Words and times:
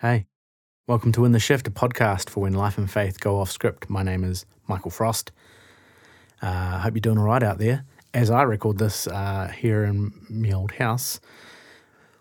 Hey, 0.00 0.26
welcome 0.86 1.10
to 1.10 1.24
In 1.24 1.32
the 1.32 1.40
Shift, 1.40 1.66
a 1.66 1.72
podcast 1.72 2.30
for 2.30 2.42
when 2.42 2.52
life 2.52 2.78
and 2.78 2.88
faith 2.88 3.18
go 3.18 3.40
off 3.40 3.50
script. 3.50 3.90
My 3.90 4.04
name 4.04 4.22
is 4.22 4.46
Michael 4.68 4.92
Frost. 4.92 5.32
Uh, 6.40 6.46
I 6.46 6.78
hope 6.78 6.94
you're 6.94 7.00
doing 7.00 7.18
all 7.18 7.24
right 7.24 7.42
out 7.42 7.58
there. 7.58 7.84
As 8.14 8.30
I 8.30 8.42
record 8.42 8.78
this 8.78 9.08
uh, 9.08 9.48
here 9.48 9.82
in 9.82 10.12
my 10.30 10.52
old 10.52 10.70
house, 10.70 11.18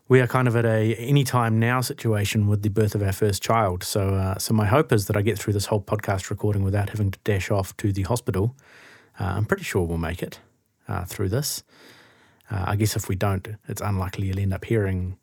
we 0.07 0.19
are 0.21 0.25
kind 0.25 0.47
of 0.47 0.55
at 0.55 0.65
a 0.65 0.95
anytime 0.95 1.59
now 1.59 1.81
situation 1.81 2.47
with 2.47 2.63
the 2.63 2.69
birth 2.69 2.95
of 2.95 3.03
our 3.03 3.11
first 3.11 3.43
child. 3.43 3.83
So, 3.83 4.15
uh, 4.15 4.39
so 4.39 4.55
my 4.55 4.65
hope 4.65 4.91
is 4.91 5.05
that 5.05 5.15
I 5.15 5.21
get 5.21 5.37
through 5.37 5.53
this 5.53 5.67
whole 5.67 5.79
podcast 5.79 6.31
recording 6.31 6.63
without 6.63 6.89
having 6.89 7.11
to 7.11 7.19
dash 7.23 7.51
off 7.51 7.77
to 7.77 7.93
the 7.93 8.01
hospital. 8.01 8.55
Uh, 9.19 9.25
I'm 9.25 9.45
pretty 9.45 9.65
sure 9.65 9.83
we'll 9.83 9.99
make 9.99 10.23
it 10.23 10.39
uh, 10.87 11.05
through 11.05 11.29
this. 11.29 11.61
Uh, 12.49 12.63
I 12.69 12.75
guess 12.75 12.95
if 12.95 13.07
we 13.07 13.15
don't, 13.15 13.47
it's 13.67 13.81
unlikely 13.81 14.29
you'll 14.29 14.39
end 14.39 14.55
up 14.55 14.65
hearing 14.65 15.19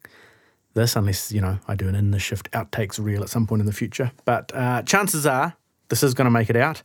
this 0.74 0.96
unless, 0.96 1.32
you 1.32 1.40
know, 1.40 1.58
I 1.66 1.74
do 1.74 1.88
an 1.88 1.94
in 1.94 2.10
the 2.10 2.18
shift 2.18 2.50
outtakes 2.50 3.02
reel 3.02 3.22
at 3.22 3.28
some 3.28 3.46
point 3.46 3.60
in 3.60 3.66
the 3.66 3.72
future. 3.72 4.12
But 4.24 4.52
uh, 4.54 4.82
chances 4.82 5.26
are 5.26 5.54
this 5.88 6.02
is 6.02 6.14
going 6.14 6.26
to 6.26 6.30
make 6.30 6.50
it 6.50 6.56
out. 6.56 6.82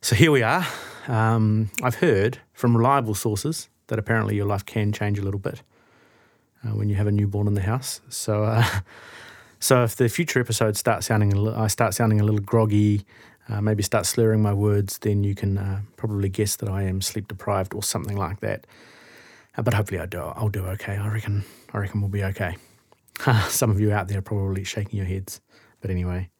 So 0.00 0.16
here 0.16 0.32
we 0.32 0.42
are. 0.42 0.66
Um, 1.08 1.70
I've 1.82 1.96
heard 1.96 2.38
from 2.52 2.76
reliable 2.76 3.14
sources 3.14 3.68
that 3.88 3.98
apparently 3.98 4.36
your 4.36 4.46
life 4.46 4.64
can 4.64 4.92
change 4.92 5.18
a 5.18 5.22
little 5.22 5.40
bit 5.40 5.62
uh, 6.64 6.70
when 6.70 6.88
you 6.88 6.94
have 6.94 7.06
a 7.06 7.12
newborn 7.12 7.46
in 7.46 7.54
the 7.54 7.62
house. 7.62 8.00
So, 8.08 8.44
uh, 8.44 8.64
so 9.60 9.84
if 9.84 9.96
the 9.96 10.08
future 10.08 10.40
episodes 10.40 10.78
start 10.78 11.04
sounding, 11.04 11.32
a 11.32 11.40
li- 11.40 11.54
I 11.56 11.66
start 11.66 11.94
sounding 11.94 12.20
a 12.20 12.24
little 12.24 12.40
groggy, 12.40 13.04
uh, 13.48 13.60
maybe 13.60 13.82
start 13.82 14.06
slurring 14.06 14.42
my 14.42 14.52
words, 14.52 14.98
then 14.98 15.24
you 15.24 15.34
can 15.34 15.58
uh, 15.58 15.80
probably 15.96 16.28
guess 16.28 16.56
that 16.56 16.68
I 16.68 16.82
am 16.82 17.00
sleep 17.00 17.28
deprived 17.28 17.74
or 17.74 17.82
something 17.82 18.16
like 18.16 18.40
that. 18.40 18.66
Uh, 19.56 19.62
but 19.62 19.74
hopefully 19.74 20.00
I 20.00 20.06
do. 20.06 20.20
I'll 20.20 20.48
do 20.48 20.64
okay. 20.66 20.96
I 20.96 21.08
reckon. 21.08 21.44
I 21.72 21.78
reckon 21.78 22.00
we'll 22.00 22.10
be 22.10 22.24
okay. 22.24 22.56
Some 23.48 23.70
of 23.70 23.80
you 23.80 23.92
out 23.92 24.08
there 24.08 24.18
are 24.18 24.22
probably 24.22 24.64
shaking 24.64 24.96
your 24.96 25.06
heads. 25.06 25.40
But 25.80 25.90
anyway, 25.90 26.30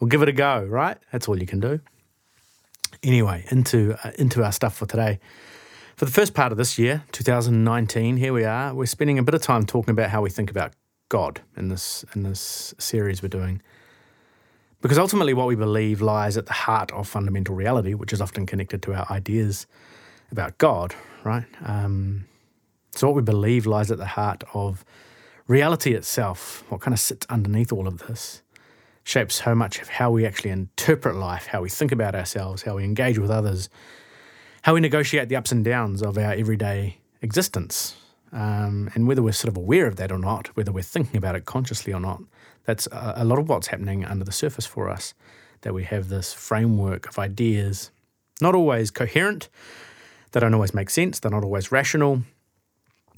we'll 0.00 0.08
give 0.08 0.22
it 0.22 0.28
a 0.28 0.32
go, 0.32 0.64
right? 0.64 0.98
That's 1.10 1.28
all 1.28 1.38
you 1.38 1.46
can 1.46 1.60
do. 1.60 1.80
Anyway, 3.02 3.44
into 3.50 3.96
uh, 4.04 4.12
into 4.18 4.44
our 4.44 4.52
stuff 4.52 4.76
for 4.76 4.86
today. 4.86 5.18
For 5.96 6.04
the 6.04 6.10
first 6.10 6.34
part 6.34 6.52
of 6.52 6.58
this 6.58 6.78
year, 6.78 7.04
2019, 7.12 8.16
here 8.16 8.32
we 8.32 8.44
are. 8.44 8.74
We're 8.74 8.86
spending 8.86 9.18
a 9.18 9.22
bit 9.22 9.34
of 9.34 9.42
time 9.42 9.66
talking 9.66 9.92
about 9.92 10.10
how 10.10 10.22
we 10.22 10.30
think 10.30 10.50
about 10.50 10.72
God 11.08 11.40
in 11.56 11.68
this 11.68 12.04
in 12.14 12.22
this 12.22 12.74
series 12.78 13.22
we're 13.22 13.28
doing. 13.28 13.62
Because 14.80 14.98
ultimately 14.98 15.32
what 15.32 15.46
we 15.46 15.54
believe 15.54 16.02
lies 16.02 16.36
at 16.36 16.46
the 16.46 16.52
heart 16.52 16.90
of 16.90 17.06
fundamental 17.06 17.54
reality, 17.54 17.94
which 17.94 18.12
is 18.12 18.20
often 18.20 18.46
connected 18.46 18.82
to 18.82 18.94
our 18.94 19.06
ideas 19.10 19.66
about 20.32 20.58
God, 20.58 20.94
right? 21.22 21.44
Um, 21.64 22.24
so 22.90 23.06
what 23.06 23.14
we 23.14 23.22
believe 23.22 23.64
lies 23.64 23.92
at 23.92 23.98
the 23.98 24.06
heart 24.06 24.42
of 24.54 24.84
reality 25.46 25.94
itself, 25.94 26.64
what 26.68 26.80
kind 26.80 26.94
of 26.94 27.00
sits 27.00 27.26
underneath 27.28 27.72
all 27.72 27.86
of 27.86 28.06
this, 28.06 28.42
shapes 29.04 29.42
so 29.42 29.54
much 29.54 29.80
of 29.80 29.88
how 29.88 30.10
we 30.10 30.24
actually 30.24 30.50
interpret 30.50 31.16
life, 31.16 31.46
how 31.46 31.62
we 31.62 31.68
think 31.68 31.92
about 31.92 32.14
ourselves, 32.14 32.62
how 32.62 32.76
we 32.76 32.84
engage 32.84 33.18
with 33.18 33.30
others, 33.30 33.68
how 34.62 34.74
we 34.74 34.80
negotiate 34.80 35.28
the 35.28 35.36
ups 35.36 35.52
and 35.52 35.64
downs 35.64 36.02
of 36.02 36.16
our 36.16 36.32
everyday 36.32 36.98
existence. 37.20 37.96
Um, 38.32 38.90
and 38.94 39.06
whether 39.06 39.22
we're 39.22 39.32
sort 39.32 39.50
of 39.50 39.56
aware 39.56 39.86
of 39.86 39.96
that 39.96 40.12
or 40.12 40.18
not, 40.18 40.48
whether 40.56 40.72
we're 40.72 40.82
thinking 40.82 41.16
about 41.18 41.34
it 41.34 41.44
consciously 41.44 41.92
or 41.92 42.00
not, 42.00 42.22
that's 42.64 42.86
a, 42.86 43.14
a 43.16 43.24
lot 43.24 43.38
of 43.38 43.48
what's 43.48 43.66
happening 43.66 44.04
under 44.04 44.24
the 44.24 44.32
surface 44.32 44.66
for 44.66 44.88
us. 44.88 45.14
That 45.62 45.74
we 45.74 45.84
have 45.84 46.08
this 46.08 46.32
framework 46.32 47.08
of 47.08 47.18
ideas, 47.18 47.90
not 48.40 48.54
always 48.54 48.90
coherent, 48.90 49.48
they 50.32 50.40
don't 50.40 50.54
always 50.54 50.74
make 50.74 50.90
sense, 50.90 51.20
they're 51.20 51.30
not 51.30 51.44
always 51.44 51.70
rational, 51.70 52.22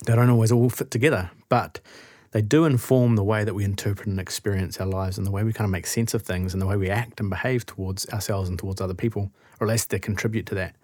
they 0.04 0.14
don't 0.14 0.30
always 0.30 0.52
all 0.52 0.68
fit 0.68 0.90
together, 0.90 1.30
but 1.48 1.80
they 2.34 2.42
do 2.42 2.64
inform 2.64 3.14
the 3.14 3.22
way 3.22 3.44
that 3.44 3.54
we 3.54 3.62
interpret 3.62 4.08
and 4.08 4.18
experience 4.18 4.80
our 4.80 4.88
lives 4.88 5.16
and 5.16 5.24
the 5.24 5.30
way 5.30 5.44
we 5.44 5.52
kind 5.52 5.66
of 5.66 5.70
make 5.70 5.86
sense 5.86 6.14
of 6.14 6.22
things 6.22 6.52
and 6.52 6.60
the 6.60 6.66
way 6.66 6.76
we 6.76 6.90
act 6.90 7.20
and 7.20 7.30
behave 7.30 7.64
towards 7.64 8.08
ourselves 8.08 8.48
and 8.48 8.58
towards 8.58 8.80
other 8.80 8.92
people, 8.92 9.30
or 9.60 9.68
at 9.68 9.70
least 9.70 9.90
they 9.90 10.00
contribute 10.00 10.44
to 10.44 10.54
that. 10.56 10.74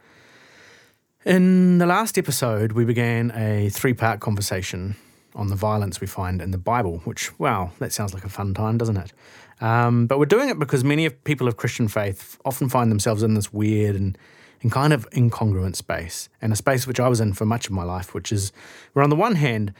In 1.24 1.78
the 1.78 1.86
last 1.86 2.16
episode, 2.16 2.70
we 2.70 2.84
began 2.84 3.32
a 3.34 3.68
three 3.68 3.94
part 3.94 4.20
conversation 4.20 4.94
on 5.34 5.48
the 5.48 5.56
violence 5.56 6.00
we 6.00 6.06
find 6.06 6.40
in 6.40 6.52
the 6.52 6.58
Bible, 6.58 6.98
which, 6.98 7.36
wow, 7.40 7.72
that 7.80 7.92
sounds 7.92 8.14
like 8.14 8.24
a 8.24 8.28
fun 8.28 8.54
time, 8.54 8.78
doesn't 8.78 8.96
it? 8.96 9.12
Um, 9.60 10.06
but 10.06 10.20
we're 10.20 10.26
doing 10.26 10.50
it 10.50 10.58
because 10.60 10.84
many 10.84 11.04
of 11.04 11.24
people 11.24 11.48
of 11.48 11.56
Christian 11.56 11.88
faith 11.88 12.38
often 12.44 12.68
find 12.68 12.92
themselves 12.92 13.24
in 13.24 13.34
this 13.34 13.52
weird 13.52 13.96
and, 13.96 14.16
and 14.62 14.70
kind 14.70 14.92
of 14.92 15.10
incongruent 15.10 15.74
space, 15.74 16.28
and 16.40 16.52
a 16.52 16.56
space 16.56 16.86
which 16.86 17.00
I 17.00 17.08
was 17.08 17.20
in 17.20 17.32
for 17.32 17.44
much 17.44 17.66
of 17.66 17.72
my 17.72 17.82
life, 17.82 18.14
which 18.14 18.30
is 18.30 18.52
where, 18.92 19.02
on 19.02 19.10
the 19.10 19.16
one 19.16 19.34
hand, 19.34 19.74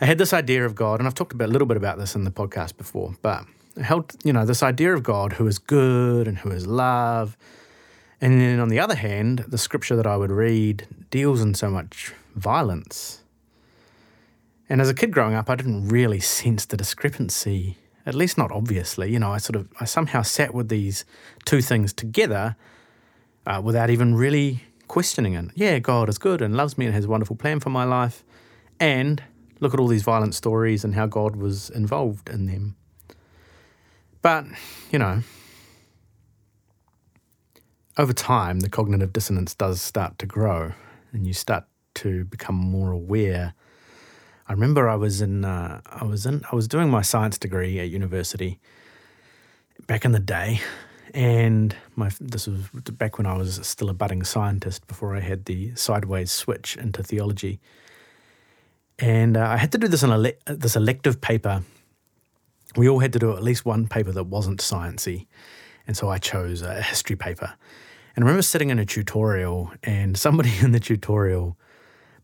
I 0.00 0.06
had 0.06 0.18
this 0.18 0.32
idea 0.32 0.64
of 0.64 0.76
God, 0.76 1.00
and 1.00 1.08
I've 1.08 1.14
talked 1.14 1.32
a 1.32 1.46
little 1.46 1.66
bit 1.66 1.76
about 1.76 1.98
this 1.98 2.14
in 2.14 2.22
the 2.22 2.30
podcast 2.30 2.76
before, 2.76 3.16
but 3.20 3.44
I 3.76 3.82
held, 3.82 4.14
you 4.24 4.32
know, 4.32 4.46
this 4.46 4.62
idea 4.62 4.94
of 4.94 5.02
God 5.02 5.32
who 5.34 5.46
is 5.48 5.58
good 5.58 6.28
and 6.28 6.38
who 6.38 6.50
is 6.50 6.66
love. 6.68 7.36
And 8.20 8.40
then 8.40 8.60
on 8.60 8.68
the 8.68 8.78
other 8.78 8.94
hand, 8.94 9.44
the 9.48 9.58
scripture 9.58 9.96
that 9.96 10.06
I 10.06 10.16
would 10.16 10.30
read 10.30 10.86
deals 11.10 11.40
in 11.40 11.54
so 11.54 11.68
much 11.68 12.12
violence. 12.36 13.22
And 14.68 14.80
as 14.80 14.88
a 14.88 14.94
kid 14.94 15.10
growing 15.10 15.34
up, 15.34 15.50
I 15.50 15.56
didn't 15.56 15.88
really 15.88 16.20
sense 16.20 16.64
the 16.64 16.76
discrepancy, 16.76 17.76
at 18.06 18.14
least 18.14 18.38
not 18.38 18.52
obviously. 18.52 19.10
You 19.12 19.18
know, 19.18 19.32
I 19.32 19.38
sort 19.38 19.56
of, 19.56 19.68
I 19.80 19.84
somehow 19.84 20.22
sat 20.22 20.54
with 20.54 20.68
these 20.68 21.04
two 21.44 21.60
things 21.60 21.92
together 21.92 22.54
uh, 23.46 23.60
without 23.64 23.90
even 23.90 24.14
really 24.14 24.62
questioning 24.86 25.34
it. 25.34 25.46
Yeah, 25.54 25.80
God 25.80 26.08
is 26.08 26.18
good 26.18 26.40
and 26.40 26.56
loves 26.56 26.78
me 26.78 26.86
and 26.86 26.94
has 26.94 27.06
a 27.06 27.08
wonderful 27.08 27.36
plan 27.36 27.58
for 27.58 27.70
my 27.70 27.84
life. 27.84 28.22
And 28.78 29.22
look 29.60 29.74
at 29.74 29.80
all 29.80 29.88
these 29.88 30.02
violent 30.02 30.34
stories 30.34 30.84
and 30.84 30.94
how 30.94 31.06
God 31.06 31.36
was 31.36 31.70
involved 31.70 32.28
in 32.28 32.46
them. 32.46 32.76
But, 34.22 34.46
you 34.90 34.98
know, 34.98 35.22
over 37.96 38.12
time, 38.12 38.60
the 38.60 38.68
cognitive 38.68 39.12
dissonance 39.12 39.54
does 39.54 39.80
start 39.80 40.18
to 40.18 40.26
grow 40.26 40.72
and 41.12 41.26
you 41.26 41.32
start 41.32 41.64
to 41.94 42.24
become 42.24 42.54
more 42.54 42.90
aware. 42.90 43.54
I 44.46 44.52
remember 44.52 44.88
I 44.88 44.94
was 44.94 45.20
in, 45.20 45.44
uh, 45.44 45.80
I 45.86 46.04
was 46.04 46.24
in, 46.24 46.44
I 46.50 46.54
was 46.54 46.68
doing 46.68 46.90
my 46.90 47.02
science 47.02 47.38
degree 47.38 47.78
at 47.80 47.90
university 47.90 48.60
back 49.86 50.04
in 50.04 50.12
the 50.12 50.20
day, 50.20 50.60
and 51.12 51.74
my 51.96 52.10
this 52.20 52.46
was 52.46 52.60
back 52.92 53.18
when 53.18 53.26
I 53.26 53.36
was 53.36 53.60
still 53.66 53.90
a 53.90 53.94
budding 53.94 54.24
scientist 54.24 54.86
before 54.86 55.16
I 55.16 55.20
had 55.20 55.44
the 55.44 55.74
sideways 55.74 56.30
switch 56.30 56.76
into 56.76 57.02
theology. 57.02 57.60
And 58.98 59.36
uh, 59.36 59.46
I 59.46 59.56
had 59.56 59.72
to 59.72 59.78
do 59.78 59.88
this 59.88 60.02
in 60.02 60.10
ele- 60.10 60.32
this 60.46 60.76
elective 60.76 61.20
paper. 61.20 61.62
We 62.76 62.88
all 62.88 62.98
had 62.98 63.12
to 63.14 63.18
do 63.18 63.32
at 63.32 63.42
least 63.42 63.64
one 63.64 63.86
paper 63.86 64.12
that 64.12 64.24
wasn't 64.24 64.60
sciencey, 64.60 65.26
and 65.86 65.96
so 65.96 66.08
I 66.08 66.18
chose 66.18 66.62
a 66.62 66.82
history 66.82 67.16
paper. 67.16 67.54
And 68.14 68.24
I 68.24 68.26
remember 68.26 68.42
sitting 68.42 68.70
in 68.70 68.78
a 68.78 68.84
tutorial, 68.84 69.72
and 69.82 70.18
somebody 70.18 70.52
in 70.60 70.72
the 70.72 70.80
tutorial 70.80 71.56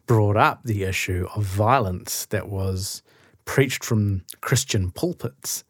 brought 0.06 0.36
up 0.36 0.62
the 0.64 0.82
issue 0.82 1.26
of 1.34 1.44
violence 1.44 2.26
that 2.26 2.48
was 2.48 3.02
preached 3.44 3.84
from 3.84 4.22
Christian 4.40 4.90
pulpits 4.90 5.64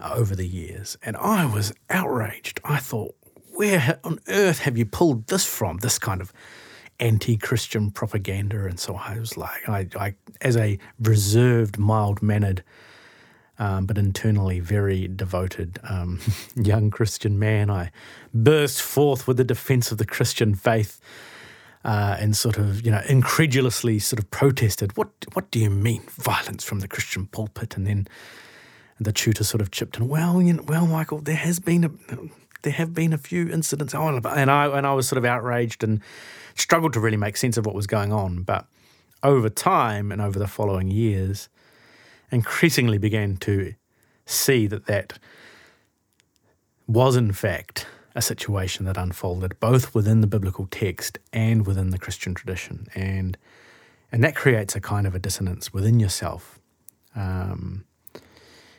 over 0.00 0.34
the 0.34 0.46
years. 0.46 0.96
And 1.02 1.16
I 1.16 1.46
was 1.46 1.72
outraged. 1.90 2.60
I 2.64 2.78
thought, 2.78 3.14
where 3.54 4.00
on 4.02 4.18
earth 4.28 4.60
have 4.60 4.76
you 4.76 4.86
pulled 4.86 5.28
this 5.28 5.44
from? 5.44 5.78
This 5.78 5.98
kind 5.98 6.20
of 6.20 6.32
anti 7.00 7.36
Christian 7.36 7.90
propaganda. 7.90 8.66
And 8.66 8.78
so 8.78 8.96
I 8.96 9.18
was 9.18 9.36
like, 9.36 9.68
I, 9.68 9.88
I 9.96 10.14
as 10.40 10.56
a 10.56 10.78
reserved, 11.00 11.78
mild 11.78 12.22
mannered, 12.22 12.62
um, 13.58 13.86
but 13.86 13.98
internally 13.98 14.60
very 14.60 15.08
devoted 15.08 15.78
um, 15.88 16.20
young 16.56 16.90
Christian 16.90 17.38
man, 17.38 17.70
I 17.70 17.90
burst 18.32 18.80
forth 18.80 19.26
with 19.26 19.36
the 19.36 19.44
defense 19.44 19.92
of 19.92 19.98
the 19.98 20.06
Christian 20.06 20.54
faith. 20.54 21.00
Uh, 21.84 22.16
and 22.20 22.36
sort 22.36 22.58
of, 22.58 22.86
you 22.86 22.92
know, 22.92 23.02
incredulously 23.08 23.98
sort 23.98 24.20
of 24.20 24.30
protested, 24.30 24.96
what 24.96 25.08
what 25.32 25.50
do 25.50 25.58
you 25.58 25.68
mean 25.68 26.00
violence 26.10 26.62
from 26.62 26.78
the 26.78 26.86
Christian 26.86 27.26
pulpit? 27.26 27.76
And 27.76 27.84
then 27.84 28.06
the 29.00 29.12
tutor 29.12 29.42
sort 29.42 29.60
of 29.60 29.72
chipped 29.72 29.96
in, 29.96 30.06
well, 30.06 30.40
you 30.40 30.52
know, 30.52 30.62
well, 30.62 30.86
Michael, 30.86 31.18
there 31.18 31.34
has 31.34 31.58
been 31.58 31.82
a 31.82 31.90
there 32.62 32.72
have 32.72 32.94
been 32.94 33.12
a 33.12 33.18
few 33.18 33.48
incidents, 33.48 33.94
oh, 33.94 34.08
and 34.08 34.50
I 34.50 34.66
and 34.66 34.86
I 34.86 34.94
was 34.94 35.08
sort 35.08 35.18
of 35.18 35.24
outraged 35.24 35.84
and 35.84 36.00
struggled 36.54 36.92
to 36.94 37.00
really 37.00 37.16
make 37.16 37.36
sense 37.36 37.56
of 37.56 37.66
what 37.66 37.74
was 37.74 37.86
going 37.86 38.12
on. 38.12 38.42
But 38.42 38.66
over 39.22 39.48
time 39.48 40.10
and 40.12 40.20
over 40.20 40.38
the 40.38 40.46
following 40.46 40.90
years, 40.90 41.48
increasingly 42.30 42.98
began 42.98 43.36
to 43.38 43.74
see 44.26 44.66
that 44.66 44.86
that 44.86 45.18
was 46.86 47.16
in 47.16 47.32
fact 47.32 47.86
a 48.14 48.22
situation 48.22 48.84
that 48.84 48.96
unfolded 48.96 49.58
both 49.58 49.94
within 49.94 50.20
the 50.20 50.26
biblical 50.26 50.66
text 50.66 51.18
and 51.32 51.66
within 51.66 51.90
the 51.90 51.98
Christian 51.98 52.34
tradition, 52.34 52.86
and 52.94 53.36
and 54.10 54.22
that 54.22 54.36
creates 54.36 54.76
a 54.76 54.80
kind 54.80 55.06
of 55.06 55.14
a 55.14 55.18
dissonance 55.18 55.72
within 55.72 55.98
yourself. 55.98 56.58
Um, 57.14 57.84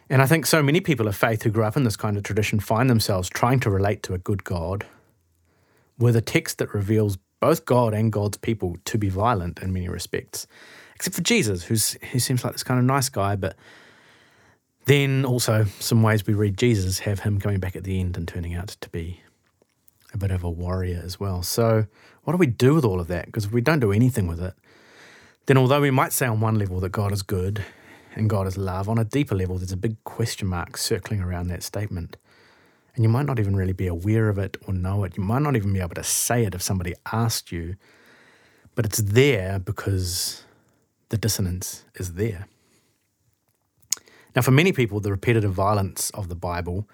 and 0.09 0.21
I 0.21 0.25
think 0.25 0.45
so 0.45 0.61
many 0.61 0.81
people 0.81 1.07
of 1.07 1.15
faith 1.15 1.43
who 1.43 1.49
grew 1.49 1.63
up 1.63 1.77
in 1.77 1.83
this 1.83 1.95
kind 1.95 2.17
of 2.17 2.23
tradition 2.23 2.59
find 2.59 2.89
themselves 2.89 3.29
trying 3.29 3.59
to 3.61 3.69
relate 3.69 4.03
to 4.03 4.13
a 4.13 4.17
good 4.17 4.43
God 4.43 4.85
with 5.97 6.15
a 6.15 6.21
text 6.21 6.57
that 6.57 6.73
reveals 6.73 7.17
both 7.39 7.65
God 7.65 7.93
and 7.93 8.11
God's 8.11 8.37
people 8.37 8.77
to 8.85 8.97
be 8.97 9.09
violent 9.09 9.59
in 9.59 9.73
many 9.73 9.89
respects, 9.89 10.47
except 10.95 11.15
for 11.15 11.21
Jesus, 11.21 11.63
who's 11.63 11.97
who 12.11 12.19
seems 12.19 12.43
like 12.43 12.53
this 12.53 12.63
kind 12.63 12.79
of 12.79 12.85
nice 12.85 13.09
guy, 13.09 13.35
but 13.35 13.55
Then 14.85 15.23
also, 15.23 15.65
some 15.79 16.03
ways 16.03 16.27
we 16.27 16.33
read 16.33 16.57
Jesus 16.57 16.99
have 16.99 17.21
him 17.21 17.39
coming 17.39 17.59
back 17.59 17.75
at 17.75 17.83
the 17.85 17.99
end 17.99 18.17
and 18.17 18.27
turning 18.27 18.53
out 18.53 18.67
to 18.67 18.89
be 18.89 19.21
a 20.13 20.17
bit 20.17 20.31
of 20.31 20.43
a 20.43 20.49
warrior 20.49 21.01
as 21.03 21.19
well. 21.19 21.41
So, 21.41 21.85
what 22.23 22.33
do 22.33 22.37
we 22.37 22.47
do 22.47 22.75
with 22.75 22.83
all 22.85 22.99
of 22.99 23.07
that? 23.07 23.27
Because 23.27 23.45
if 23.45 23.51
we 23.51 23.61
don't 23.61 23.79
do 23.79 23.91
anything 23.93 24.27
with 24.27 24.41
it, 24.41 24.53
then 25.45 25.57
although 25.57 25.81
we 25.81 25.91
might 25.91 26.11
say 26.13 26.25
on 26.25 26.41
one 26.41 26.59
level 26.59 26.79
that 26.81 26.91
God 26.91 27.11
is 27.11 27.21
good 27.21 27.63
and 28.15 28.29
God 28.29 28.47
is 28.47 28.57
love, 28.57 28.87
on 28.87 28.97
a 28.97 29.03
deeper 29.03 29.35
level, 29.35 29.57
there's 29.57 29.71
a 29.71 29.77
big 29.77 30.01
question 30.03 30.47
mark 30.47 30.77
circling 30.77 31.21
around 31.21 31.47
that 31.47 31.63
statement. 31.63 32.17
And 32.95 33.03
you 33.03 33.09
might 33.09 33.25
not 33.25 33.39
even 33.39 33.55
really 33.55 33.73
be 33.73 33.87
aware 33.87 34.29
of 34.29 34.37
it 34.37 34.57
or 34.67 34.73
know 34.73 35.03
it. 35.03 35.17
You 35.17 35.23
might 35.23 35.41
not 35.41 35.55
even 35.55 35.73
be 35.73 35.79
able 35.79 35.95
to 35.95 36.03
say 36.03 36.45
it 36.45 36.53
if 36.53 36.61
somebody 36.61 36.93
asked 37.11 37.51
you, 37.51 37.75
but 38.75 38.85
it's 38.85 38.99
there 38.99 39.57
because 39.57 40.43
the 41.09 41.17
dissonance 41.17 41.85
is 41.95 42.13
there. 42.13 42.47
Now, 44.35 44.41
for 44.41 44.51
many 44.51 44.71
people, 44.71 44.99
the 44.99 45.11
repetitive 45.11 45.53
violence 45.53 46.09
of 46.11 46.29
the 46.29 46.35
Bible, 46.35 46.87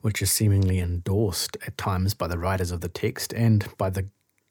which 0.00 0.22
is 0.22 0.30
seemingly 0.30 0.78
endorsed 0.78 1.56
at 1.66 1.76
times 1.78 2.14
by 2.14 2.26
the 2.28 2.38
writers 2.38 2.70
of 2.70 2.80
the 2.80 2.88
text 2.88 3.32
and 3.32 3.66
by 3.78 3.90
the 3.90 4.06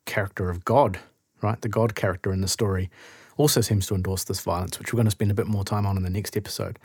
character 0.05 0.49
of 0.49 0.65
God, 0.65 0.99
right? 1.41 1.61
The 1.61 1.69
God 1.69 1.95
character 1.95 2.31
in 2.31 2.41
the 2.41 2.47
story 2.47 2.89
also 3.37 3.61
seems 3.61 3.87
to 3.87 3.95
endorse 3.95 4.23
this 4.23 4.41
violence, 4.41 4.79
which 4.79 4.93
we're 4.93 4.97
going 4.97 5.05
to 5.05 5.11
spend 5.11 5.31
a 5.31 5.35
bit 5.35 5.47
more 5.47 5.63
time 5.63 5.85
on 5.85 5.97
in 5.97 6.03
the 6.03 6.09
next 6.09 6.37
episode. 6.37 6.79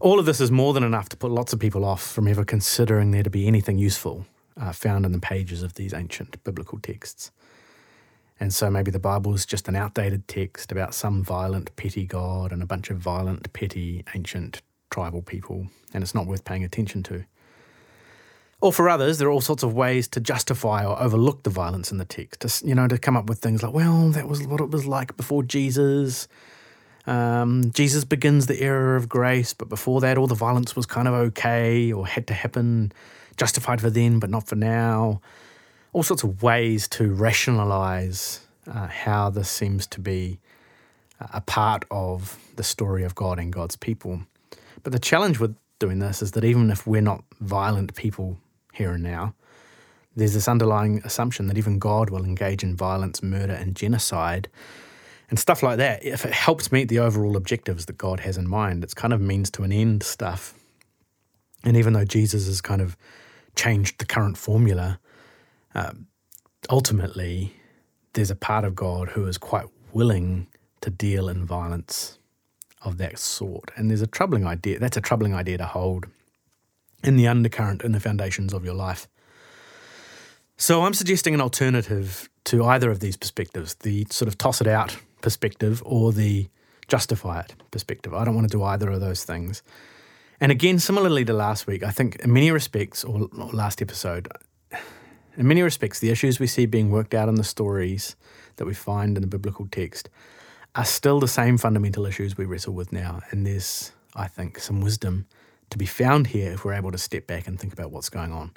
All 0.00 0.18
of 0.18 0.26
this 0.26 0.40
is 0.40 0.50
more 0.50 0.72
than 0.72 0.82
enough 0.82 1.08
to 1.10 1.16
put 1.16 1.30
lots 1.30 1.52
of 1.52 1.60
people 1.60 1.84
off 1.84 2.02
from 2.02 2.28
ever 2.28 2.44
considering 2.44 3.10
there 3.10 3.22
to 3.22 3.30
be 3.30 3.46
anything 3.46 3.78
useful 3.78 4.26
uh, 4.60 4.72
found 4.72 5.04
in 5.06 5.12
the 5.12 5.18
pages 5.18 5.62
of 5.62 5.74
these 5.74 5.94
ancient 5.94 6.42
biblical 6.44 6.78
texts. 6.78 7.30
And 8.40 8.52
so 8.52 8.70
maybe 8.70 8.90
the 8.90 8.98
Bible 8.98 9.34
is 9.34 9.46
just 9.46 9.68
an 9.68 9.76
outdated 9.76 10.26
text 10.26 10.72
about 10.72 10.94
some 10.94 11.22
violent, 11.22 11.74
petty 11.76 12.04
God 12.04 12.52
and 12.52 12.62
a 12.62 12.66
bunch 12.66 12.90
of 12.90 12.98
violent, 12.98 13.52
petty, 13.52 14.04
ancient 14.14 14.60
tribal 14.90 15.22
people, 15.22 15.68
and 15.92 16.02
it's 16.02 16.14
not 16.14 16.26
worth 16.26 16.44
paying 16.44 16.64
attention 16.64 17.02
to. 17.04 17.24
Or 18.64 18.72
for 18.72 18.88
others, 18.88 19.18
there 19.18 19.28
are 19.28 19.30
all 19.30 19.42
sorts 19.42 19.62
of 19.62 19.74
ways 19.74 20.08
to 20.08 20.20
justify 20.20 20.86
or 20.86 20.98
overlook 20.98 21.42
the 21.42 21.50
violence 21.50 21.92
in 21.92 21.98
the 21.98 22.06
text. 22.06 22.40
To, 22.40 22.66
you 22.66 22.74
know, 22.74 22.88
to 22.88 22.96
come 22.96 23.14
up 23.14 23.26
with 23.26 23.40
things 23.40 23.62
like, 23.62 23.74
well, 23.74 24.08
that 24.12 24.26
was 24.26 24.42
what 24.46 24.58
it 24.62 24.70
was 24.70 24.86
like 24.86 25.18
before 25.18 25.42
Jesus. 25.42 26.28
Um, 27.06 27.72
Jesus 27.72 28.04
begins 28.06 28.46
the 28.46 28.62
era 28.62 28.96
of 28.96 29.06
grace, 29.06 29.52
but 29.52 29.68
before 29.68 30.00
that, 30.00 30.16
all 30.16 30.26
the 30.26 30.34
violence 30.34 30.74
was 30.74 30.86
kind 30.86 31.06
of 31.06 31.12
okay 31.12 31.92
or 31.92 32.06
had 32.06 32.26
to 32.28 32.32
happen, 32.32 32.90
justified 33.36 33.82
for 33.82 33.90
then, 33.90 34.18
but 34.18 34.30
not 34.30 34.48
for 34.48 34.56
now 34.56 35.20
all 35.92 36.02
sorts 36.02 36.22
of 36.22 36.42
ways 36.42 36.88
to 36.88 37.12
rationalize 37.12 38.40
uh, 38.66 38.86
how 38.86 39.28
this 39.28 39.50
seems 39.50 39.86
to 39.88 40.00
be 40.00 40.38
a 41.34 41.42
part 41.42 41.84
of 41.90 42.38
the 42.56 42.64
story 42.64 43.04
of 43.04 43.14
God 43.14 43.38
and 43.38 43.52
God's 43.52 43.76
people. 43.76 44.22
But 44.82 44.94
the 44.94 44.98
challenge 44.98 45.38
with 45.38 45.54
doing 45.78 45.98
this 45.98 46.22
is 46.22 46.32
that 46.32 46.44
even 46.44 46.70
if 46.70 46.86
we're 46.86 47.02
not 47.02 47.22
violent 47.40 47.94
people 47.94 48.38
here 48.74 48.92
and 48.92 49.02
now, 49.02 49.34
there's 50.16 50.34
this 50.34 50.48
underlying 50.48 51.00
assumption 51.04 51.48
that 51.48 51.58
even 51.58 51.78
God 51.78 52.10
will 52.10 52.24
engage 52.24 52.62
in 52.62 52.76
violence, 52.76 53.22
murder, 53.22 53.52
and 53.52 53.74
genocide 53.74 54.48
and 55.30 55.38
stuff 55.38 55.62
like 55.62 55.78
that. 55.78 56.04
If 56.04 56.24
it 56.24 56.32
helps 56.32 56.70
meet 56.70 56.88
the 56.88 57.00
overall 57.00 57.36
objectives 57.36 57.86
that 57.86 57.98
God 57.98 58.20
has 58.20 58.36
in 58.36 58.48
mind, 58.48 58.84
it's 58.84 58.94
kind 58.94 59.12
of 59.12 59.20
means 59.20 59.50
to 59.52 59.64
an 59.64 59.72
end 59.72 60.02
stuff. 60.02 60.54
And 61.64 61.76
even 61.76 61.94
though 61.94 62.04
Jesus 62.04 62.46
has 62.46 62.60
kind 62.60 62.80
of 62.80 62.96
changed 63.56 63.98
the 63.98 64.04
current 64.04 64.36
formula, 64.36 65.00
um, 65.74 66.06
ultimately, 66.70 67.54
there's 68.12 68.30
a 68.30 68.36
part 68.36 68.64
of 68.64 68.74
God 68.74 69.10
who 69.10 69.26
is 69.26 69.38
quite 69.38 69.66
willing 69.92 70.46
to 70.82 70.90
deal 70.90 71.28
in 71.28 71.44
violence 71.44 72.18
of 72.82 72.98
that 72.98 73.18
sort. 73.18 73.70
And 73.76 73.90
there's 73.90 74.02
a 74.02 74.06
troubling 74.06 74.46
idea, 74.46 74.78
that's 74.78 74.96
a 74.96 75.00
troubling 75.00 75.34
idea 75.34 75.58
to 75.58 75.66
hold 75.66 76.06
in 77.04 77.16
the 77.16 77.28
undercurrent, 77.28 77.82
in 77.82 77.92
the 77.92 78.00
foundations 78.00 78.52
of 78.52 78.64
your 78.64 78.74
life. 78.74 79.08
So 80.56 80.82
I'm 80.82 80.94
suggesting 80.94 81.34
an 81.34 81.40
alternative 81.40 82.28
to 82.44 82.64
either 82.64 82.90
of 82.90 83.00
these 83.00 83.16
perspectives 83.16 83.74
the 83.74 84.06
sort 84.10 84.28
of 84.28 84.38
toss 84.38 84.60
it 84.60 84.66
out 84.66 84.96
perspective 85.20 85.82
or 85.84 86.12
the 86.12 86.48
justify 86.88 87.40
it 87.40 87.54
perspective. 87.70 88.14
I 88.14 88.24
don't 88.24 88.34
want 88.34 88.50
to 88.50 88.56
do 88.56 88.62
either 88.62 88.90
of 88.90 89.00
those 89.00 89.24
things. 89.24 89.62
And 90.40 90.52
again, 90.52 90.78
similarly 90.78 91.24
to 91.24 91.32
last 91.32 91.66
week, 91.66 91.82
I 91.82 91.90
think 91.90 92.16
in 92.16 92.32
many 92.32 92.50
respects, 92.50 93.04
or, 93.04 93.28
or 93.38 93.50
last 93.52 93.80
episode, 93.80 94.28
in 95.36 95.48
many 95.48 95.62
respects, 95.62 96.00
the 96.00 96.10
issues 96.10 96.38
we 96.38 96.46
see 96.46 96.66
being 96.66 96.90
worked 96.90 97.14
out 97.14 97.28
in 97.28 97.36
the 97.36 97.44
stories 97.44 98.16
that 98.56 98.66
we 98.66 98.74
find 98.74 99.16
in 99.16 99.22
the 99.22 99.26
biblical 99.26 99.66
text 99.70 100.08
are 100.74 100.84
still 100.84 101.20
the 101.20 101.28
same 101.28 101.56
fundamental 101.56 102.04
issues 102.06 102.36
we 102.36 102.44
wrestle 102.44 102.74
with 102.74 102.92
now. 102.92 103.20
And 103.30 103.46
there's, 103.46 103.92
I 104.14 104.26
think, 104.26 104.58
some 104.58 104.80
wisdom 104.80 105.26
to 105.74 105.78
be 105.78 105.86
found 105.86 106.28
here 106.28 106.52
if 106.52 106.64
we're 106.64 106.72
able 106.72 106.90
to 106.92 106.98
step 106.98 107.26
back 107.26 107.46
and 107.46 107.60
think 107.60 107.72
about 107.72 107.90
what's 107.90 108.08
going 108.08 108.32
on. 108.32 108.52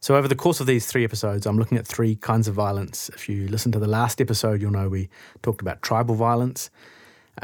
So, 0.00 0.16
over 0.16 0.26
the 0.26 0.34
course 0.34 0.60
of 0.60 0.66
these 0.66 0.86
three 0.86 1.04
episodes, 1.04 1.44
I'm 1.44 1.58
looking 1.58 1.76
at 1.76 1.86
three 1.86 2.16
kinds 2.16 2.48
of 2.48 2.54
violence. 2.54 3.10
If 3.10 3.28
you 3.28 3.46
listen 3.48 3.70
to 3.72 3.78
the 3.78 3.86
last 3.86 4.20
episode, 4.20 4.62
you'll 4.62 4.70
know 4.70 4.88
we 4.88 5.10
talked 5.42 5.60
about 5.60 5.82
tribal 5.82 6.14
violence. 6.14 6.70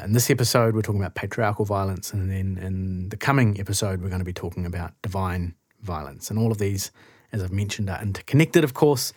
In 0.02 0.12
this 0.12 0.30
episode, 0.30 0.74
we're 0.74 0.82
talking 0.82 1.00
about 1.00 1.14
patriarchal 1.14 1.66
violence. 1.66 2.12
And 2.12 2.30
then 2.30 2.58
in 2.62 3.10
the 3.10 3.16
coming 3.16 3.60
episode, 3.60 4.00
we're 4.00 4.08
going 4.08 4.20
to 4.20 4.24
be 4.24 4.32
talking 4.32 4.64
about 4.64 4.94
divine 5.02 5.54
violence. 5.82 6.30
And 6.30 6.38
all 6.38 6.50
of 6.50 6.58
these 6.58 6.90
as 7.32 7.42
I've 7.42 7.52
mentioned, 7.52 7.90
are 7.90 8.00
interconnected, 8.02 8.64
of 8.64 8.74
course. 8.74 9.12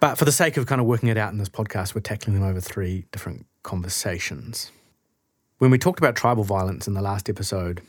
But 0.00 0.16
for 0.16 0.24
the 0.24 0.32
sake 0.32 0.56
of 0.56 0.66
kind 0.66 0.80
of 0.80 0.86
working 0.86 1.08
it 1.08 1.16
out 1.16 1.32
in 1.32 1.38
this 1.38 1.48
podcast, 1.48 1.94
we're 1.94 2.00
tackling 2.00 2.34
them 2.38 2.48
over 2.48 2.60
three 2.60 3.06
different 3.12 3.46
conversations. 3.62 4.70
When 5.58 5.70
we 5.70 5.78
talked 5.78 6.00
about 6.00 6.16
tribal 6.16 6.44
violence 6.44 6.88
in 6.88 6.94
the 6.94 7.02
last 7.02 7.28
episode, 7.28 7.82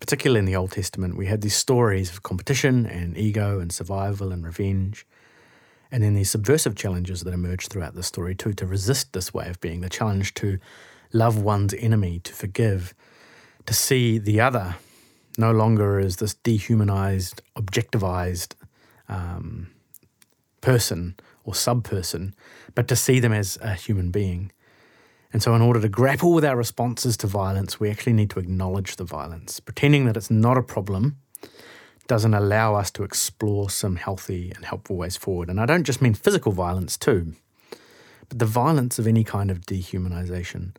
particularly 0.00 0.40
in 0.40 0.44
the 0.44 0.56
Old 0.56 0.72
Testament, 0.72 1.16
we 1.16 1.26
had 1.26 1.40
these 1.40 1.56
stories 1.56 2.10
of 2.10 2.22
competition 2.22 2.86
and 2.86 3.16
ego 3.16 3.60
and 3.60 3.72
survival 3.72 4.32
and 4.32 4.44
revenge. 4.44 5.06
And 5.90 6.02
then 6.02 6.14
these 6.14 6.30
subversive 6.30 6.74
challenges 6.74 7.22
that 7.22 7.32
emerge 7.32 7.68
throughout 7.68 7.94
the 7.94 8.02
story 8.02 8.34
too 8.34 8.52
to 8.54 8.66
resist 8.66 9.12
this 9.12 9.32
way 9.32 9.48
of 9.48 9.60
being, 9.60 9.80
the 9.80 9.88
challenge 9.88 10.34
to 10.34 10.58
love 11.12 11.40
one's 11.40 11.74
enemy, 11.74 12.18
to 12.20 12.32
forgive, 12.32 12.94
to 13.66 13.74
see 13.74 14.18
the 14.18 14.40
other 14.40 14.76
no 15.38 15.50
longer 15.50 15.98
as 15.98 16.16
this 16.16 16.34
dehumanized, 16.34 17.42
objectivized 17.56 18.54
um, 19.08 19.68
person 20.60 21.14
or 21.44 21.54
sub 21.54 21.84
person, 21.84 22.34
but 22.74 22.88
to 22.88 22.96
see 22.96 23.20
them 23.20 23.32
as 23.32 23.58
a 23.60 23.74
human 23.74 24.10
being. 24.10 24.50
And 25.34 25.42
so, 25.42 25.56
in 25.56 25.62
order 25.62 25.80
to 25.80 25.88
grapple 25.88 26.32
with 26.32 26.44
our 26.44 26.56
responses 26.56 27.16
to 27.16 27.26
violence, 27.26 27.80
we 27.80 27.90
actually 27.90 28.12
need 28.12 28.30
to 28.30 28.38
acknowledge 28.38 28.94
the 28.94 29.04
violence. 29.04 29.58
Pretending 29.58 30.04
that 30.06 30.16
it's 30.16 30.30
not 30.30 30.56
a 30.56 30.62
problem 30.62 31.18
doesn't 32.06 32.34
allow 32.34 32.76
us 32.76 32.88
to 32.92 33.02
explore 33.02 33.68
some 33.68 33.96
healthy 33.96 34.52
and 34.54 34.64
helpful 34.64 34.94
ways 34.94 35.16
forward. 35.16 35.50
And 35.50 35.60
I 35.60 35.66
don't 35.66 35.82
just 35.82 36.00
mean 36.00 36.14
physical 36.14 36.52
violence, 36.52 36.96
too, 36.96 37.34
but 38.28 38.38
the 38.38 38.46
violence 38.46 39.00
of 39.00 39.08
any 39.08 39.24
kind 39.24 39.50
of 39.50 39.62
dehumanization, 39.62 40.76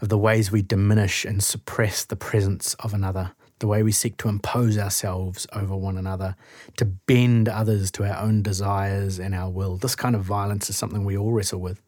of 0.00 0.10
the 0.10 0.18
ways 0.18 0.52
we 0.52 0.62
diminish 0.62 1.24
and 1.24 1.42
suppress 1.42 2.04
the 2.04 2.14
presence 2.14 2.74
of 2.74 2.94
another 2.94 3.32
the 3.60 3.66
way 3.66 3.82
we 3.82 3.92
seek 3.92 4.16
to 4.18 4.28
impose 4.28 4.78
ourselves 4.78 5.46
over 5.52 5.76
one 5.76 5.98
another, 5.98 6.36
to 6.76 6.84
bend 6.84 7.48
others 7.48 7.90
to 7.92 8.04
our 8.04 8.22
own 8.22 8.42
desires 8.42 9.18
and 9.18 9.34
our 9.34 9.50
will. 9.50 9.76
This 9.76 9.96
kind 9.96 10.14
of 10.14 10.22
violence 10.22 10.70
is 10.70 10.76
something 10.76 11.04
we 11.04 11.16
all 11.16 11.32
wrestle 11.32 11.60
with, 11.60 11.82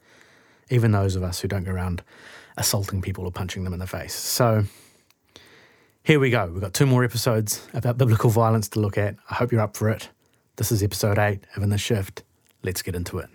even 0.70 0.92
those 0.92 1.16
of 1.16 1.22
us 1.22 1.40
who 1.40 1.48
don't 1.48 1.64
go 1.64 1.72
around 1.72 2.02
assaulting 2.56 3.02
people 3.02 3.24
or 3.24 3.30
punching 3.30 3.64
them 3.64 3.72
in 3.72 3.78
the 3.78 3.86
face. 3.86 4.14
So 4.14 4.64
here 6.02 6.18
we 6.18 6.30
go. 6.30 6.46
We've 6.46 6.60
got 6.60 6.74
two 6.74 6.86
more 6.86 7.04
episodes 7.04 7.66
about 7.74 7.98
biblical 7.98 8.30
violence 8.30 8.68
to 8.70 8.80
look 8.80 8.96
at. 8.96 9.16
I 9.30 9.34
hope 9.34 9.52
you're 9.52 9.60
up 9.60 9.76
for 9.76 9.88
it. 9.88 10.08
This 10.56 10.72
is 10.72 10.82
episode 10.82 11.18
eight 11.18 11.40
of 11.56 11.62
In 11.62 11.70
the 11.70 11.78
Shift. 11.78 12.22
Let's 12.62 12.82
get 12.82 12.94
into 12.94 13.18
it. 13.18 13.28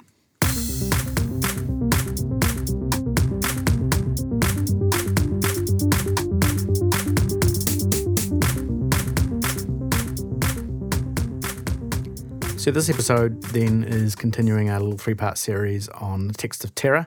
So, 12.66 12.72
this 12.72 12.90
episode 12.90 13.44
then 13.44 13.84
is 13.84 14.16
continuing 14.16 14.72
our 14.72 14.80
little 14.80 14.98
three 14.98 15.14
part 15.14 15.38
series 15.38 15.88
on 15.90 16.28
the 16.28 16.34
text 16.34 16.64
of 16.64 16.74
terror, 16.74 17.06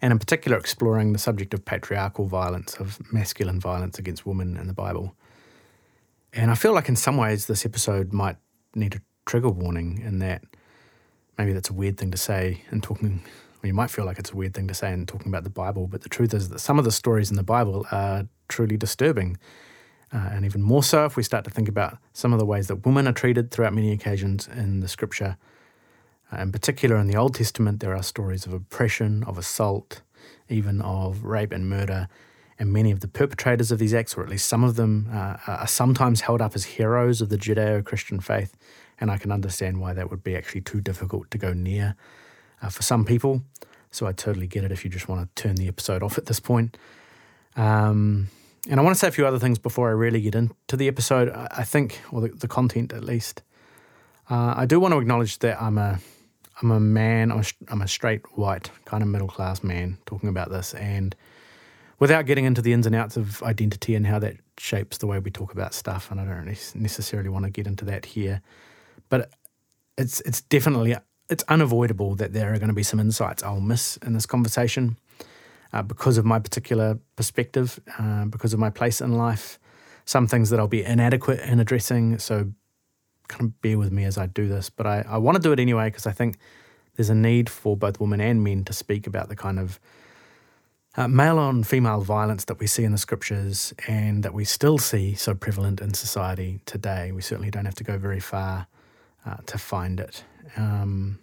and 0.00 0.10
in 0.10 0.18
particular 0.18 0.56
exploring 0.56 1.12
the 1.12 1.18
subject 1.18 1.52
of 1.52 1.66
patriarchal 1.66 2.24
violence, 2.24 2.76
of 2.76 2.98
masculine 3.12 3.60
violence 3.60 3.98
against 3.98 4.24
women 4.24 4.56
in 4.56 4.68
the 4.68 4.72
Bible. 4.72 5.14
And 6.32 6.50
I 6.50 6.54
feel 6.54 6.72
like 6.72 6.88
in 6.88 6.96
some 6.96 7.18
ways 7.18 7.46
this 7.46 7.66
episode 7.66 8.14
might 8.14 8.38
need 8.74 8.94
a 8.94 9.02
trigger 9.26 9.50
warning 9.50 9.98
in 9.98 10.20
that 10.20 10.44
maybe 11.36 11.52
that's 11.52 11.68
a 11.68 11.74
weird 11.74 11.98
thing 11.98 12.10
to 12.12 12.16
say 12.16 12.62
in 12.72 12.80
talking, 12.80 13.22
you 13.62 13.74
might 13.74 13.90
feel 13.90 14.06
like 14.06 14.18
it's 14.18 14.32
a 14.32 14.34
weird 14.34 14.54
thing 14.54 14.66
to 14.68 14.72
say 14.72 14.94
in 14.94 15.04
talking 15.04 15.28
about 15.28 15.44
the 15.44 15.50
Bible, 15.50 15.86
but 15.88 16.04
the 16.04 16.08
truth 16.08 16.32
is 16.32 16.48
that 16.48 16.58
some 16.58 16.78
of 16.78 16.86
the 16.86 16.90
stories 16.90 17.28
in 17.28 17.36
the 17.36 17.42
Bible 17.42 17.84
are 17.92 18.26
truly 18.48 18.78
disturbing 18.78 19.36
uh, 20.12 20.30
and 20.32 20.44
even 20.44 20.62
more 20.62 20.82
so 20.82 21.04
if 21.04 21.16
we 21.16 21.22
start 21.22 21.44
to 21.44 21.50
think 21.50 21.68
about 21.68 21.98
some 22.12 22.32
of 22.32 22.38
the 22.38 22.46
ways 22.46 22.68
that 22.68 22.86
women 22.86 23.08
are 23.08 23.12
treated 23.12 23.50
throughout 23.50 23.74
many 23.74 23.92
occasions 23.92 24.48
in 24.48 24.80
the 24.80 24.88
scripture. 24.88 25.36
Uh, 26.32 26.42
in 26.42 26.52
particular, 26.52 26.96
in 26.96 27.06
the 27.06 27.16
Old 27.16 27.34
Testament, 27.34 27.80
there 27.80 27.94
are 27.94 28.02
stories 28.02 28.46
of 28.46 28.52
oppression, 28.52 29.24
of 29.24 29.38
assault, 29.38 30.02
even 30.48 30.80
of 30.80 31.24
rape 31.24 31.52
and 31.52 31.68
murder. 31.68 32.08
and 32.58 32.72
many 32.72 32.90
of 32.90 33.00
the 33.00 33.08
perpetrators 33.08 33.70
of 33.70 33.78
these 33.78 33.92
acts, 33.92 34.16
or 34.16 34.22
at 34.22 34.30
least 34.30 34.48
some 34.48 34.64
of 34.64 34.76
them, 34.76 35.08
uh, 35.12 35.36
are 35.46 35.66
sometimes 35.66 36.22
held 36.22 36.40
up 36.40 36.54
as 36.54 36.64
heroes 36.64 37.20
of 37.20 37.28
the 37.28 37.36
Judeo 37.36 37.84
Christian 37.84 38.18
faith. 38.18 38.56
And 38.98 39.10
I 39.10 39.18
can 39.18 39.30
understand 39.30 39.78
why 39.78 39.92
that 39.92 40.10
would 40.10 40.24
be 40.24 40.34
actually 40.34 40.62
too 40.62 40.80
difficult 40.80 41.30
to 41.32 41.38
go 41.38 41.52
near 41.52 41.96
uh, 42.62 42.70
for 42.70 42.82
some 42.82 43.04
people. 43.04 43.42
So 43.90 44.06
I 44.06 44.12
totally 44.12 44.46
get 44.46 44.64
it 44.64 44.72
if 44.72 44.84
you 44.84 44.90
just 44.90 45.08
want 45.08 45.34
to 45.34 45.42
turn 45.42 45.56
the 45.56 45.68
episode 45.68 46.02
off 46.02 46.16
at 46.16 46.26
this 46.26 46.40
point. 46.40 46.78
Um, 47.56 48.28
and 48.68 48.80
I 48.80 48.82
want 48.82 48.94
to 48.94 48.98
say 48.98 49.08
a 49.08 49.12
few 49.12 49.26
other 49.26 49.38
things 49.38 49.58
before 49.58 49.88
I 49.88 49.92
really 49.92 50.20
get 50.20 50.34
into 50.34 50.76
the 50.76 50.88
episode. 50.88 51.30
I 51.30 51.64
think, 51.64 52.00
or 52.10 52.20
the, 52.22 52.28
the 52.28 52.48
content 52.48 52.92
at 52.92 53.04
least. 53.04 53.42
Uh, 54.28 54.54
I 54.56 54.66
do 54.66 54.80
want 54.80 54.92
to 54.92 54.98
acknowledge 54.98 55.38
that 55.40 55.60
I'm 55.60 55.78
a 55.78 55.98
I'm 56.62 56.70
a 56.70 56.80
man. 56.80 57.30
I'm 57.30 57.40
a, 57.40 57.44
I'm 57.68 57.82
a 57.82 57.88
straight 57.88 58.22
white 58.36 58.70
kind 58.84 59.02
of 59.02 59.08
middle 59.08 59.28
class 59.28 59.62
man 59.62 59.98
talking 60.06 60.28
about 60.28 60.50
this, 60.50 60.74
and 60.74 61.14
without 61.98 62.26
getting 62.26 62.44
into 62.44 62.62
the 62.62 62.72
ins 62.72 62.86
and 62.86 62.94
outs 62.94 63.16
of 63.16 63.42
identity 63.42 63.94
and 63.94 64.06
how 64.06 64.18
that 64.18 64.36
shapes 64.58 64.98
the 64.98 65.06
way 65.06 65.18
we 65.18 65.30
talk 65.30 65.52
about 65.52 65.74
stuff. 65.74 66.10
And 66.10 66.20
I 66.20 66.24
don't 66.24 66.46
necessarily 66.74 67.28
want 67.28 67.44
to 67.44 67.50
get 67.50 67.66
into 67.66 67.84
that 67.86 68.04
here, 68.04 68.42
but 69.08 69.30
it's 69.96 70.20
it's 70.22 70.40
definitely 70.40 70.96
it's 71.28 71.44
unavoidable 71.48 72.14
that 72.16 72.32
there 72.32 72.52
are 72.52 72.58
going 72.58 72.68
to 72.68 72.74
be 72.74 72.82
some 72.82 73.00
insights 73.00 73.42
I'll 73.42 73.60
miss 73.60 73.96
in 73.98 74.12
this 74.12 74.26
conversation 74.26 74.96
uh, 75.72 75.82
because 75.82 76.18
of 76.18 76.24
my 76.24 76.38
particular 76.38 76.98
perspective, 77.16 77.80
uh, 77.98 78.24
because 78.26 78.52
of 78.52 78.58
my 78.58 78.70
place 78.70 79.00
in 79.00 79.12
life. 79.12 79.58
Some 80.04 80.26
things 80.26 80.50
that 80.50 80.60
I'll 80.60 80.68
be 80.68 80.84
inadequate 80.84 81.40
in 81.40 81.58
addressing. 81.58 82.18
So 82.18 82.52
kind 83.28 83.42
of 83.42 83.60
bear 83.60 83.78
with 83.78 83.92
me 83.92 84.04
as 84.04 84.18
I 84.18 84.26
do 84.26 84.48
this. 84.48 84.70
But 84.70 84.86
I, 84.86 85.04
I 85.08 85.18
want 85.18 85.36
to 85.36 85.42
do 85.42 85.52
it 85.52 85.60
anyway 85.60 85.88
because 85.88 86.06
I 86.06 86.12
think 86.12 86.38
there's 86.96 87.10
a 87.10 87.14
need 87.14 87.50
for 87.50 87.76
both 87.76 88.00
women 88.00 88.20
and 88.20 88.42
men 88.42 88.64
to 88.64 88.72
speak 88.72 89.06
about 89.06 89.28
the 89.28 89.36
kind 89.36 89.58
of 89.58 89.80
uh, 90.96 91.08
male 91.08 91.38
on 91.38 91.62
female 91.62 92.00
violence 92.00 92.44
that 92.46 92.58
we 92.58 92.66
see 92.66 92.84
in 92.84 92.92
the 92.92 92.98
scriptures 92.98 93.74
and 93.86 94.22
that 94.22 94.32
we 94.32 94.44
still 94.44 94.78
see 94.78 95.14
so 95.14 95.34
prevalent 95.34 95.80
in 95.80 95.92
society 95.92 96.60
today. 96.64 97.12
We 97.12 97.20
certainly 97.20 97.50
don't 97.50 97.66
have 97.66 97.74
to 97.76 97.84
go 97.84 97.98
very 97.98 98.20
far 98.20 98.66
uh, 99.26 99.36
to 99.46 99.58
find 99.58 100.00
it. 100.00 100.24
Um, 100.56 101.18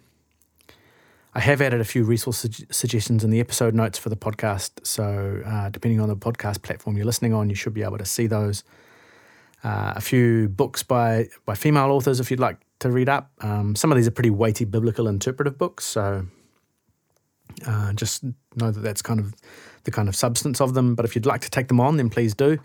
I 1.36 1.40
have 1.40 1.60
added 1.60 1.80
a 1.80 1.84
few 1.84 2.04
resource 2.04 2.38
su- 2.38 2.66
suggestions 2.70 3.24
in 3.24 3.30
the 3.30 3.40
episode 3.40 3.74
notes 3.74 3.98
for 3.98 4.08
the 4.08 4.16
podcast. 4.16 4.86
So, 4.86 5.42
uh, 5.44 5.68
depending 5.68 6.00
on 6.00 6.08
the 6.08 6.16
podcast 6.16 6.62
platform 6.62 6.96
you're 6.96 7.06
listening 7.06 7.34
on, 7.34 7.48
you 7.48 7.56
should 7.56 7.74
be 7.74 7.82
able 7.82 7.98
to 7.98 8.04
see 8.04 8.26
those. 8.26 8.62
Uh, 9.64 9.94
a 9.96 10.00
few 10.00 10.48
books 10.48 10.82
by, 10.82 11.26
by 11.46 11.54
female 11.54 11.90
authors 11.90 12.20
if 12.20 12.30
you'd 12.30 12.38
like 12.38 12.58
to 12.80 12.90
read 12.90 13.08
up. 13.08 13.32
Um, 13.40 13.74
some 13.74 13.90
of 13.90 13.96
these 13.96 14.06
are 14.06 14.12
pretty 14.12 14.30
weighty 14.30 14.64
biblical 14.64 15.08
interpretive 15.08 15.58
books. 15.58 15.84
So, 15.84 16.26
uh, 17.66 17.92
just 17.94 18.22
know 18.56 18.70
that 18.70 18.80
that's 18.80 19.02
kind 19.02 19.18
of 19.18 19.34
the 19.84 19.90
kind 19.90 20.08
of 20.08 20.14
substance 20.14 20.60
of 20.60 20.74
them. 20.74 20.94
But 20.94 21.04
if 21.04 21.16
you'd 21.16 21.26
like 21.26 21.40
to 21.40 21.50
take 21.50 21.66
them 21.68 21.80
on, 21.80 21.96
then 21.96 22.10
please 22.10 22.34
do. 22.34 22.58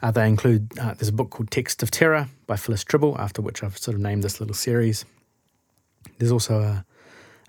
Uh, 0.00 0.10
they 0.10 0.28
include 0.28 0.78
uh, 0.78 0.94
there's 0.94 1.08
a 1.08 1.12
book 1.12 1.30
called 1.30 1.50
Text 1.50 1.82
of 1.82 1.90
Terror 1.90 2.28
by 2.46 2.56
Phyllis 2.56 2.84
Trible, 2.84 3.18
after 3.18 3.42
which 3.42 3.62
I've 3.62 3.78
sort 3.78 3.94
of 3.96 4.00
named 4.00 4.22
this 4.22 4.38
little 4.38 4.54
series. 4.54 5.04
There's 6.18 6.32
also 6.32 6.60
a, 6.60 6.84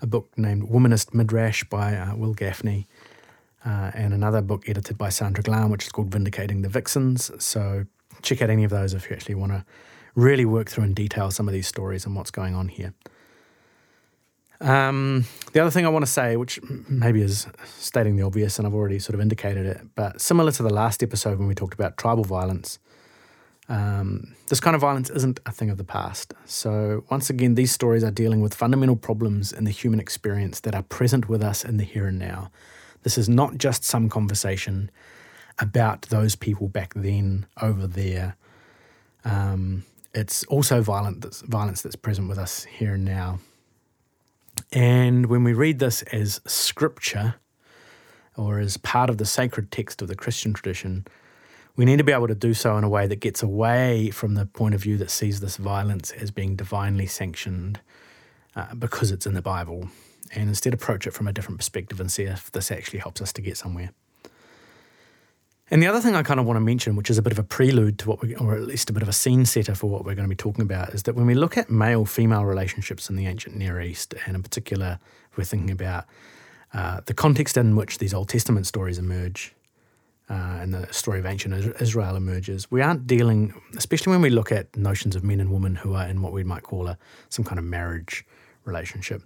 a 0.03 0.07
book 0.07 0.37
named 0.37 0.69
Womanist 0.69 1.13
Midrash 1.13 1.63
by 1.63 1.95
uh, 1.95 2.15
Wil 2.15 2.35
Gafney, 2.35 2.85
uh, 3.65 3.91
and 3.93 4.13
another 4.13 4.41
book 4.41 4.67
edited 4.67 4.97
by 4.97 5.09
Sandra 5.09 5.43
Glahn, 5.43 5.71
which 5.71 5.85
is 5.85 5.91
called 5.91 6.11
Vindicating 6.11 6.61
the 6.61 6.69
Vixens. 6.69 7.31
So 7.43 7.85
check 8.21 8.41
out 8.41 8.49
any 8.49 8.65
of 8.65 8.69
those 8.69 8.93
if 8.93 9.09
you 9.09 9.15
actually 9.15 9.35
want 9.35 9.53
to 9.53 9.65
really 10.13 10.45
work 10.45 10.69
through 10.69 10.83
in 10.83 10.93
detail 10.93 11.31
some 11.31 11.47
of 11.47 11.53
these 11.53 11.67
stories 11.67 12.05
and 12.05 12.15
what's 12.15 12.31
going 12.31 12.53
on 12.53 12.67
here. 12.67 12.93
Um, 14.59 15.25
the 15.53 15.59
other 15.61 15.71
thing 15.71 15.85
I 15.85 15.89
want 15.89 16.05
to 16.05 16.11
say, 16.11 16.35
which 16.35 16.59
maybe 16.87 17.21
is 17.21 17.47
stating 17.65 18.17
the 18.17 18.23
obvious, 18.23 18.57
and 18.59 18.67
I've 18.67 18.73
already 18.73 18.99
sort 18.99 19.15
of 19.15 19.21
indicated 19.21 19.65
it, 19.65 19.81
but 19.95 20.21
similar 20.21 20.51
to 20.51 20.63
the 20.63 20.73
last 20.73 21.01
episode 21.01 21.39
when 21.39 21.47
we 21.47 21.55
talked 21.55 21.73
about 21.73 21.97
tribal 21.97 22.23
violence, 22.23 22.79
um, 23.69 24.35
this 24.47 24.59
kind 24.59 24.75
of 24.75 24.81
violence 24.81 25.09
isn't 25.09 25.39
a 25.45 25.51
thing 25.51 25.69
of 25.69 25.77
the 25.77 25.83
past. 25.83 26.33
So, 26.45 27.05
once 27.09 27.29
again, 27.29 27.55
these 27.55 27.71
stories 27.71 28.03
are 28.03 28.11
dealing 28.11 28.41
with 28.41 28.53
fundamental 28.53 28.95
problems 28.95 29.53
in 29.53 29.63
the 29.63 29.71
human 29.71 29.99
experience 29.99 30.59
that 30.61 30.75
are 30.75 30.83
present 30.83 31.29
with 31.29 31.41
us 31.41 31.63
in 31.63 31.77
the 31.77 31.83
here 31.83 32.07
and 32.07 32.19
now. 32.19 32.51
This 33.03 33.17
is 33.17 33.29
not 33.29 33.57
just 33.57 33.83
some 33.83 34.09
conversation 34.09 34.91
about 35.59 36.03
those 36.03 36.35
people 36.35 36.67
back 36.67 36.93
then 36.93 37.45
over 37.61 37.87
there. 37.87 38.35
Um, 39.23 39.83
it's 40.13 40.43
also 40.45 40.81
violent, 40.81 41.21
that's, 41.21 41.41
violence 41.41 41.81
that's 41.81 41.95
present 41.95 42.27
with 42.27 42.37
us 42.37 42.65
here 42.65 42.95
and 42.95 43.05
now. 43.05 43.39
And 44.71 45.27
when 45.27 45.43
we 45.43 45.53
read 45.53 45.79
this 45.79 46.01
as 46.03 46.41
scripture 46.45 47.35
or 48.35 48.59
as 48.59 48.77
part 48.77 49.09
of 49.09 49.17
the 49.17 49.25
sacred 49.25 49.71
text 49.71 50.01
of 50.01 50.07
the 50.07 50.15
Christian 50.15 50.53
tradition, 50.53 51.05
we 51.75 51.85
need 51.85 51.97
to 51.97 52.03
be 52.03 52.11
able 52.11 52.27
to 52.27 52.35
do 52.35 52.53
so 52.53 52.77
in 52.77 52.83
a 52.83 52.89
way 52.89 53.07
that 53.07 53.19
gets 53.19 53.41
away 53.41 54.11
from 54.11 54.35
the 54.35 54.45
point 54.45 54.75
of 54.75 54.81
view 54.81 54.97
that 54.97 55.09
sees 55.09 55.39
this 55.39 55.57
violence 55.57 56.11
as 56.11 56.29
being 56.31 56.55
divinely 56.55 57.07
sanctioned 57.07 57.79
uh, 58.55 58.75
because 58.75 59.11
it's 59.11 59.25
in 59.25 59.33
the 59.33 59.41
Bible, 59.41 59.89
and 60.35 60.49
instead 60.49 60.73
approach 60.73 61.07
it 61.07 61.11
from 61.11 61.27
a 61.27 61.33
different 61.33 61.57
perspective 61.57 61.99
and 61.99 62.11
see 62.11 62.23
if 62.23 62.51
this 62.51 62.71
actually 62.71 62.99
helps 62.99 63.21
us 63.21 63.33
to 63.33 63.41
get 63.41 63.57
somewhere. 63.57 63.91
And 65.71 65.81
the 65.81 65.87
other 65.87 66.01
thing 66.01 66.15
I 66.15 66.21
kind 66.21 66.39
of 66.39 66.45
want 66.45 66.57
to 66.57 66.61
mention, 66.61 66.95
which 66.95 67.09
is 67.09 67.17
a 67.17 67.23
bit 67.23 67.31
of 67.31 67.39
a 67.39 67.43
prelude 67.43 67.97
to 67.99 68.09
what 68.09 68.21
we, 68.21 68.35
or 68.35 68.53
at 68.53 68.61
least 68.61 68.91
a 68.91 68.93
bit 68.93 69.01
of 69.01 69.09
a 69.09 69.13
scene 69.13 69.45
setter 69.45 69.73
for 69.73 69.89
what 69.89 70.05
we're 70.05 70.13
going 70.13 70.27
to 70.27 70.29
be 70.29 70.35
talking 70.35 70.61
about, 70.61 70.93
is 70.93 71.03
that 71.03 71.15
when 71.15 71.25
we 71.25 71.33
look 71.33 71.57
at 71.57 71.71
male 71.71 72.05
female 72.05 72.45
relationships 72.45 73.09
in 73.09 73.15
the 73.15 73.25
ancient 73.25 73.55
Near 73.55 73.81
East, 73.81 74.13
and 74.27 74.35
in 74.35 74.43
particular, 74.43 74.99
we're 75.35 75.45
thinking 75.45 75.71
about 75.71 76.05
uh, 76.75 77.01
the 77.07 77.13
context 77.15 77.57
in 77.57 77.75
which 77.75 77.97
these 77.97 78.13
Old 78.13 78.29
Testament 78.29 78.67
stories 78.67 78.99
emerge 78.99 79.55
uh, 80.29 80.59
and 80.61 80.73
the 80.73 80.91
story 80.91 81.19
of 81.19 81.25
ancient 81.25 81.53
Israel 81.81 82.15
emerges, 82.15 82.71
we 82.71 82.81
aren't 82.81 83.05
dealing, 83.05 83.53
especially 83.77 84.11
when 84.11 84.21
we 84.21 84.29
look 84.29 84.51
at 84.51 84.75
notions 84.75 85.15
of 85.15 85.23
men 85.23 85.39
and 85.39 85.51
women 85.51 85.75
who 85.75 85.93
are 85.93 86.07
in 86.07 86.21
what 86.21 86.31
we 86.31 86.43
might 86.43 86.63
call 86.63 86.87
a, 86.87 86.97
some 87.29 87.43
kind 87.43 87.59
of 87.59 87.65
marriage 87.65 88.25
relationship. 88.65 89.21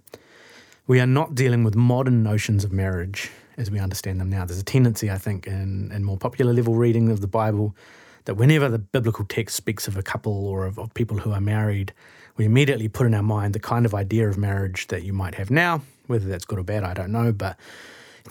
We 0.86 1.00
are 1.00 1.06
not 1.06 1.34
dealing 1.34 1.64
with 1.64 1.76
modern 1.76 2.22
notions 2.22 2.64
of 2.64 2.72
marriage 2.72 3.30
as 3.58 3.70
we 3.70 3.78
understand 3.78 4.20
them 4.20 4.30
now. 4.30 4.44
There's 4.44 4.60
a 4.60 4.64
tendency, 4.64 5.10
I 5.10 5.18
think, 5.18 5.46
in, 5.46 5.92
in 5.92 6.04
more 6.04 6.16
popular 6.16 6.52
level 6.52 6.74
reading 6.74 7.10
of 7.10 7.20
the 7.20 7.26
Bible 7.26 7.76
that 8.24 8.34
whenever 8.34 8.68
the 8.68 8.78
biblical 8.78 9.24
text 9.24 9.56
speaks 9.56 9.88
of 9.88 9.96
a 9.96 10.02
couple 10.02 10.46
or 10.46 10.66
of, 10.66 10.78
of, 10.78 10.92
people 10.94 11.18
who 11.18 11.32
are 11.32 11.40
married, 11.40 11.92
we 12.36 12.44
immediately 12.44 12.88
put 12.88 13.06
in 13.06 13.14
our 13.14 13.22
mind 13.22 13.54
the 13.54 13.60
kind 13.60 13.84
of 13.86 13.94
idea 13.94 14.28
of 14.28 14.36
marriage 14.36 14.86
that 14.88 15.02
you 15.02 15.12
might 15.12 15.34
have 15.34 15.50
now. 15.50 15.82
Whether 16.06 16.28
that's 16.28 16.44
good 16.44 16.58
or 16.58 16.62
bad, 16.62 16.84
I 16.84 16.94
don't 16.94 17.10
know. 17.10 17.32
But 17.32 17.58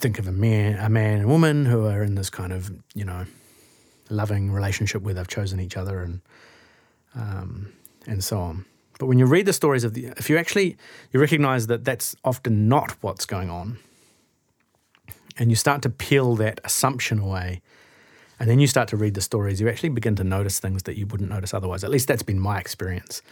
think 0.00 0.18
of 0.18 0.26
a 0.26 0.32
man, 0.32 0.78
a 0.78 0.88
man 0.88 1.20
and 1.20 1.28
woman 1.28 1.66
who 1.66 1.86
are 1.86 2.02
in 2.02 2.14
this 2.14 2.30
kind 2.30 2.52
of, 2.52 2.70
you 2.94 3.04
know, 3.04 3.24
loving 4.10 4.50
relationship 4.50 5.02
where 5.02 5.14
they've 5.14 5.28
chosen 5.28 5.60
each 5.60 5.76
other 5.76 6.00
and 6.00 6.20
um, 7.14 7.72
and 8.06 8.22
so 8.22 8.38
on. 8.38 8.64
But 8.98 9.06
when 9.06 9.18
you 9.18 9.26
read 9.26 9.46
the 9.46 9.52
stories 9.52 9.84
of 9.84 9.94
the, 9.94 10.06
if 10.16 10.28
you 10.28 10.38
actually 10.38 10.76
you 11.12 11.20
recognize 11.20 11.66
that 11.68 11.84
that's 11.84 12.16
often 12.24 12.68
not 12.68 12.92
what's 13.00 13.26
going 13.26 13.50
on, 13.50 13.78
and 15.36 15.50
you 15.50 15.56
start 15.56 15.82
to 15.82 15.90
peel 15.90 16.36
that 16.36 16.60
assumption 16.64 17.18
away, 17.18 17.60
and 18.40 18.48
then 18.48 18.58
you 18.58 18.66
start 18.66 18.88
to 18.88 18.96
read 18.96 19.14
the 19.14 19.20
stories, 19.20 19.60
you 19.60 19.68
actually 19.68 19.90
begin 19.90 20.16
to 20.16 20.24
notice 20.24 20.58
things 20.58 20.82
that 20.84 20.96
you 20.96 21.06
wouldn't 21.06 21.30
notice 21.30 21.54
otherwise. 21.54 21.84
At 21.84 21.90
least 21.90 22.08
that's 22.08 22.22
been 22.22 22.40
my 22.40 22.58
experience. 22.58 23.22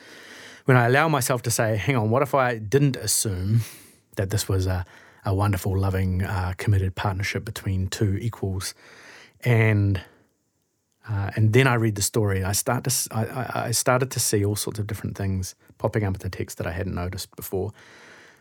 When 0.66 0.76
I 0.76 0.86
allow 0.86 1.08
myself 1.08 1.42
to 1.42 1.50
say, 1.50 1.76
hang 1.76 1.96
on, 1.96 2.10
what 2.10 2.22
if 2.22 2.34
I 2.34 2.58
didn't 2.58 2.96
assume 2.96 3.60
that 4.16 4.30
this 4.30 4.48
was 4.48 4.66
a, 4.66 4.84
a 5.26 5.34
wonderful, 5.34 5.78
loving, 5.78 6.22
uh, 6.22 6.54
committed 6.56 6.94
partnership 6.94 7.44
between 7.44 7.88
two 7.88 8.16
equals? 8.16 8.74
And 9.44 10.00
uh, 11.08 11.30
and 11.36 11.52
then 11.52 11.66
I 11.66 11.74
read 11.74 11.94
the 11.94 12.02
story. 12.02 12.42
I 12.42 12.52
start 12.52 12.84
to 12.84 13.08
I, 13.14 13.66
I 13.66 13.70
started 13.70 14.10
to 14.12 14.20
see 14.20 14.44
all 14.44 14.56
sorts 14.56 14.78
of 14.78 14.86
different 14.86 15.16
things 15.16 15.54
popping 15.78 16.04
up 16.04 16.14
in 16.14 16.20
the 16.20 16.30
text 16.30 16.58
that 16.58 16.66
I 16.66 16.72
hadn't 16.72 16.94
noticed 16.94 17.34
before. 17.36 17.72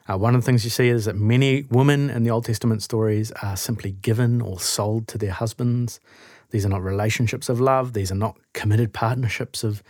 Uh, 0.07 0.17
one 0.17 0.35
of 0.35 0.41
the 0.41 0.45
things 0.45 0.63
you 0.63 0.69
see 0.69 0.89
is 0.89 1.05
that 1.05 1.15
many 1.15 1.63
women 1.69 2.09
in 2.09 2.23
the 2.23 2.29
Old 2.29 2.45
Testament 2.45 2.83
stories 2.83 3.31
are 3.43 3.57
simply 3.57 3.91
given 3.91 4.41
or 4.41 4.59
sold 4.59 5.07
to 5.09 5.17
their 5.17 5.31
husbands. 5.31 5.99
These 6.51 6.65
are 6.65 6.69
not 6.69 6.83
relationships 6.83 7.49
of 7.49 7.59
love, 7.59 7.93
these 7.93 8.11
are 8.11 8.15
not 8.15 8.37
committed 8.53 8.93
partnerships 8.93 9.63
of 9.63 9.81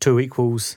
two 0.00 0.20
equals, 0.20 0.76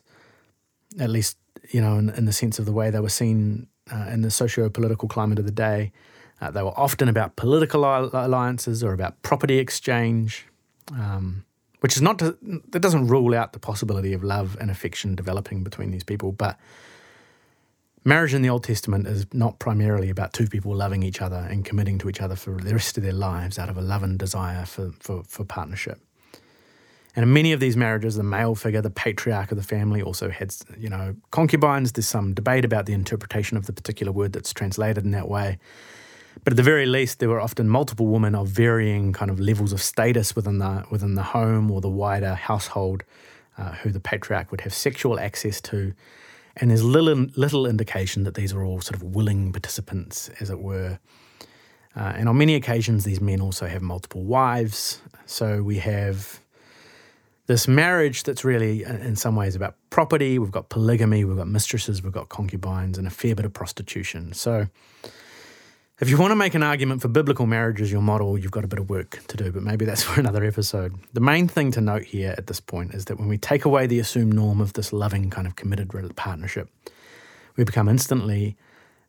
at 1.00 1.10
least, 1.10 1.38
you 1.72 1.82
know, 1.82 1.98
in, 1.98 2.10
in 2.12 2.26
the 2.26 2.34
sense 2.34 2.60
of 2.60 2.66
the 2.66 2.72
way 2.72 2.90
they 2.90 3.02
were 3.02 3.10
seen 3.10 3.68
uh, 3.92 4.10
in 4.12 4.22
the 4.22 4.32
socio 4.32 4.70
political 4.70 5.08
climate 5.08 5.40
of 5.40 5.46
the 5.46 5.52
day. 5.52 5.92
Uh, 6.40 6.52
they 6.52 6.62
were 6.62 6.78
often 6.78 7.10
about 7.10 7.36
political 7.36 7.84
alliances 7.84 8.84
or 8.84 8.94
about 8.94 9.22
property 9.24 9.58
exchange, 9.58 10.46
um, 10.92 11.44
which 11.80 11.96
is 11.96 12.02
not 12.02 12.20
to, 12.20 12.38
that 12.70 12.80
doesn't 12.80 13.08
rule 13.08 13.34
out 13.34 13.54
the 13.54 13.60
possibility 13.60 14.14
of 14.14 14.24
love 14.24 14.56
and 14.60 14.70
affection 14.70 15.16
developing 15.16 15.64
between 15.64 15.92
these 15.92 16.04
people, 16.04 16.32
but 16.32 16.60
Marriage 18.08 18.34
in 18.34 18.42
the 18.42 18.50
Old 18.50 18.64
Testament 18.64 19.06
is 19.06 19.26
not 19.34 19.60
primarily 19.60 20.10
about 20.10 20.32
two 20.32 20.48
people 20.48 20.74
loving 20.74 21.04
each 21.04 21.22
other 21.22 21.46
and 21.50 21.66
committing 21.66 21.98
to 21.98 22.08
each 22.08 22.22
other 22.22 22.38
for 22.38 22.52
the 22.52 22.74
rest 22.74 22.98
of 22.98 23.04
their 23.04 23.12
lives 23.12 23.60
out 23.60 23.68
of 23.68 23.76
a 23.76 23.82
love 23.82 24.02
and 24.02 24.18
desire 24.18 24.64
for, 24.64 24.94
for, 25.02 25.24
for 25.24 25.44
partnership. 25.44 26.00
And 27.18 27.24
in 27.24 27.34
many 27.34 27.52
of 27.52 27.60
these 27.60 27.76
marriages, 27.76 28.16
the 28.16 28.22
male 28.22 28.54
figure, 28.54 28.80
the 28.80 28.92
patriarch 28.92 29.52
of 29.52 29.58
the 29.58 29.64
family, 29.64 30.04
also 30.04 30.30
had, 30.30 30.54
you 30.78 30.88
know, 30.88 31.16
concubines. 31.32 31.92
There's 31.92 32.08
some 32.08 32.36
debate 32.36 32.64
about 32.64 32.86
the 32.86 32.94
interpretation 32.94 33.58
of 33.58 33.66
the 33.66 33.74
particular 33.74 34.12
word 34.12 34.34
that's 34.34 34.54
translated 34.54 35.04
in 35.04 35.10
that 35.12 35.28
way. 35.28 35.58
But 36.44 36.54
at 36.54 36.58
the 36.58 36.64
very 36.64 36.86
least, 36.86 37.18
there 37.18 37.30
were 37.30 37.42
often 37.42 37.70
multiple 37.70 38.06
women 38.06 38.36
of 38.36 38.50
varying 38.50 39.14
kind 39.14 39.32
of 39.32 39.40
levels 39.40 39.74
of 39.74 39.82
status 39.82 40.36
within 40.36 40.60
the 40.60 40.86
within 40.92 41.16
the 41.16 41.24
home 41.24 41.72
or 41.72 41.82
the 41.82 41.90
wider 41.90 42.36
household, 42.36 43.04
uh, 43.58 43.72
who 43.72 43.90
the 43.90 44.00
patriarch 44.00 44.52
would 44.52 44.62
have 44.62 44.74
sexual 44.74 45.20
access 45.20 45.60
to. 45.62 45.96
And 46.58 46.70
there's 46.70 46.84
little 46.84 47.26
little 47.36 47.66
indication 47.66 48.26
that 48.26 48.36
these 48.36 48.54
are 48.54 48.64
all 48.64 48.80
sort 48.80 48.96
of 48.96 49.02
willing 49.02 49.52
participants, 49.52 50.30
as 50.40 50.52
it 50.52 50.60
were. 50.60 51.00
Uh, 51.96 52.14
and 52.16 52.30
on 52.30 52.38
many 52.38 52.54
occasions, 52.54 53.06
these 53.06 53.20
men 53.20 53.42
also 53.42 53.66
have 53.66 53.82
multiple 53.82 54.24
wives. 54.24 55.02
So 55.26 55.64
we 55.64 55.80
have 55.80 56.42
this 57.48 57.68
marriage 57.68 58.24
that's 58.24 58.44
really, 58.44 58.86
uh, 58.86 58.94
in 58.98 59.16
some 59.16 59.36
ways, 59.36 59.56
about 59.56 59.76
property. 59.90 60.38
We've 60.38 60.52
got 60.52 60.70
polygamy, 60.70 61.24
we've 61.26 61.38
got 61.38 61.48
mistresses, 61.48 62.04
we've 62.04 62.14
got 62.14 62.30
concubines, 62.30 62.98
and 62.98 63.08
a 63.08 63.10
fair 63.10 63.36
bit 63.36 63.46
of 63.46 63.54
prostitution. 63.54 64.34
So 64.34 64.68
if 66.00 66.10
you 66.10 66.18
want 66.18 66.32
to 66.32 66.36
make 66.36 66.54
an 66.54 66.62
argument 66.62 67.02
for 67.02 67.08
biblical 67.08 67.48
marriage 67.48 67.82
as 67.82 67.92
your 67.92 68.02
model, 68.02 68.38
you've 68.38 68.52
got 68.52 68.66
a 68.66 68.68
bit 68.68 68.80
of 68.80 68.90
work 68.90 69.22
to 69.30 69.38
do, 69.38 69.52
but 69.52 69.64
maybe 69.64 69.86
that's 69.86 70.04
for 70.04 70.20
another 70.20 70.44
episode. 70.44 70.94
The 71.14 71.22
main 71.22 71.48
thing 71.48 71.72
to 71.72 71.82
note 71.82 72.04
here 72.04 72.36
at 72.38 72.48
this 72.48 72.60
point 72.60 72.94
is 72.94 73.06
that 73.06 73.18
when 73.18 73.30
we 73.30 73.38
take 73.38 73.66
away 73.66 73.88
the 73.88 74.00
assumed 74.00 74.34
norm 74.34 74.62
of 74.62 74.74
this 74.74 74.92
loving, 74.94 75.30
kind 75.30 75.48
of 75.48 75.56
committed 75.56 75.90
partnership, 76.16 76.70
we 77.56 77.64
become 77.64 77.88
instantly 77.90 78.58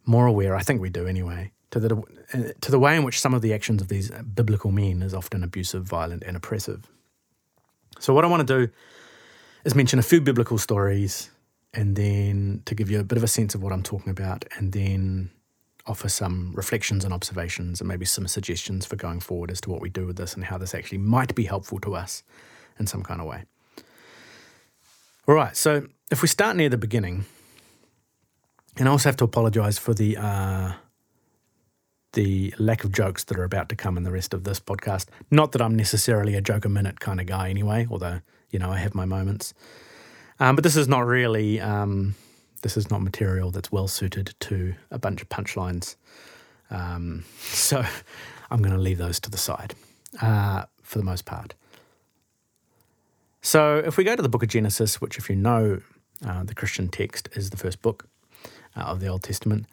more 0.06 0.26
aware, 0.26 0.56
I 0.56 0.62
think 0.62 0.80
we 0.80 0.88
do 0.88 1.06
anyway, 1.06 1.50
to 1.72 1.80
the, 1.80 2.02
uh, 2.32 2.52
to 2.60 2.70
the 2.70 2.78
way 2.78 2.96
in 2.96 3.02
which 3.02 3.20
some 3.20 3.34
of 3.34 3.42
the 3.42 3.52
actions 3.52 3.82
of 3.82 3.88
these 3.88 4.10
biblical 4.10 4.70
men 4.70 5.02
is 5.02 5.12
often 5.12 5.42
abusive, 5.42 5.82
violent, 5.82 6.22
and 6.22 6.36
oppressive. 6.36 6.88
So, 7.98 8.14
what 8.14 8.24
I 8.24 8.28
want 8.28 8.46
to 8.46 8.66
do 8.66 8.72
is 9.64 9.74
mention 9.74 9.98
a 9.98 10.02
few 10.02 10.20
biblical 10.20 10.58
stories 10.58 11.30
and 11.74 11.96
then 11.96 12.62
to 12.64 12.74
give 12.74 12.90
you 12.90 13.00
a 13.00 13.04
bit 13.04 13.18
of 13.18 13.24
a 13.24 13.28
sense 13.28 13.54
of 13.54 13.62
what 13.62 13.72
I'm 13.72 13.82
talking 13.82 14.10
about, 14.10 14.44
and 14.56 14.72
then 14.72 15.30
offer 15.86 16.08
some 16.08 16.52
reflections 16.54 17.04
and 17.04 17.14
observations 17.14 17.80
and 17.80 17.88
maybe 17.88 18.04
some 18.04 18.26
suggestions 18.26 18.84
for 18.84 18.96
going 18.96 19.20
forward 19.20 19.50
as 19.50 19.60
to 19.62 19.70
what 19.70 19.80
we 19.80 19.88
do 19.88 20.06
with 20.06 20.16
this 20.16 20.34
and 20.34 20.44
how 20.44 20.58
this 20.58 20.74
actually 20.74 20.98
might 20.98 21.34
be 21.34 21.44
helpful 21.44 21.78
to 21.80 21.94
us 21.94 22.22
in 22.78 22.86
some 22.86 23.02
kind 23.02 23.20
of 23.20 23.26
way. 23.26 23.44
All 25.26 25.34
right, 25.34 25.56
so 25.56 25.86
if 26.10 26.22
we 26.22 26.28
start 26.28 26.56
near 26.56 26.68
the 26.68 26.78
beginning, 26.78 27.26
and 28.76 28.88
I 28.88 28.90
also 28.90 29.08
have 29.08 29.16
to 29.16 29.24
apologize 29.24 29.78
for 29.78 29.94
the 29.94 30.16
uh, 30.16 30.72
the 32.18 32.52
lack 32.58 32.82
of 32.82 32.90
jokes 32.90 33.22
that 33.22 33.38
are 33.38 33.44
about 33.44 33.68
to 33.68 33.76
come 33.76 33.96
in 33.96 34.02
the 34.02 34.10
rest 34.10 34.34
of 34.34 34.42
this 34.42 34.58
podcast. 34.58 35.06
Not 35.30 35.52
that 35.52 35.62
I'm 35.62 35.76
necessarily 35.76 36.34
a 36.34 36.40
joke 36.40 36.64
a 36.64 36.68
minute 36.68 36.98
kind 36.98 37.20
of 37.20 37.26
guy 37.26 37.48
anyway, 37.48 37.86
although 37.88 38.22
you 38.50 38.58
know 38.58 38.72
I 38.72 38.78
have 38.78 38.92
my 38.92 39.04
moments. 39.04 39.54
Um, 40.40 40.56
but 40.56 40.64
this 40.64 40.74
is 40.74 40.88
not 40.88 41.06
really 41.06 41.60
um, 41.60 42.16
this 42.62 42.76
is 42.76 42.90
not 42.90 43.02
material 43.02 43.52
that's 43.52 43.70
well 43.70 43.86
suited 43.86 44.34
to 44.40 44.74
a 44.90 44.98
bunch 44.98 45.22
of 45.22 45.28
punchlines. 45.28 45.94
Um, 46.72 47.24
so 47.38 47.84
I'm 48.50 48.62
going 48.62 48.74
to 48.74 48.82
leave 48.82 48.98
those 48.98 49.20
to 49.20 49.30
the 49.30 49.38
side 49.38 49.76
uh, 50.20 50.64
for 50.82 50.98
the 50.98 51.04
most 51.04 51.24
part. 51.24 51.54
So 53.42 53.78
if 53.78 53.96
we 53.96 54.02
go 54.02 54.16
to 54.16 54.22
the 54.22 54.28
book 54.28 54.42
of 54.42 54.48
Genesis, 54.48 55.00
which, 55.00 55.18
if 55.18 55.30
you 55.30 55.36
know 55.36 55.82
uh, 56.26 56.42
the 56.42 56.54
Christian 56.56 56.88
text, 56.88 57.28
is 57.34 57.50
the 57.50 57.56
first 57.56 57.80
book 57.80 58.08
uh, 58.76 58.80
of 58.80 58.98
the 58.98 59.06
Old 59.06 59.22
Testament, 59.22 59.66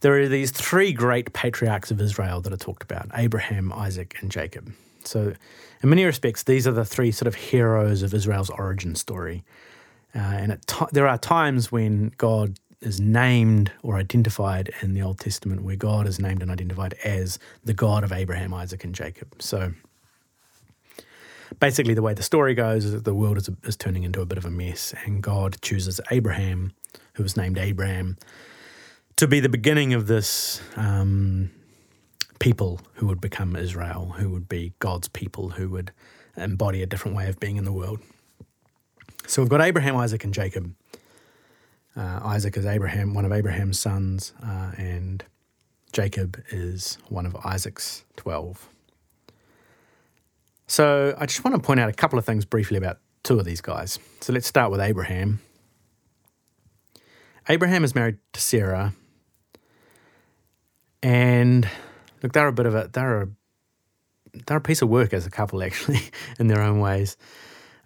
there 0.00 0.18
are 0.20 0.28
these 0.28 0.50
three 0.50 0.92
great 0.92 1.32
patriarchs 1.32 1.90
of 1.90 2.00
Israel 2.00 2.40
that 2.42 2.52
are 2.52 2.58
talked 2.58 2.82
about 2.82 3.08
Abraham, 3.14 3.72
Isaac, 3.72 4.16
and 4.20 4.30
Jacob. 4.30 4.72
So, 5.04 5.34
in 5.82 5.88
many 5.88 6.04
respects, 6.04 6.42
these 6.42 6.66
are 6.66 6.72
the 6.72 6.84
three 6.84 7.12
sort 7.12 7.28
of 7.28 7.34
heroes 7.34 8.02
of 8.02 8.12
Israel's 8.12 8.50
origin 8.50 8.94
story. 8.94 9.44
Uh, 10.14 10.18
and 10.18 10.58
t- 10.66 10.86
there 10.92 11.06
are 11.06 11.18
times 11.18 11.70
when 11.70 12.12
God 12.16 12.58
is 12.80 13.00
named 13.00 13.72
or 13.82 13.96
identified 13.96 14.72
in 14.82 14.94
the 14.94 15.02
Old 15.02 15.18
Testament 15.18 15.62
where 15.62 15.76
God 15.76 16.06
is 16.06 16.18
named 16.18 16.42
and 16.42 16.50
identified 16.50 16.94
as 17.04 17.38
the 17.64 17.74
God 17.74 18.04
of 18.04 18.12
Abraham, 18.12 18.52
Isaac, 18.54 18.84
and 18.84 18.94
Jacob. 18.94 19.34
So 19.40 19.72
basically, 21.60 21.94
the 21.94 22.02
way 22.02 22.14
the 22.14 22.22
story 22.22 22.54
goes 22.54 22.84
is 22.84 22.92
that 22.92 23.04
the 23.04 23.14
world 23.14 23.36
is, 23.36 23.48
is 23.64 23.76
turning 23.76 24.02
into 24.02 24.20
a 24.20 24.26
bit 24.26 24.38
of 24.38 24.44
a 24.44 24.50
mess, 24.50 24.94
and 25.04 25.22
God 25.22 25.56
chooses 25.62 26.00
Abraham, 26.10 26.72
who 27.14 27.22
was 27.22 27.36
named 27.36 27.58
Abram, 27.58 28.16
to 29.16 29.26
be 29.26 29.40
the 29.40 29.48
beginning 29.48 29.94
of 29.94 30.06
this 30.06 30.60
um, 30.76 31.50
people 32.38 32.80
who 32.94 33.06
would 33.06 33.20
become 33.20 33.56
Israel, 33.56 34.14
who 34.18 34.28
would 34.30 34.48
be 34.48 34.74
God's 34.78 35.08
people, 35.08 35.50
who 35.50 35.70
would 35.70 35.90
embody 36.36 36.82
a 36.82 36.86
different 36.86 37.16
way 37.16 37.28
of 37.28 37.40
being 37.40 37.56
in 37.56 37.64
the 37.64 37.72
world. 37.72 38.00
So 39.26 39.40
we've 39.40 39.48
got 39.48 39.62
Abraham, 39.62 39.96
Isaac, 39.96 40.22
and 40.24 40.34
Jacob. 40.34 40.74
Uh, 41.96 42.20
Isaac 42.24 42.56
is 42.58 42.66
Abraham, 42.66 43.14
one 43.14 43.24
of 43.24 43.32
Abraham's 43.32 43.78
sons, 43.78 44.34
uh, 44.44 44.72
and 44.76 45.24
Jacob 45.92 46.38
is 46.50 46.98
one 47.08 47.24
of 47.24 47.34
Isaac's 47.36 48.04
12. 48.16 48.68
So 50.66 51.14
I 51.16 51.24
just 51.24 51.42
want 51.42 51.56
to 51.56 51.62
point 51.62 51.80
out 51.80 51.88
a 51.88 51.92
couple 51.92 52.18
of 52.18 52.26
things 52.26 52.44
briefly 52.44 52.76
about 52.76 52.98
two 53.22 53.38
of 53.38 53.46
these 53.46 53.62
guys. 53.62 53.98
So 54.20 54.34
let's 54.34 54.46
start 54.46 54.70
with 54.70 54.80
Abraham. 54.80 55.40
Abraham 57.48 57.82
is 57.82 57.94
married 57.94 58.18
to 58.34 58.40
Sarah, 58.40 58.92
and 61.02 61.68
look, 62.22 62.32
they're 62.32 62.48
a 62.48 62.52
bit 62.52 62.66
of 62.66 62.74
a 62.74 62.90
they're 62.92 63.22
a 63.22 63.28
they're 64.46 64.58
a 64.58 64.60
piece 64.62 64.82
of 64.82 64.88
work 64.88 65.12
as 65.12 65.26
a 65.26 65.30
couple 65.30 65.62
actually 65.62 66.00
in 66.38 66.48
their 66.48 66.60
own 66.60 66.80
ways. 66.80 67.16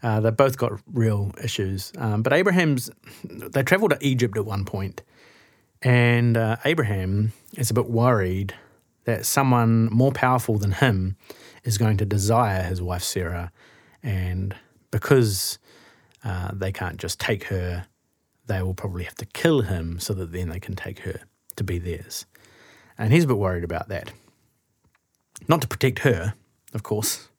Uh, 0.03 0.21
they 0.21 0.31
both 0.31 0.57
got 0.57 0.73
real 0.93 1.31
issues. 1.43 1.93
Um, 1.99 2.23
but 2.23 2.33
Abraham's, 2.33 2.91
they 3.23 3.63
traveled 3.63 3.91
to 3.91 3.99
Egypt 4.01 4.37
at 4.37 4.47
one 4.47 4.65
point, 4.65 5.03
and 5.83 6.37
uh, 6.37 6.57
Abraham 6.65 7.33
is 7.57 7.71
a 7.71 7.75
bit 7.75 7.91
worried 7.91 8.55
that 9.05 9.27
someone 9.27 9.87
more 9.87 10.13
powerful 10.13 10.59
than 10.59 10.73
him 10.73 11.17
is 11.65 11.79
going 11.79 11.99
to 11.99 12.07
desire 12.07 12.63
his 12.63 12.81
wife 12.81 13.03
Sarah, 13.03 13.53
and 14.03 14.55
because 14.91 15.59
uh, 16.25 16.51
they 16.53 16.73
can't 16.73 16.97
just 16.97 17.21
take 17.21 17.45
her, 17.45 17.87
they 18.47 18.63
will 18.63 18.75
probably 18.75 19.05
have 19.05 19.15
to 19.17 19.27
kill 19.27 19.63
him 19.63 20.01
so 20.01 20.15
that 20.15 20.33
then 20.33 20.49
they 20.49 20.61
can 20.61 20.77
take 20.77 21.01
her 21.01 21.21
to 21.57 21.65
be 21.65 21.79
theirs. 21.79 22.27
And 23.01 23.15
he's 23.15 23.25
a 23.25 23.27
bit 23.27 23.39
worried 23.39 23.65
about 23.65 23.89
that. 23.89 24.13
Not 25.49 25.63
to 25.63 25.67
protect 25.67 26.01
her, 26.01 26.35
of 26.75 26.83
course. 26.83 27.31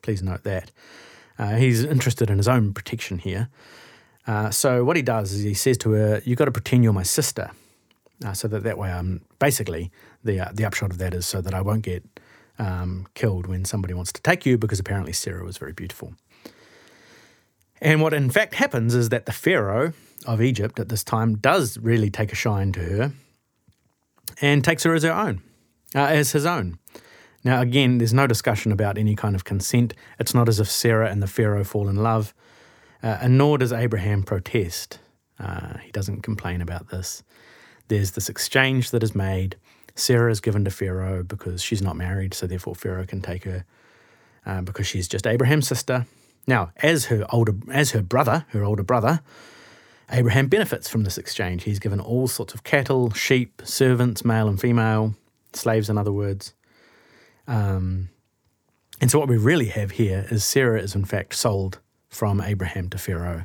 Please 0.00 0.22
note 0.22 0.44
that. 0.44 0.70
Uh, 1.38 1.56
he's 1.56 1.84
interested 1.84 2.30
in 2.30 2.38
his 2.38 2.48
own 2.48 2.72
protection 2.72 3.18
here. 3.18 3.50
Uh, 4.26 4.50
so 4.50 4.84
what 4.84 4.96
he 4.96 5.02
does 5.02 5.32
is 5.32 5.42
he 5.42 5.52
says 5.52 5.76
to 5.78 5.90
her, 5.90 6.22
"You've 6.24 6.38
got 6.38 6.46
to 6.46 6.52
pretend 6.52 6.84
you're 6.84 6.94
my 6.94 7.02
sister, 7.02 7.50
uh, 8.24 8.32
so 8.32 8.48
that 8.48 8.62
that 8.62 8.78
way 8.78 8.90
I'm 8.90 9.20
basically 9.38 9.92
the 10.24 10.40
uh, 10.40 10.52
the 10.54 10.64
upshot 10.64 10.90
of 10.90 10.98
that 10.98 11.12
is 11.12 11.26
so 11.26 11.42
that 11.42 11.52
I 11.52 11.60
won't 11.60 11.82
get 11.82 12.02
um, 12.58 13.06
killed 13.12 13.46
when 13.46 13.66
somebody 13.66 13.92
wants 13.92 14.12
to 14.12 14.22
take 14.22 14.46
you 14.46 14.56
because 14.56 14.80
apparently 14.80 15.12
Sarah 15.12 15.44
was 15.44 15.58
very 15.58 15.72
beautiful." 15.72 16.14
And 17.80 18.00
what 18.00 18.14
in 18.14 18.30
fact 18.30 18.54
happens 18.54 18.94
is 18.94 19.10
that 19.10 19.26
the 19.26 19.32
Pharaoh 19.32 19.92
of 20.24 20.40
Egypt 20.40 20.80
at 20.80 20.88
this 20.88 21.04
time 21.04 21.36
does 21.36 21.76
really 21.78 22.10
take 22.10 22.32
a 22.32 22.34
shine 22.34 22.72
to 22.72 22.80
her 22.80 23.12
and 24.40 24.64
takes 24.64 24.84
her 24.84 24.94
as 24.94 25.02
her 25.02 25.12
own, 25.12 25.42
uh, 25.94 26.00
as 26.00 26.32
his 26.32 26.46
own. 26.46 26.78
Now, 27.44 27.60
again, 27.60 27.98
there's 27.98 28.14
no 28.14 28.26
discussion 28.26 28.72
about 28.72 28.98
any 28.98 29.14
kind 29.14 29.34
of 29.34 29.44
consent. 29.44 29.94
It's 30.18 30.34
not 30.34 30.48
as 30.48 30.60
if 30.60 30.68
Sarah 30.68 31.10
and 31.10 31.22
the 31.22 31.26
Pharaoh 31.26 31.64
fall 31.64 31.88
in 31.88 31.96
love, 31.96 32.34
uh, 33.02 33.18
and 33.20 33.38
nor 33.38 33.58
does 33.58 33.72
Abraham 33.72 34.22
protest. 34.22 34.98
Uh, 35.38 35.78
he 35.78 35.90
doesn't 35.92 36.22
complain 36.22 36.60
about 36.60 36.88
this. 36.88 37.22
There's 37.88 38.12
this 38.12 38.28
exchange 38.28 38.90
that 38.90 39.02
is 39.02 39.14
made. 39.14 39.56
Sarah 39.94 40.30
is 40.30 40.40
given 40.40 40.64
to 40.64 40.70
Pharaoh 40.70 41.22
because 41.22 41.62
she's 41.62 41.82
not 41.82 41.96
married, 41.96 42.34
so 42.34 42.46
therefore 42.46 42.74
Pharaoh 42.74 43.06
can 43.06 43.20
take 43.20 43.44
her 43.44 43.64
uh, 44.44 44.60
because 44.62 44.86
she's 44.86 45.08
just 45.08 45.26
Abraham's 45.26 45.68
sister. 45.68 46.06
Now, 46.46 46.72
as 46.76 47.06
her 47.06 47.26
older, 47.30 47.54
as 47.70 47.90
her 47.92 48.02
brother, 48.02 48.46
her 48.48 48.64
older 48.64 48.82
brother, 48.82 49.20
Abraham 50.10 50.48
benefits 50.48 50.88
from 50.88 51.04
this 51.04 51.18
exchange. 51.18 51.64
He's 51.64 51.78
given 51.78 52.00
all 52.00 52.28
sorts 52.28 52.54
of 52.54 52.64
cattle, 52.64 53.10
sheep, 53.12 53.62
servants, 53.64 54.24
male 54.24 54.48
and 54.48 54.60
female, 54.60 55.14
slaves, 55.52 55.90
in 55.90 55.98
other 55.98 56.12
words. 56.12 56.54
Um, 57.46 58.08
and 59.00 59.10
so 59.10 59.18
what 59.18 59.28
we 59.28 59.36
really 59.36 59.66
have 59.66 59.92
here 59.92 60.26
is 60.30 60.44
Sarah 60.44 60.80
is 60.80 60.94
in 60.94 61.04
fact 61.04 61.34
sold 61.34 61.78
from 62.08 62.40
Abraham 62.40 62.88
to 62.90 62.98
Pharaoh, 62.98 63.44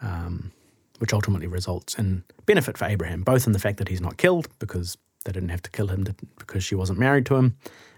um, 0.00 0.52
which 0.98 1.12
ultimately 1.12 1.46
results 1.46 1.94
in 1.94 2.24
benefit 2.44 2.76
for 2.76 2.86
Abraham, 2.86 3.22
both 3.22 3.46
in 3.46 3.52
the 3.52 3.58
fact 3.58 3.78
that 3.78 3.88
he's 3.88 4.00
not 4.00 4.16
killed 4.16 4.48
because 4.58 4.98
they 5.24 5.32
didn't 5.32 5.48
have 5.48 5.62
to 5.62 5.70
kill 5.70 5.88
him 5.88 6.04
to, 6.04 6.14
because 6.38 6.62
she 6.64 6.74
wasn't 6.74 6.98
married 6.98 7.26
to 7.26 7.36
him 7.36 7.56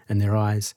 in 0.08 0.18
their 0.18 0.36
eyes. 0.36 0.74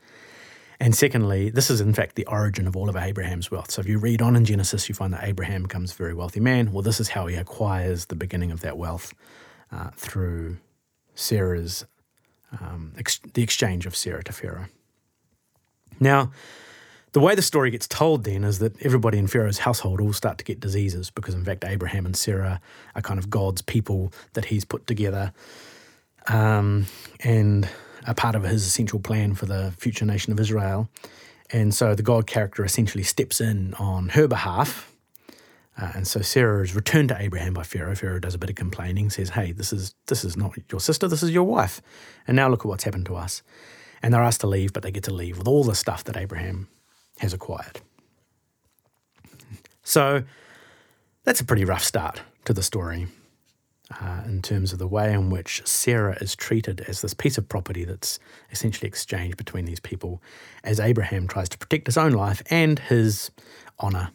And 0.80 0.96
secondly, 0.96 1.50
this 1.50 1.70
is 1.70 1.82
in 1.82 1.94
fact 1.94 2.16
the 2.16 2.26
origin 2.28 2.66
of 2.66 2.76
all 2.76 2.88
of 2.88 2.96
Abraham's 2.96 3.52
wealth. 3.52 3.72
So 3.72 3.82
if 3.82 3.88
you 3.88 4.00
read 4.00 4.22
on 4.22 4.36
in 4.36 4.46
Genesis, 4.46 4.88
you 4.88 4.96
find 4.96 5.14
that 5.14 5.26
Abraham 5.26 5.64
becomes 5.64 5.92
a 5.92 5.96
very 5.96 6.14
wealthy 6.14 6.40
man. 6.40 6.72
Well, 6.72 6.82
this 6.82 7.00
is 7.00 7.10
how 7.10 7.28
he 7.28 7.36
acquires 7.36 8.06
the 8.06 8.16
beginning 8.16 8.52
of 8.52 8.62
that 8.62 8.78
wealth 8.78 9.14
uh, 9.72 9.90
through 9.96 10.58
Sarah's 11.16 11.86
um, 12.62 12.94
ex- 12.98 13.20
the 13.34 13.44
exchange 13.44 13.86
of 13.86 13.96
Sarah 13.96 14.24
to 14.24 14.32
Pharaoh. 14.32 14.68
Now, 16.00 16.32
the 17.12 17.20
way 17.20 17.36
the 17.36 17.42
story 17.42 17.72
gets 17.72 17.88
told 17.88 18.24
then 18.24 18.44
is 18.44 18.60
that 18.60 18.82
everybody 18.82 19.18
in 19.18 19.28
Pharaoh's 19.28 19.60
household 19.60 20.00
all 20.00 20.14
start 20.14 20.38
to 20.38 20.44
get 20.44 20.60
diseases 20.60 21.10
because, 21.10 21.34
in 21.34 21.44
fact, 21.44 21.66
Abraham 21.66 22.06
and 22.06 22.16
Sarah 22.16 22.62
are 22.96 23.02
kind 23.02 23.20
of 23.20 23.30
God's 23.30 23.62
people 23.62 24.14
that 24.34 24.46
he's 24.46 24.64
put 24.64 24.88
together. 24.88 25.34
Um, 26.28 26.86
and 27.22 27.68
a 28.06 28.14
part 28.14 28.36
of 28.36 28.44
his 28.44 28.66
essential 28.66 29.00
plan 29.00 29.36
for 29.36 29.46
the 29.46 29.74
future 29.78 30.06
nation 30.06 30.32
of 30.32 30.40
Israel. 30.40 30.90
And 31.52 31.74
so 31.74 31.96
the 31.96 32.04
God 32.04 32.28
character 32.28 32.64
essentially 32.64 33.04
steps 33.04 33.42
in 33.42 33.74
on 33.76 34.10
her 34.10 34.28
behalf. 34.28 34.94
Uh, 35.78 35.92
and 35.96 36.08
so 36.08 36.22
Sarah 36.22 36.62
is 36.62 36.76
returned 36.76 37.10
to 37.10 37.22
Abraham 37.22 37.54
by 37.54 37.64
Pharaoh. 37.64 37.96
Pharaoh 37.96 38.20
does 38.20 38.36
a 38.36 38.38
bit 38.38 38.50
of 38.50 38.56
complaining, 38.56 39.10
says, 39.10 39.30
"Hey, 39.30 39.54
this 39.54 39.72
is 39.72 39.96
this 40.08 40.26
is 40.26 40.36
not 40.36 40.58
your 40.72 40.82
sister. 40.82 41.08
This 41.08 41.24
is 41.24 41.32
your 41.32 41.46
wife." 41.46 41.82
And 42.28 42.36
now 42.36 42.50
look 42.50 42.62
at 42.62 42.66
what's 42.66 42.84
happened 42.84 43.06
to 43.08 43.16
us. 43.16 43.42
And 44.02 44.14
they're 44.14 44.24
asked 44.24 44.42
to 44.42 44.48
leave, 44.48 44.74
but 44.74 44.84
they 44.84 44.92
get 44.92 45.04
to 45.06 45.14
leave 45.14 45.38
with 45.38 45.48
all 45.48 45.64
the 45.64 45.76
stuff 45.76 46.04
that 46.06 46.18
Abraham 46.18 46.68
has 47.20 47.34
acquired. 47.34 47.82
So 49.84 50.24
that's 51.24 51.42
a 51.42 51.46
pretty 51.46 51.66
rough 51.66 51.84
start 51.84 52.22
to 52.46 52.54
the 52.54 52.64
story 52.64 53.08
uh, 54.02 54.22
in 54.26 54.42
terms 54.42 54.72
of 54.72 54.80
the 54.80 54.88
way 54.88 55.12
in 55.14 55.30
which 55.30 55.66
Sarah 55.66 56.18
is 56.22 56.36
treated 56.36 56.82
as 56.82 57.02
this 57.02 57.14
piece 57.14 57.38
of 57.38 57.50
property 57.50 57.86
that's 57.86 58.20
essentially 58.52 58.88
exchanged 58.88 59.38
between 59.38 59.66
these 59.66 59.80
people 59.80 60.22
as 60.64 60.80
Abraham 60.80 61.28
tries 61.28 61.50
to 61.50 61.58
protect 61.58 61.88
his 61.88 61.98
own 61.98 62.12
life 62.12 62.44
and 62.50 62.78
his 62.78 63.32
honour 63.80 64.12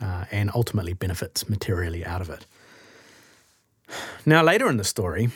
uh, 0.00 0.26
and 0.30 0.50
ultimately 0.54 0.92
benefits 0.92 1.48
materially 1.48 2.04
out 2.04 2.20
of 2.20 2.28
it. 2.28 2.46
Now, 4.26 4.42
later 4.42 4.68
in 4.68 4.76
the 4.76 4.84
story, 4.84 5.30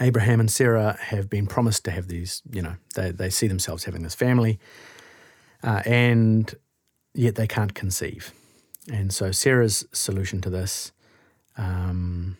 Abraham 0.00 0.40
and 0.40 0.50
Sarah 0.50 0.96
have 1.00 1.28
been 1.28 1.46
promised 1.46 1.84
to 1.84 1.90
have 1.90 2.08
these, 2.08 2.42
you 2.50 2.62
know, 2.62 2.76
they, 2.94 3.10
they 3.10 3.30
see 3.30 3.46
themselves 3.46 3.84
having 3.84 4.02
this 4.02 4.14
family, 4.14 4.58
uh, 5.62 5.82
and 5.84 6.54
yet 7.14 7.34
they 7.34 7.46
can't 7.46 7.74
conceive. 7.74 8.32
And 8.90 9.12
so 9.12 9.32
Sarah's 9.32 9.84
solution 9.92 10.40
to 10.42 10.50
this 10.50 10.92
um, 11.58 12.36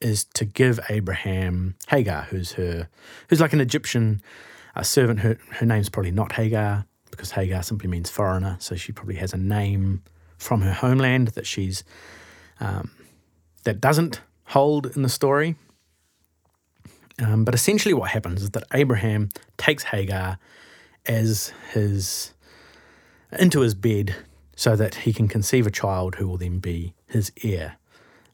is 0.00 0.24
to 0.24 0.44
give 0.44 0.80
Abraham 0.88 1.74
Hagar, 1.88 2.22
who's 2.22 2.52
her, 2.52 2.88
who's 3.28 3.40
like 3.40 3.52
an 3.52 3.60
Egyptian 3.60 4.22
uh, 4.74 4.82
servant. 4.82 5.20
Her 5.20 5.38
her 5.50 5.66
name's 5.66 5.88
probably 5.88 6.12
not 6.12 6.32
Hagar 6.32 6.86
because 7.10 7.32
Hagar 7.32 7.62
simply 7.62 7.88
means 7.88 8.08
foreigner. 8.08 8.56
So 8.58 8.74
she 8.74 8.92
probably 8.92 9.16
has 9.16 9.34
a 9.34 9.36
name 9.36 10.02
from 10.38 10.62
her 10.62 10.72
homeland 10.72 11.28
that 11.28 11.46
she's 11.46 11.84
um, 12.60 12.90
that 13.64 13.80
doesn't 13.80 14.22
hold 14.46 14.86
in 14.96 15.02
the 15.02 15.08
story. 15.08 15.56
Um, 17.22 17.44
but 17.44 17.54
essentially, 17.54 17.94
what 17.94 18.10
happens 18.10 18.42
is 18.42 18.50
that 18.50 18.64
Abraham 18.72 19.28
takes 19.58 19.84
Hagar 19.84 20.38
as 21.06 21.52
his 21.72 22.32
into 23.38 23.60
his 23.60 23.74
bed 23.74 24.16
so 24.56 24.76
that 24.76 24.94
he 24.96 25.12
can 25.12 25.28
conceive 25.28 25.66
a 25.66 25.70
child 25.70 26.16
who 26.16 26.28
will 26.28 26.36
then 26.36 26.58
be 26.58 26.94
his 27.06 27.32
heir. 27.42 27.76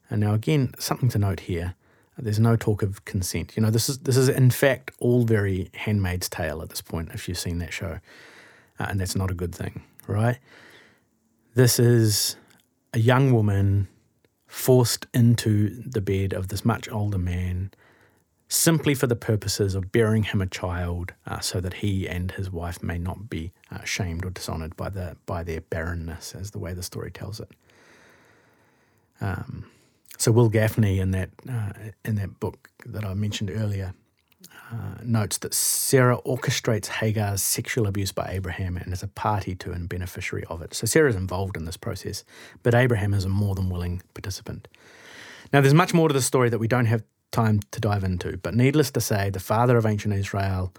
And 0.09 0.21
now, 0.21 0.33
again, 0.33 0.73
something 0.79 1.09
to 1.09 1.19
note 1.19 1.41
here: 1.41 1.75
there's 2.17 2.39
no 2.39 2.55
talk 2.55 2.81
of 2.81 3.05
consent. 3.05 3.55
You 3.55 3.63
know, 3.63 3.69
this 3.69 3.89
is 3.89 3.99
this 3.99 4.17
is 4.17 4.29
in 4.29 4.49
fact 4.51 4.91
all 4.99 5.23
very 5.23 5.69
Handmaid's 5.73 6.29
Tale 6.29 6.61
at 6.61 6.69
this 6.69 6.81
point. 6.81 7.09
If 7.13 7.27
you've 7.27 7.37
seen 7.37 7.59
that 7.59 7.73
show, 7.73 7.99
uh, 8.79 8.87
and 8.89 8.99
that's 8.99 9.15
not 9.15 9.31
a 9.31 9.35
good 9.35 9.53
thing, 9.53 9.83
right? 10.07 10.39
This 11.55 11.79
is 11.79 12.35
a 12.93 12.99
young 12.99 13.33
woman 13.33 13.87
forced 14.47 15.05
into 15.13 15.69
the 15.83 16.01
bed 16.01 16.33
of 16.33 16.47
this 16.47 16.65
much 16.65 16.89
older 16.91 17.19
man 17.19 17.71
simply 18.47 18.95
for 18.95 19.05
the 19.05 19.15
purposes 19.15 19.75
of 19.75 19.91
bearing 19.91 20.23
him 20.23 20.41
a 20.41 20.47
child 20.47 21.13
uh, 21.27 21.39
so 21.39 21.61
that 21.61 21.75
he 21.75 22.09
and 22.09 22.31
his 22.31 22.49
wife 22.49 22.81
may 22.81 22.97
not 22.97 23.29
be 23.29 23.51
uh, 23.71 23.83
shamed 23.83 24.25
or 24.25 24.31
dishonored 24.31 24.75
by, 24.75 24.89
the, 24.89 25.15
by 25.27 25.43
their 25.43 25.61
barrenness, 25.61 26.33
as 26.33 26.49
the 26.49 26.57
way 26.57 26.73
the 26.73 26.81
story 26.81 27.11
tells 27.11 27.39
it. 27.39 27.49
Um, 29.21 29.69
so 30.19 30.31
Wil 30.31 30.51
Gafney 30.51 30.99
in 30.99 31.11
that, 31.11 31.29
uh, 31.49 31.71
in 32.05 32.15
that 32.15 32.39
book 32.39 32.69
that 32.85 33.03
I 33.03 33.13
mentioned 33.13 33.49
earlier 33.49 33.93
uh, 34.71 35.01
notes 35.01 35.39
that 35.39 35.53
Sarah 35.53 36.21
orchestrates 36.25 36.87
Hagar's 36.87 37.41
sexual 37.41 37.87
abuse 37.87 38.11
by 38.11 38.27
Abraham 38.29 38.77
and 38.77 38.93
is 38.93 39.01
a 39.01 39.07
party 39.07 39.55
to 39.55 39.71
and 39.71 39.89
beneficiary 39.89 40.43
of 40.49 40.61
it. 40.61 40.73
So 40.73 40.85
Sarah 40.85 41.09
is 41.09 41.15
involved 41.15 41.57
in 41.57 41.65
this 41.65 41.77
process, 41.77 42.23
but 42.61 42.75
Abraham 42.75 43.13
is 43.13 43.25
a 43.25 43.29
more 43.29 43.55
than 43.55 43.69
willing 43.69 44.03
participant. 44.13 44.67
Now, 45.51 45.61
there's 45.61 45.73
much 45.73 45.93
more 45.93 46.07
to 46.07 46.13
the 46.13 46.21
story 46.21 46.49
that 46.49 46.59
we 46.59 46.67
don't 46.67 46.85
have 46.85 47.01
time 47.31 47.61
to 47.71 47.79
dive 47.79 48.03
into. 48.03 48.37
But 48.37 48.55
needless 48.55 48.91
to 48.91 49.01
say, 49.01 49.29
the 49.29 49.39
father 49.39 49.77
of 49.77 49.85
ancient 49.85 50.13
Israel, 50.13 50.73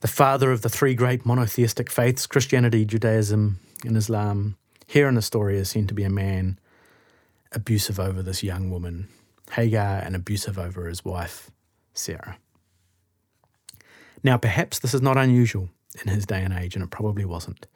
the 0.00 0.08
father 0.08 0.52
of 0.52 0.62
the 0.62 0.68
three 0.68 0.94
great 0.94 1.26
monotheistic 1.26 1.90
faiths 1.90 2.26
Christianity, 2.26 2.84
Judaism, 2.84 3.58
and 3.84 3.96
Islam, 3.96 4.56
here 4.86 5.08
in 5.08 5.14
the 5.14 5.22
story 5.22 5.58
is 5.58 5.68
seen 5.68 5.86
to 5.86 5.94
be 5.94 6.04
a 6.04 6.10
man 6.10 6.58
abusive 7.52 7.98
over 7.98 8.22
this 8.22 8.42
young 8.42 8.70
woman, 8.70 9.08
Hagar, 9.52 9.98
and 9.98 10.14
abusive 10.14 10.58
over 10.58 10.86
his 10.86 11.04
wife, 11.04 11.50
Sarah. 11.94 12.38
Now, 14.22 14.36
perhaps 14.36 14.78
this 14.78 14.94
is 14.94 15.02
not 15.02 15.16
unusual 15.16 15.70
in 16.02 16.12
his 16.12 16.26
day 16.26 16.42
and 16.42 16.52
age, 16.52 16.74
and 16.74 16.84
it 16.84 16.90
probably 16.90 17.24
wasn't. 17.24 17.66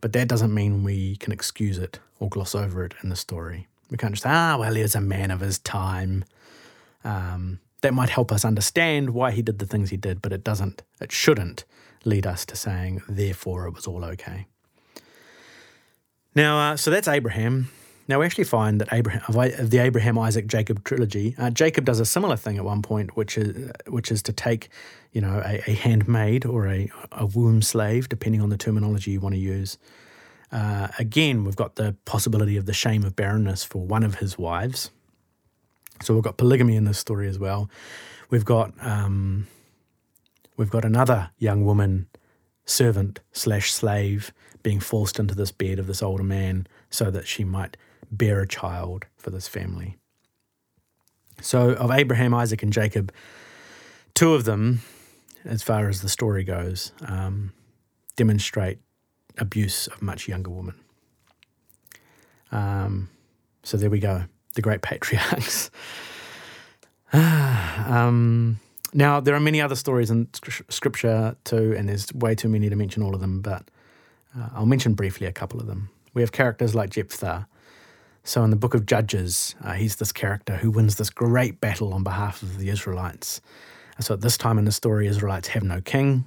But 0.00 0.12
that 0.12 0.28
doesn't 0.28 0.54
mean 0.54 0.84
we 0.84 1.16
can 1.16 1.32
excuse 1.32 1.78
it 1.78 1.98
or 2.20 2.28
gloss 2.28 2.54
over 2.54 2.84
it 2.84 2.94
in 3.02 3.08
the 3.08 3.16
story. 3.16 3.66
We 3.90 3.96
can't 3.96 4.12
just 4.12 4.24
say, 4.24 4.30
ah, 4.30 4.56
well, 4.58 4.74
he 4.74 4.82
was 4.82 4.94
a 4.94 5.00
man 5.00 5.30
of 5.30 5.40
his 5.40 5.58
time 5.58 6.24
um, 7.04 7.60
that 7.80 7.94
might 7.94 8.10
help 8.10 8.30
us 8.32 8.44
understand 8.44 9.10
why 9.10 9.30
he 9.30 9.42
did 9.42 9.58
the 9.58 9.66
things 9.66 9.90
he 9.90 9.96
did, 9.96 10.20
but 10.20 10.32
it 10.32 10.44
doesn't, 10.44 10.82
it 11.00 11.10
shouldn't 11.10 11.64
lead 12.04 12.26
us 12.26 12.44
to 12.46 12.56
saying, 12.56 13.02
therefore, 13.08 13.66
it 13.66 13.74
was 13.74 13.86
all 13.86 14.04
okay. 14.04 14.46
Now, 16.34 16.72
uh, 16.72 16.76
so 16.76 16.90
that's 16.90 17.08
Abraham. 17.08 17.70
Now 18.08 18.20
we 18.20 18.24
actually 18.24 18.44
find 18.44 18.80
that 18.80 18.88
Abraham 18.90 19.22
the 19.68 19.78
Abraham 19.78 20.18
Isaac 20.18 20.46
Jacob 20.46 20.82
trilogy, 20.82 21.34
uh, 21.38 21.50
Jacob 21.50 21.84
does 21.84 22.00
a 22.00 22.06
similar 22.06 22.36
thing 22.36 22.56
at 22.56 22.64
one 22.64 22.80
point, 22.80 23.16
which 23.16 23.36
is 23.36 23.70
which 23.86 24.10
is 24.10 24.22
to 24.22 24.32
take, 24.32 24.70
you 25.12 25.20
know, 25.20 25.42
a, 25.44 25.62
a 25.70 25.74
handmaid 25.74 26.46
or 26.46 26.66
a, 26.68 26.90
a 27.12 27.26
womb 27.26 27.60
slave, 27.60 28.08
depending 28.08 28.40
on 28.40 28.48
the 28.48 28.56
terminology 28.56 29.10
you 29.10 29.20
want 29.20 29.34
to 29.34 29.40
use. 29.40 29.76
Uh, 30.50 30.88
again, 30.98 31.44
we've 31.44 31.56
got 31.56 31.74
the 31.74 31.94
possibility 32.06 32.56
of 32.56 32.64
the 32.64 32.72
shame 32.72 33.04
of 33.04 33.14
barrenness 33.14 33.62
for 33.62 33.86
one 33.86 34.02
of 34.02 34.14
his 34.16 34.38
wives, 34.38 34.90
so 36.02 36.14
we've 36.14 36.22
got 36.22 36.38
polygamy 36.38 36.76
in 36.76 36.84
this 36.84 36.98
story 36.98 37.28
as 37.28 37.38
well. 37.38 37.68
We've 38.30 38.46
got 38.46 38.72
um, 38.80 39.46
we've 40.56 40.70
got 40.70 40.86
another 40.86 41.30
young 41.38 41.66
woman 41.66 42.08
servant 42.64 43.20
slash 43.32 43.70
slave 43.70 44.32
being 44.62 44.80
forced 44.80 45.18
into 45.18 45.34
this 45.34 45.52
bed 45.52 45.78
of 45.78 45.86
this 45.86 46.02
older 46.02 46.22
man 46.22 46.66
so 46.88 47.10
that 47.10 47.26
she 47.26 47.44
might 47.44 47.76
bear 48.10 48.40
a 48.40 48.48
child 48.48 49.06
for 49.16 49.30
this 49.30 49.48
family. 49.48 49.96
So 51.40 51.72
of 51.72 51.90
Abraham, 51.90 52.34
Isaac, 52.34 52.62
and 52.62 52.72
Jacob, 52.72 53.12
two 54.14 54.34
of 54.34 54.44
them, 54.44 54.80
as 55.44 55.62
far 55.62 55.88
as 55.88 56.02
the 56.02 56.08
story 56.08 56.44
goes, 56.44 56.92
um, 57.06 57.52
demonstrate 58.16 58.78
abuse 59.38 59.86
of 59.86 60.02
much 60.02 60.26
younger 60.26 60.50
women. 60.50 60.74
Um, 62.50 63.08
so 63.62 63.76
there 63.76 63.90
we 63.90 64.00
go 64.00 64.24
the 64.58 64.62
great 64.62 64.82
patriarchs. 64.90 65.70
um, 67.12 68.58
now, 68.92 69.20
there 69.20 69.34
are 69.34 69.40
many 69.40 69.60
other 69.60 69.76
stories 69.76 70.10
in 70.10 70.28
scripture 70.68 71.36
too, 71.44 71.74
and 71.76 71.88
there's 71.88 72.12
way 72.12 72.34
too 72.34 72.48
many 72.48 72.68
to 72.68 72.76
mention 72.76 73.02
all 73.02 73.14
of 73.14 73.20
them, 73.20 73.40
but 73.40 73.70
uh, 74.36 74.48
I'll 74.54 74.66
mention 74.66 74.94
briefly 74.94 75.26
a 75.26 75.32
couple 75.32 75.60
of 75.60 75.66
them. 75.66 75.90
We 76.12 76.22
have 76.22 76.32
characters 76.32 76.74
like 76.74 76.90
Jephthah. 76.90 77.46
So, 78.24 78.44
in 78.44 78.50
the 78.50 78.56
book 78.56 78.74
of 78.74 78.84
Judges, 78.86 79.54
uh, 79.62 79.72
he's 79.72 79.96
this 79.96 80.12
character 80.12 80.56
who 80.56 80.70
wins 80.70 80.96
this 80.96 81.10
great 81.10 81.60
battle 81.60 81.94
on 81.94 82.02
behalf 82.02 82.42
of 82.42 82.58
the 82.58 82.68
Israelites. 82.68 83.40
And 83.96 84.04
so, 84.04 84.14
at 84.14 84.20
this 84.20 84.36
time 84.36 84.58
in 84.58 84.64
the 84.64 84.72
story, 84.72 85.06
Israelites 85.06 85.48
have 85.48 85.62
no 85.62 85.80
king. 85.80 86.24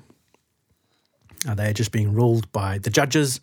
Uh, 1.48 1.56
they 1.56 1.70
are 1.70 1.74
just 1.74 1.92
being 1.92 2.14
ruled 2.14 2.52
by 2.52 2.78
the 2.78 2.90
judges 2.90 3.40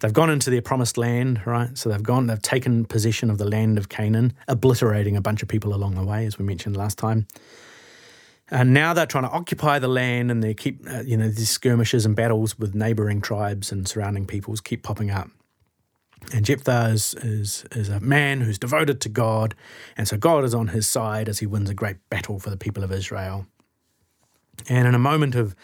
They've 0.00 0.12
gone 0.12 0.28
into 0.28 0.50
their 0.50 0.62
promised 0.62 0.98
land, 0.98 1.40
right? 1.46 1.76
So 1.76 1.88
they've 1.88 2.02
gone, 2.02 2.26
they've 2.26 2.40
taken 2.40 2.84
possession 2.84 3.30
of 3.30 3.38
the 3.38 3.46
land 3.46 3.78
of 3.78 3.88
Canaan, 3.88 4.34
obliterating 4.46 5.16
a 5.16 5.22
bunch 5.22 5.42
of 5.42 5.48
people 5.48 5.74
along 5.74 5.94
the 5.94 6.04
way, 6.04 6.26
as 6.26 6.38
we 6.38 6.44
mentioned 6.44 6.76
last 6.76 6.98
time. 6.98 7.26
And 8.50 8.74
now 8.74 8.92
they're 8.92 9.06
trying 9.06 9.24
to 9.24 9.30
occupy 9.30 9.78
the 9.78 9.88
land, 9.88 10.30
and 10.30 10.42
they 10.42 10.54
keep, 10.54 10.86
uh, 10.88 11.00
you 11.00 11.16
know, 11.16 11.28
these 11.28 11.48
skirmishes 11.48 12.04
and 12.04 12.14
battles 12.14 12.58
with 12.58 12.74
neighboring 12.74 13.20
tribes 13.20 13.72
and 13.72 13.88
surrounding 13.88 14.26
peoples 14.26 14.60
keep 14.60 14.82
popping 14.82 15.10
up. 15.10 15.30
And 16.32 16.44
Jephthah 16.44 16.90
is, 16.90 17.14
is, 17.14 17.64
is 17.72 17.88
a 17.88 18.00
man 18.00 18.40
who's 18.40 18.58
devoted 18.58 19.00
to 19.02 19.08
God, 19.08 19.54
and 19.96 20.08
so 20.08 20.16
God 20.16 20.44
is 20.44 20.54
on 20.54 20.68
his 20.68 20.86
side 20.86 21.28
as 21.28 21.38
he 21.38 21.46
wins 21.46 21.70
a 21.70 21.74
great 21.74 21.96
battle 22.10 22.38
for 22.38 22.50
the 22.50 22.56
people 22.56 22.82
of 22.82 22.90
Israel. 22.90 23.46
And 24.68 24.88
in 24.88 24.94
a 24.94 24.98
moment 24.98 25.34
of 25.34 25.54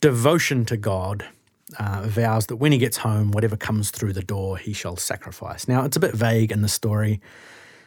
devotion 0.00 0.64
to 0.66 0.76
God, 0.76 1.24
uh, 1.78 2.02
vows 2.04 2.46
that 2.46 2.56
when 2.56 2.72
he 2.72 2.78
gets 2.78 2.98
home, 2.98 3.30
whatever 3.32 3.56
comes 3.56 3.90
through 3.90 4.12
the 4.12 4.22
door, 4.22 4.56
he 4.56 4.72
shall 4.72 4.96
sacrifice. 4.96 5.68
Now, 5.68 5.84
it's 5.84 5.96
a 5.96 6.00
bit 6.00 6.14
vague 6.14 6.52
in 6.52 6.62
the 6.62 6.68
story. 6.68 7.20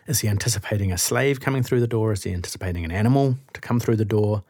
Is 0.08 0.20
he 0.20 0.28
anticipating 0.28 0.92
a 0.92 0.98
slave 0.98 1.40
coming 1.40 1.64
through 1.64 1.80
the 1.80 1.88
door? 1.88 2.12
Is 2.12 2.24
he 2.24 2.34
anticipating 2.34 2.84
an 2.84 2.92
animal 2.92 3.38
to 3.54 3.62
come 3.62 3.80
through 3.80 3.96
the 3.96 4.06
door? 4.06 4.44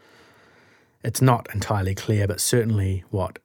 It's 1.03 1.21
not 1.21 1.47
entirely 1.53 1.95
clear, 1.95 2.27
but 2.27 2.41
certainly 2.41 3.03
what 3.09 3.39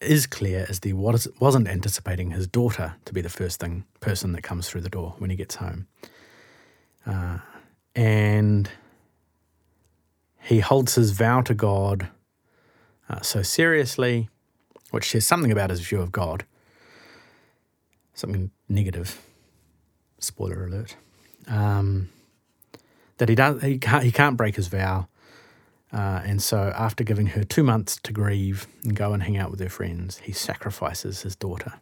is 0.00 0.26
clear 0.26 0.66
is 0.68 0.80
that 0.80 0.88
he 0.88 0.92
wasn't 0.92 1.68
anticipating 1.68 2.30
his 2.30 2.46
daughter 2.46 2.94
to 3.04 3.12
be 3.12 3.20
the 3.20 3.28
first 3.28 3.60
thing 3.60 3.84
person 4.00 4.32
that 4.32 4.42
comes 4.42 4.68
through 4.68 4.82
the 4.82 4.88
door 4.88 5.14
when 5.18 5.30
he 5.30 5.36
gets 5.36 5.56
home. 5.56 5.86
Uh, 7.06 7.38
and 7.94 8.70
he 10.40 10.60
holds 10.60 10.94
his 10.94 11.10
vow 11.12 11.40
to 11.40 11.54
God 11.54 12.08
uh, 13.08 13.20
so 13.22 13.42
seriously, 13.42 14.28
which 14.90 15.10
says 15.10 15.26
something 15.26 15.50
about 15.50 15.70
his 15.70 15.80
view 15.80 16.00
of 16.00 16.12
God, 16.12 16.44
something 18.14 18.50
negative. 18.68 19.20
Spoiler 20.18 20.66
alert. 20.66 20.96
Um, 21.46 22.10
that 23.18 23.28
he 23.28 23.34
does 23.34 23.62
he 23.62 23.78
can't 23.78 24.04
he 24.04 24.12
can't 24.12 24.36
break 24.36 24.56
his 24.56 24.68
vow, 24.68 25.08
uh, 25.92 26.20
and 26.24 26.42
so 26.42 26.72
after 26.76 27.02
giving 27.02 27.28
her 27.28 27.44
two 27.44 27.62
months 27.62 27.98
to 28.02 28.12
grieve 28.12 28.66
and 28.84 28.94
go 28.94 29.12
and 29.12 29.22
hang 29.22 29.36
out 29.36 29.50
with 29.50 29.60
her 29.60 29.68
friends, 29.68 30.18
he 30.18 30.32
sacrifices 30.32 31.22
his 31.22 31.34
daughter. 31.34 31.74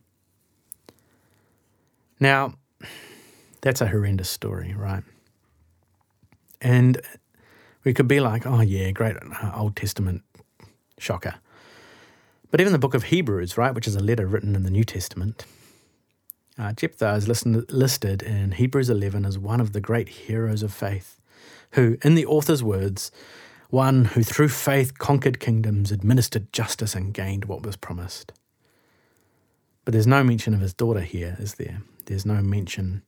Now, 2.21 2.55
that's 3.61 3.81
a 3.81 3.88
horrendous 3.88 4.31
story, 4.31 4.75
right? 4.77 5.03
And 6.61 7.01
we 7.85 7.92
could 7.92 8.09
be 8.09 8.21
like, 8.21 8.47
oh 8.47 8.61
yeah, 8.61 8.90
great 8.92 9.16
uh, 9.16 9.53
Old 9.55 9.77
Testament 9.77 10.23
shocker. 10.99 11.35
But 12.51 12.61
even 12.61 12.73
the 12.73 12.79
book 12.79 12.95
of 12.95 13.05
Hebrews, 13.05 13.59
right, 13.59 13.75
which 13.75 13.88
is 13.88 13.97
a 13.97 14.01
letter 14.01 14.27
written 14.27 14.55
in 14.55 14.62
the 14.62 14.71
New 14.71 14.85
Testament, 14.85 15.45
uh, 16.59 16.73
Jephthah 16.73 17.14
is 17.14 17.29
listed 17.29 18.23
in 18.23 18.53
Hebrews 18.53 18.88
11 18.88 19.27
as 19.27 19.38
one 19.38 19.61
of 19.61 19.73
the 19.73 19.81
great 19.81 20.09
heroes 20.09 20.62
of 20.62 20.73
faith, 20.73 21.21
who, 21.73 21.99
in 22.03 22.14
the 22.14 22.25
author's 22.25 22.62
words, 22.62 23.11
one 23.70 24.07
who 24.07 24.22
through 24.22 24.48
faith 24.48 24.98
conquered 24.98 25.40
kingdoms, 25.40 25.90
administered 25.90 26.52
justice, 26.52 26.94
and 26.94 27.12
gained 27.12 27.46
what 27.46 27.64
was 27.64 27.76
promised. 27.76 28.33
But 29.85 29.92
there's 29.92 30.07
no 30.07 30.24
mention 30.24 30.55
of 30.55 30.61
his 30.61 30.74
daughter 30.74 31.00
here, 31.00 31.37
is 31.38 31.55
there? 31.55 31.83
There's 32.07 32.26
no 32.26 32.42
mention 32.42 33.02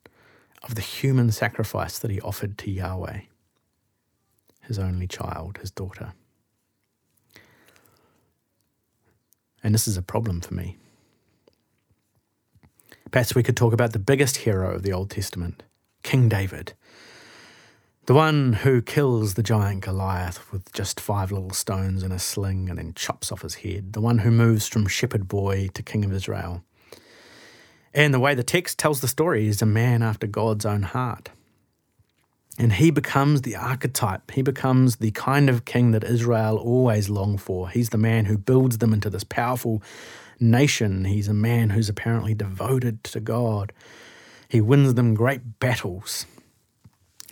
of 0.63 0.75
the 0.75 0.81
human 0.81 1.31
sacrifice 1.31 1.99
that 1.99 2.11
he 2.11 2.21
offered 2.21 2.57
to 2.59 2.71
Yahweh, 2.71 3.21
his 4.61 4.79
only 4.79 5.07
child, 5.07 5.57
his 5.57 5.71
daughter. 5.71 6.13
And 9.63 9.73
this 9.73 9.87
is 9.87 9.97
a 9.97 10.01
problem 10.01 10.41
for 10.41 10.53
me. 10.53 10.77
Perhaps 13.11 13.35
we 13.35 13.43
could 13.43 13.57
talk 13.57 13.73
about 13.73 13.93
the 13.93 13.99
biggest 13.99 14.37
hero 14.37 14.73
of 14.75 14.83
the 14.83 14.93
Old 14.93 15.09
Testament, 15.09 15.63
King 16.03 16.29
David. 16.29 16.73
The 18.09 18.15
one 18.15 18.53
who 18.53 18.81
kills 18.81 19.35
the 19.35 19.43
giant 19.43 19.81
Goliath 19.81 20.51
with 20.51 20.73
just 20.73 20.99
five 20.99 21.31
little 21.31 21.51
stones 21.51 22.01
and 22.01 22.11
a 22.11 22.17
sling 22.17 22.67
and 22.67 22.79
then 22.79 22.95
chops 22.95 23.31
off 23.31 23.43
his 23.43 23.53
head. 23.53 23.93
The 23.93 24.01
one 24.01 24.17
who 24.17 24.31
moves 24.31 24.67
from 24.67 24.87
shepherd 24.87 25.27
boy 25.27 25.67
to 25.75 25.83
king 25.83 26.03
of 26.03 26.11
Israel. 26.11 26.63
And 27.93 28.11
the 28.11 28.19
way 28.19 28.33
the 28.33 28.41
text 28.41 28.79
tells 28.79 29.01
the 29.01 29.07
story 29.07 29.47
is 29.47 29.61
a 29.61 29.67
man 29.67 30.01
after 30.01 30.25
God's 30.25 30.65
own 30.65 30.81
heart. 30.81 31.29
And 32.57 32.73
he 32.73 32.89
becomes 32.89 33.43
the 33.43 33.55
archetype. 33.55 34.31
He 34.31 34.41
becomes 34.41 34.95
the 34.95 35.11
kind 35.11 35.47
of 35.47 35.65
king 35.65 35.91
that 35.91 36.03
Israel 36.03 36.57
always 36.57 37.11
longed 37.11 37.43
for. 37.43 37.69
He's 37.69 37.89
the 37.89 37.99
man 37.99 38.25
who 38.25 38.39
builds 38.39 38.79
them 38.79 38.91
into 38.91 39.11
this 39.11 39.23
powerful 39.23 39.83
nation. 40.39 41.05
He's 41.05 41.27
a 41.27 41.33
man 41.35 41.69
who's 41.69 41.89
apparently 41.89 42.33
devoted 42.33 43.03
to 43.03 43.19
God. 43.19 43.71
He 44.47 44.61
wins 44.61 44.95
them 44.95 45.13
great 45.13 45.59
battles. 45.59 46.25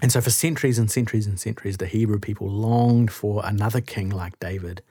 And 0.02 0.12
so, 0.12 0.22
for 0.22 0.30
centuries 0.30 0.78
and 0.78 0.92
centuries 0.92 1.26
and 1.26 1.40
centuries, 1.40 1.78
the 1.78 1.88
Hebrew 1.88 2.20
people 2.20 2.50
longed 2.50 3.12
for 3.12 3.42
another 3.44 3.82
king 3.82 4.10
like 4.10 4.40
David. 4.40 4.84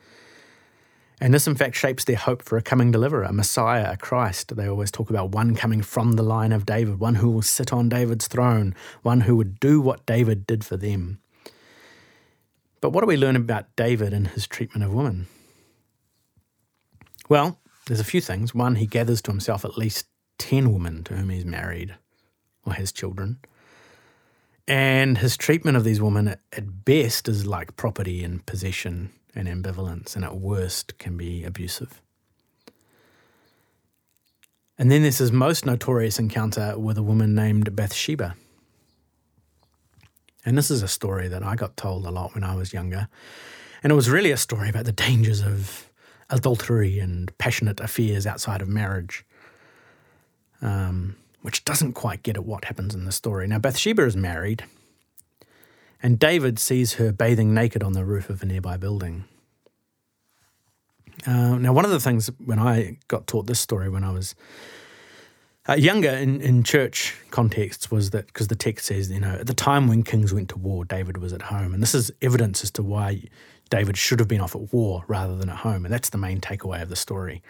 And 1.21 1.33
this, 1.33 1.47
in 1.47 1.55
fact, 1.55 1.77
shapes 1.77 2.05
their 2.05 2.17
hope 2.17 2.43
for 2.43 2.59
a 2.59 2.63
coming 2.63 2.91
deliverer, 2.91 3.23
a 3.23 3.33
Messiah, 3.33 3.93
a 3.93 3.97
Christ. 3.97 4.55
They 4.55 4.69
always 4.69 4.91
talk 4.91 5.09
about 5.09 5.31
one 5.31 5.55
coming 5.55 5.81
from 5.81 6.13
the 6.13 6.23
line 6.23 6.53
of 6.53 6.67
David, 6.67 7.01
one 7.01 7.17
who 7.17 7.31
will 7.31 7.43
sit 7.43 7.73
on 7.73 7.89
David's 7.89 8.27
throne, 8.27 8.75
one 9.03 9.23
who 9.23 9.37
would 9.37 9.59
do 9.59 9.81
what 9.81 10.05
David 10.05 10.47
did 10.47 10.65
for 10.65 10.77
them. 10.77 11.21
But 12.81 12.91
what 12.91 13.01
do 13.01 13.07
we 13.07 13.17
learn 13.17 13.37
about 13.37 13.75
David 13.77 14.13
and 14.13 14.29
his 14.29 14.47
treatment 14.47 14.85
of 14.85 14.93
women? 14.93 15.27
Well, 17.29 17.59
there's 17.87 18.01
a 18.01 18.05
few 18.05 18.21
things. 18.21 18.55
One, 18.55 18.75
he 18.75 18.87
gathers 18.87 19.23
to 19.23 19.31
himself 19.31 19.65
at 19.65 19.79
least 19.79 20.07
10 20.39 20.73
women 20.73 21.03
to 21.05 21.15
whom 21.15 21.31
he's 21.31 21.47
married 21.47 21.95
or 22.65 22.75
has 22.75 22.93
children. 22.93 23.39
And 24.69 25.19
his 25.19 25.37
treatment 25.37 25.77
of 25.77 25.85
these 25.85 26.01
women 26.01 26.29
at 26.29 26.85
best 26.85 27.29
is 27.29 27.47
like 27.47 27.77
property 27.77 28.25
and 28.25 28.45
possession 28.47 29.13
and 29.35 29.47
ambivalence, 29.47 30.17
and 30.17 30.25
at 30.25 30.37
worst 30.37 30.99
can 30.99 31.17
be 31.17 31.45
abusive. 31.45 32.01
And 34.79 34.91
then 34.91 35.03
there's 35.03 35.19
his 35.19 35.33
most 35.33 35.65
notorious 35.65 36.19
encounter 36.19 36.79
with 36.79 36.99
a 36.99 37.03
woman 37.03 37.35
named 37.35 37.75
Bathsheba. 37.77 38.35
And 40.45 40.57
this 40.57 40.71
is 40.71 40.83
a 40.83 40.89
story 40.89 41.29
that 41.29 41.43
I 41.43 41.57
got 41.57 41.77
told 41.77 42.07
a 42.07 42.11
lot 42.11 42.35
when 42.35 42.45
I 42.45 42.55
was 42.55 42.73
younger. 42.73 43.09
And 43.83 43.91
it 43.91 43.95
was 43.97 44.11
really 44.11 44.31
a 44.31 44.37
story 44.37 44.69
about 44.69 44.85
the 44.85 44.93
dangers 44.93 45.41
of 45.41 45.91
adultery 46.31 46.99
and 46.99 47.37
passionate 47.39 47.81
affairs 47.81 48.27
outside 48.27 48.63
of 48.63 48.69
marriage, 48.69 49.25
um, 50.61 51.17
which 51.47 51.65
doesn't 51.65 51.93
quite 51.93 52.25
get 52.25 52.37
at 52.37 52.45
what 52.45 52.65
happens 52.65 52.93
in 52.93 53.05
the 53.05 53.13
story. 53.13 53.47
Now, 53.47 53.61
Bathsheba 53.61 54.05
is 54.05 54.17
married, 54.17 54.65
and 56.03 56.19
David 56.19 56.59
sees 56.59 56.95
her 56.95 57.13
bathing 57.13 57.55
naked 57.55 57.85
on 57.85 57.93
the 57.93 58.05
roof 58.05 58.29
of 58.29 58.43
a 58.43 58.47
nearby 58.47 58.77
building. 58.77 59.27
Uh, 61.25 61.55
now, 61.55 61.73
one 61.73 61.85
of 61.85 61.93
the 61.93 62.01
things 62.01 62.33
when 62.45 62.59
I 62.59 62.99
got 63.07 63.29
taught 63.29 63.47
this 63.47 63.61
story 63.61 63.89
when 63.89 64.03
I 64.03 64.11
was 64.11 64.35
uh, 65.69 65.75
younger 65.75 66.11
in, 66.11 66.41
in 66.41 66.65
church 66.65 67.15
contexts 67.31 67.93
was 67.93 68.11
that 68.11 68.27
because 68.27 68.49
the 68.49 68.57
text 68.57 68.87
says, 68.87 69.09
you 69.09 69.21
know, 69.21 69.37
at 69.39 69.47
the 69.47 69.55
time 69.55 69.87
when 69.87 70.03
kings 70.03 70.35
went 70.35 70.49
to 70.49 70.59
war, 70.59 70.85
David 70.85 71.19
was 71.19 71.33
at 71.33 71.43
home. 71.43 71.73
And 71.73 71.81
this 71.81 71.95
is 71.95 72.11
evidence 72.23 72.65
as 72.65 72.73
to 72.73 72.83
why 72.83 73.23
David 73.71 73.97
should 73.97 74.19
have 74.19 74.29
been 74.29 74.41
off 74.41 74.57
at 74.57 74.73
war 74.73 75.05
rather 75.07 75.37
than 75.37 75.49
at 75.49 75.59
home. 75.59 75.85
And 75.85 75.95
that's 75.95 76.11
the 76.11 76.19
main 76.19 76.41
takeaway 76.41 76.83
of 76.83 76.89
the 76.89 76.97
story. 76.97 77.41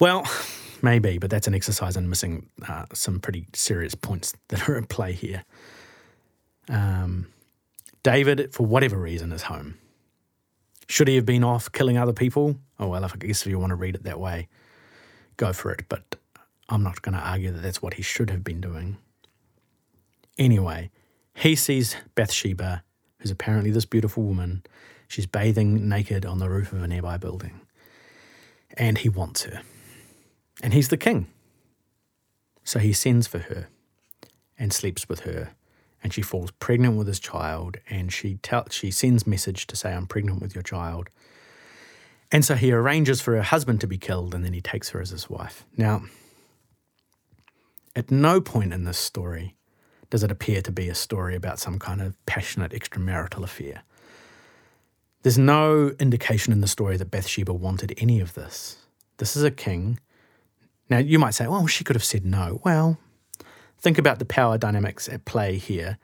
Well, 0.00 0.28
maybe, 0.82 1.18
but 1.18 1.30
that's 1.30 1.46
an 1.46 1.54
exercise 1.54 1.96
in 1.96 2.08
missing 2.08 2.48
uh, 2.66 2.86
some 2.92 3.20
pretty 3.20 3.46
serious 3.54 3.94
points 3.94 4.34
that 4.48 4.68
are 4.68 4.76
at 4.76 4.88
play 4.88 5.12
here. 5.12 5.44
Um, 6.68 7.26
David, 8.02 8.52
for 8.52 8.66
whatever 8.66 8.96
reason, 8.96 9.32
is 9.32 9.42
home. 9.42 9.78
Should 10.88 11.06
he 11.06 11.16
have 11.16 11.26
been 11.26 11.44
off 11.44 11.70
killing 11.70 11.96
other 11.96 12.12
people? 12.12 12.56
Oh, 12.78 12.88
well, 12.88 13.04
I 13.04 13.08
guess 13.18 13.42
if 13.42 13.48
you 13.48 13.58
want 13.58 13.70
to 13.70 13.76
read 13.76 13.94
it 13.94 14.02
that 14.04 14.18
way, 14.18 14.48
go 15.36 15.52
for 15.52 15.70
it. 15.70 15.84
But 15.88 16.16
I'm 16.68 16.82
not 16.82 17.02
going 17.02 17.14
to 17.14 17.20
argue 17.20 17.52
that 17.52 17.62
that's 17.62 17.80
what 17.80 17.94
he 17.94 18.02
should 18.02 18.30
have 18.30 18.42
been 18.42 18.60
doing. 18.60 18.96
Anyway, 20.36 20.90
he 21.34 21.54
sees 21.54 21.94
Bathsheba, 22.16 22.82
who's 23.18 23.30
apparently 23.30 23.70
this 23.70 23.84
beautiful 23.84 24.24
woman, 24.24 24.64
She's 25.10 25.26
bathing 25.26 25.88
naked 25.88 26.24
on 26.24 26.38
the 26.38 26.48
roof 26.48 26.72
of 26.72 26.84
a 26.84 26.86
nearby 26.86 27.16
building. 27.16 27.62
And 28.76 28.96
he 28.96 29.08
wants 29.08 29.42
her. 29.42 29.62
And 30.62 30.74
he's 30.74 30.88
the 30.88 30.96
king. 30.96 31.26
So 32.64 32.78
he 32.78 32.92
sends 32.92 33.26
for 33.26 33.38
her 33.38 33.68
and 34.58 34.72
sleeps 34.72 35.08
with 35.08 35.20
her. 35.20 35.52
And 36.02 36.12
she 36.12 36.22
falls 36.22 36.50
pregnant 36.52 36.96
with 36.96 37.06
his 37.06 37.20
child. 37.20 37.76
And 37.88 38.12
she, 38.12 38.36
tell, 38.36 38.66
she 38.70 38.90
sends 38.90 39.26
message 39.26 39.66
to 39.68 39.76
say, 39.76 39.92
I'm 39.92 40.06
pregnant 40.06 40.40
with 40.40 40.54
your 40.54 40.62
child. 40.62 41.08
And 42.32 42.44
so 42.44 42.54
he 42.54 42.72
arranges 42.72 43.20
for 43.20 43.34
her 43.34 43.42
husband 43.42 43.80
to 43.80 43.86
be 43.86 43.98
killed 43.98 44.34
and 44.34 44.44
then 44.44 44.52
he 44.52 44.60
takes 44.60 44.90
her 44.90 45.00
as 45.00 45.10
his 45.10 45.28
wife. 45.28 45.64
Now, 45.76 46.02
at 47.96 48.10
no 48.10 48.40
point 48.40 48.72
in 48.72 48.84
this 48.84 48.98
story 48.98 49.56
does 50.10 50.22
it 50.22 50.30
appear 50.30 50.60
to 50.62 50.72
be 50.72 50.88
a 50.88 50.94
story 50.94 51.34
about 51.36 51.58
some 51.58 51.78
kind 51.78 52.00
of 52.00 52.14
passionate 52.26 52.72
extramarital 52.72 53.44
affair. 53.44 53.82
There's 55.22 55.38
no 55.38 55.92
indication 56.00 56.52
in 56.52 56.60
the 56.60 56.68
story 56.68 56.96
that 56.96 57.10
Bathsheba 57.10 57.52
wanted 57.52 57.94
any 57.98 58.20
of 58.20 58.34
this. 58.34 58.78
This 59.18 59.36
is 59.36 59.44
a 59.44 59.50
king. 59.50 59.98
Now, 60.90 60.98
you 60.98 61.20
might 61.20 61.34
say, 61.34 61.46
well, 61.46 61.68
she 61.68 61.84
could 61.84 61.94
have 61.94 62.04
said 62.04 62.26
no. 62.26 62.60
Well, 62.64 62.98
think 63.78 63.96
about 63.96 64.18
the 64.18 64.24
power 64.24 64.58
dynamics 64.58 65.08
at 65.08 65.24
play 65.24 65.56
here. 65.56 65.98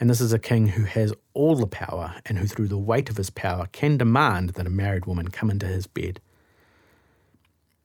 And 0.00 0.08
this 0.08 0.20
is 0.20 0.32
a 0.32 0.38
king 0.38 0.68
who 0.68 0.84
has 0.84 1.12
all 1.34 1.56
the 1.56 1.66
power 1.66 2.14
and 2.24 2.38
who, 2.38 2.46
through 2.46 2.68
the 2.68 2.78
weight 2.78 3.10
of 3.10 3.18
his 3.18 3.28
power, 3.28 3.68
can 3.70 3.98
demand 3.98 4.50
that 4.50 4.66
a 4.66 4.70
married 4.70 5.04
woman 5.04 5.28
come 5.28 5.50
into 5.50 5.66
his 5.66 5.86
bed. 5.86 6.20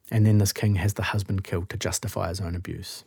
And 0.09 0.25
then 0.25 0.37
this 0.37 0.53
king 0.53 0.75
has 0.75 0.93
the 0.93 1.03
husband 1.03 1.43
killed 1.43 1.69
to 1.69 1.77
justify 1.77 2.29
his 2.29 2.39
own 2.39 2.55
abuse. 2.55 3.03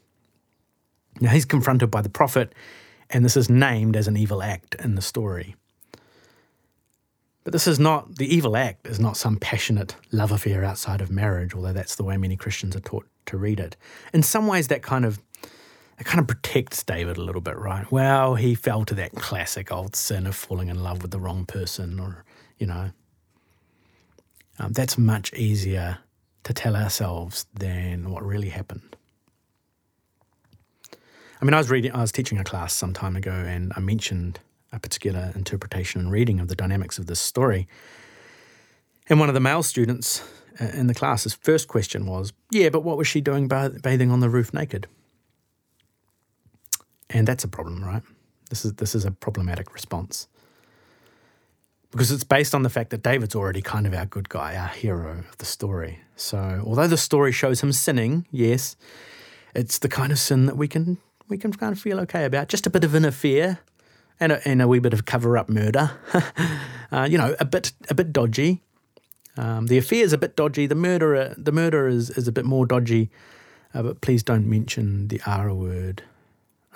Now, 1.20 1.30
he's 1.30 1.46
confronted 1.46 1.90
by 1.90 2.02
the 2.02 2.10
prophet, 2.10 2.54
and 3.08 3.24
this 3.24 3.36
is 3.36 3.48
named 3.48 3.96
as 3.96 4.08
an 4.08 4.16
evil 4.18 4.42
act 4.42 4.74
in 4.74 4.94
the 4.94 5.00
story. 5.00 5.56
But 7.44 7.54
this 7.54 7.66
is 7.66 7.80
not, 7.80 8.16
the 8.16 8.32
evil 8.32 8.58
act 8.58 8.86
is 8.86 9.00
not 9.00 9.16
some 9.16 9.36
passionate 9.36 9.96
love 10.12 10.32
affair 10.32 10.64
outside 10.64 11.00
of 11.00 11.10
marriage, 11.10 11.54
although 11.54 11.72
that's 11.72 11.96
the 11.96 12.04
way 12.04 12.18
many 12.18 12.36
Christians 12.36 12.76
are 12.76 12.80
taught 12.80 13.06
to 13.28 13.38
read 13.38 13.60
it. 13.60 13.76
In 14.12 14.22
some 14.22 14.46
ways, 14.46 14.68
that 14.68 14.82
kind 14.82 15.04
of 15.04 15.18
it 15.98 16.06
kind 16.06 16.20
of 16.20 16.28
protects 16.28 16.84
David 16.84 17.16
a 17.16 17.22
little 17.22 17.40
bit, 17.40 17.56
right? 17.56 17.90
Well, 17.90 18.36
he 18.36 18.54
fell 18.54 18.84
to 18.84 18.94
that 18.94 19.12
classic 19.16 19.72
old 19.72 19.96
sin 19.96 20.26
of 20.26 20.36
falling 20.36 20.68
in 20.68 20.82
love 20.82 21.02
with 21.02 21.10
the 21.10 21.18
wrong 21.18 21.44
person, 21.44 21.98
or, 21.98 22.24
you 22.58 22.66
know. 22.66 22.90
Um, 24.60 24.72
that's 24.72 24.96
much 24.96 25.32
easier 25.34 25.98
to 26.44 26.52
tell 26.52 26.76
ourselves 26.76 27.46
than 27.52 28.10
what 28.10 28.24
really 28.24 28.50
happened. 28.50 28.96
I 31.40 31.44
mean, 31.44 31.54
I 31.54 31.58
was 31.58 31.70
reading, 31.70 31.92
I 31.92 32.00
was 32.00 32.12
teaching 32.12 32.38
a 32.38 32.44
class 32.44 32.72
some 32.72 32.92
time 32.92 33.16
ago, 33.16 33.32
and 33.32 33.72
I 33.76 33.80
mentioned 33.80 34.38
a 34.72 34.78
particular 34.78 35.32
interpretation 35.34 36.00
and 36.00 36.12
reading 36.12 36.38
of 36.38 36.48
the 36.48 36.56
dynamics 36.56 36.98
of 36.98 37.06
this 37.06 37.20
story. 37.20 37.66
And 39.08 39.18
one 39.18 39.28
of 39.28 39.34
the 39.34 39.40
male 39.40 39.62
students 39.62 40.22
in 40.58 40.86
the 40.86 40.94
class, 40.94 41.24
his 41.24 41.34
first 41.34 41.68
question 41.68 42.06
was, 42.06 42.32
Yeah, 42.50 42.68
but 42.68 42.82
what 42.82 42.96
was 42.96 43.06
she 43.06 43.20
doing 43.20 43.48
bathing 43.48 44.10
on 44.10 44.20
the 44.20 44.28
roof 44.28 44.52
naked? 44.52 44.86
And 47.10 47.26
that's 47.26 47.44
a 47.44 47.48
problem, 47.48 47.84
right? 47.84 48.02
This 48.50 48.64
is, 48.64 48.74
this 48.74 48.94
is 48.94 49.04
a 49.04 49.10
problematic 49.10 49.72
response. 49.72 50.28
Because 51.90 52.10
it's 52.10 52.24
based 52.24 52.54
on 52.54 52.62
the 52.62 52.70
fact 52.70 52.90
that 52.90 53.02
David's 53.02 53.34
already 53.34 53.62
kind 53.62 53.86
of 53.86 53.94
our 53.94 54.04
good 54.04 54.28
guy, 54.28 54.56
our 54.56 54.68
hero 54.68 55.20
of 55.20 55.38
the 55.38 55.46
story. 55.46 56.00
So, 56.16 56.62
although 56.66 56.86
the 56.86 56.98
story 56.98 57.32
shows 57.32 57.62
him 57.62 57.72
sinning, 57.72 58.26
yes, 58.30 58.76
it's 59.54 59.78
the 59.78 59.88
kind 59.88 60.12
of 60.12 60.18
sin 60.18 60.46
that 60.46 60.56
we 60.56 60.68
can 60.68 60.98
we 61.28 61.38
can 61.38 61.52
kind 61.52 61.72
of 61.72 61.80
feel 61.80 62.00
okay 62.00 62.24
about. 62.24 62.48
Just 62.48 62.66
a 62.66 62.70
bit 62.70 62.84
of 62.84 62.94
an 62.94 63.04
affair, 63.04 63.60
and 64.20 64.32
a, 64.32 64.48
and 64.48 64.60
a 64.60 64.68
wee 64.68 64.78
bit 64.78 64.92
of 64.92 65.04
cover 65.04 65.38
up 65.38 65.48
murder. 65.48 65.92
uh, 66.92 67.06
you 67.08 67.18
know, 67.18 67.34
a 67.40 67.44
bit 67.44 67.72
a 67.88 67.94
bit 67.94 68.12
dodgy. 68.12 68.62
Um, 69.38 69.68
the 69.68 69.78
affair 69.78 70.02
is 70.02 70.12
a 70.12 70.18
bit 70.18 70.34
dodgy. 70.34 70.66
The 70.66 70.74
murder 70.74 71.32
the 71.38 71.52
murder 71.52 71.86
is 71.86 72.10
is 72.10 72.26
a 72.26 72.32
bit 72.32 72.44
more 72.44 72.66
dodgy. 72.66 73.08
Uh, 73.72 73.82
but 73.82 74.00
please 74.00 74.24
don't 74.24 74.46
mention 74.46 75.06
the 75.08 75.20
R 75.24 75.54
word. 75.54 76.02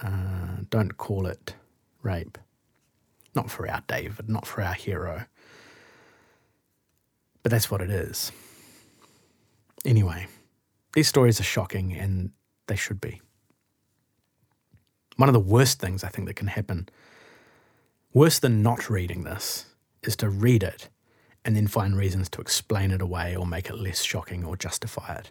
Uh, 0.01 0.63
don't 0.71 0.97
call 0.97 1.27
it 1.27 1.57
rape. 2.03 2.39
Not 3.35 3.51
for 3.51 3.69
our 3.69 3.83
David, 3.89 4.29
not 4.29 4.47
for 4.47 4.63
our 4.63 4.75
hero. 4.75 5.25
But 7.43 7.51
that's 7.51 7.69
what 7.69 7.81
it 7.81 7.91
is. 7.91 8.31
Anyway, 9.85 10.29
these 10.93 11.09
stories 11.09 11.41
are 11.41 11.45
shocking 11.45 11.93
and 11.93 12.31
they 12.69 12.77
should 12.77 13.01
be. 13.01 13.21
One 15.17 15.29
of 15.29 15.33
the 15.33 15.41
worst 15.41 15.81
things 15.81 16.05
I 16.05 16.09
think 16.09 16.29
that 16.29 16.37
can 16.37 16.47
happen, 16.47 16.89
worse 18.13 18.39
than 18.39 18.63
not 18.63 18.89
reading 18.89 19.25
this, 19.25 19.67
is 20.05 20.15
to 20.17 20.29
read 20.29 20.63
it 20.63 20.89
and 21.45 21.57
then 21.57 21.67
find 21.67 21.97
reasons 21.97 22.29
to 22.31 22.41
explain 22.41 22.91
it 22.91 23.03
away 23.03 23.35
or 23.37 23.47
make 23.47 23.69
it 23.69 23.77
less 23.77 24.03
shocking 24.03 24.45
or 24.45 24.57
justify 24.57 25.15
it. 25.17 25.31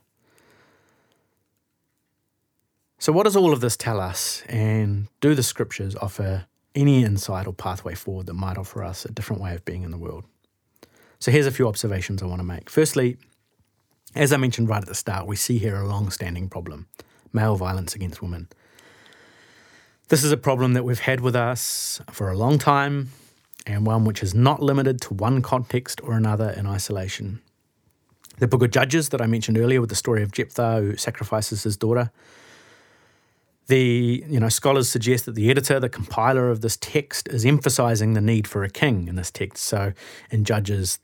So, 2.99 3.11
what 3.11 3.23
does 3.23 3.35
all 3.35 3.51
of 3.51 3.61
this 3.61 3.75
tell 3.75 3.99
us? 3.99 4.43
And 4.47 5.07
do 5.21 5.33
the 5.33 5.43
scriptures 5.43 5.95
offer 5.95 6.45
any 6.75 7.03
insight 7.03 7.47
or 7.47 7.53
pathway 7.53 7.95
forward 7.95 8.27
that 8.27 8.35
might 8.35 8.57
offer 8.57 8.83
us 8.83 9.05
a 9.05 9.11
different 9.11 9.41
way 9.41 9.55
of 9.55 9.65
being 9.65 9.83
in 9.83 9.91
the 9.91 9.97
world? 9.97 10.25
So, 11.19 11.31
here's 11.31 11.47
a 11.47 11.51
few 11.51 11.67
observations 11.67 12.21
I 12.21 12.27
want 12.27 12.39
to 12.39 12.45
make. 12.45 12.69
Firstly, 12.69 13.17
as 14.13 14.31
I 14.31 14.37
mentioned 14.37 14.69
right 14.69 14.81
at 14.81 14.87
the 14.87 14.95
start, 14.95 15.25
we 15.25 15.35
see 15.35 15.57
here 15.57 15.77
a 15.77 15.87
long 15.87 16.11
standing 16.11 16.49
problem 16.49 16.87
male 17.33 17.55
violence 17.55 17.95
against 17.95 18.21
women. 18.21 18.49
This 20.09 20.23
is 20.23 20.33
a 20.33 20.37
problem 20.37 20.73
that 20.73 20.83
we've 20.83 20.99
had 20.99 21.21
with 21.21 21.35
us 21.35 22.01
for 22.11 22.29
a 22.29 22.35
long 22.35 22.59
time, 22.59 23.09
and 23.65 23.85
one 23.85 24.05
which 24.05 24.23
is 24.23 24.33
not 24.33 24.61
limited 24.61 25.01
to 25.01 25.13
one 25.13 25.41
context 25.41 26.01
or 26.03 26.13
another 26.13 26.49
in 26.49 26.65
isolation. 26.65 27.41
The 28.39 28.47
book 28.47 28.63
of 28.63 28.71
Judges 28.71 29.09
that 29.09 29.21
I 29.21 29.27
mentioned 29.27 29.57
earlier 29.57 29.81
with 29.81 29.89
the 29.89 29.95
story 29.95 30.23
of 30.23 30.31
Jephthah 30.31 30.81
who 30.81 30.97
sacrifices 30.97 31.63
his 31.63 31.77
daughter. 31.77 32.11
The 33.67 34.23
you 34.27 34.39
know 34.39 34.49
scholars 34.49 34.89
suggest 34.89 35.25
that 35.25 35.35
the 35.35 35.49
editor, 35.49 35.79
the 35.79 35.89
compiler 35.89 36.49
of 36.49 36.61
this 36.61 36.75
text, 36.77 37.27
is 37.29 37.45
emphasizing 37.45 38.13
the 38.13 38.21
need 38.21 38.47
for 38.47 38.63
a 38.63 38.69
king 38.69 39.07
in 39.07 39.15
this 39.15 39.31
text. 39.31 39.63
So 39.63 39.93
in 40.31 40.43
Judges, 40.43 40.99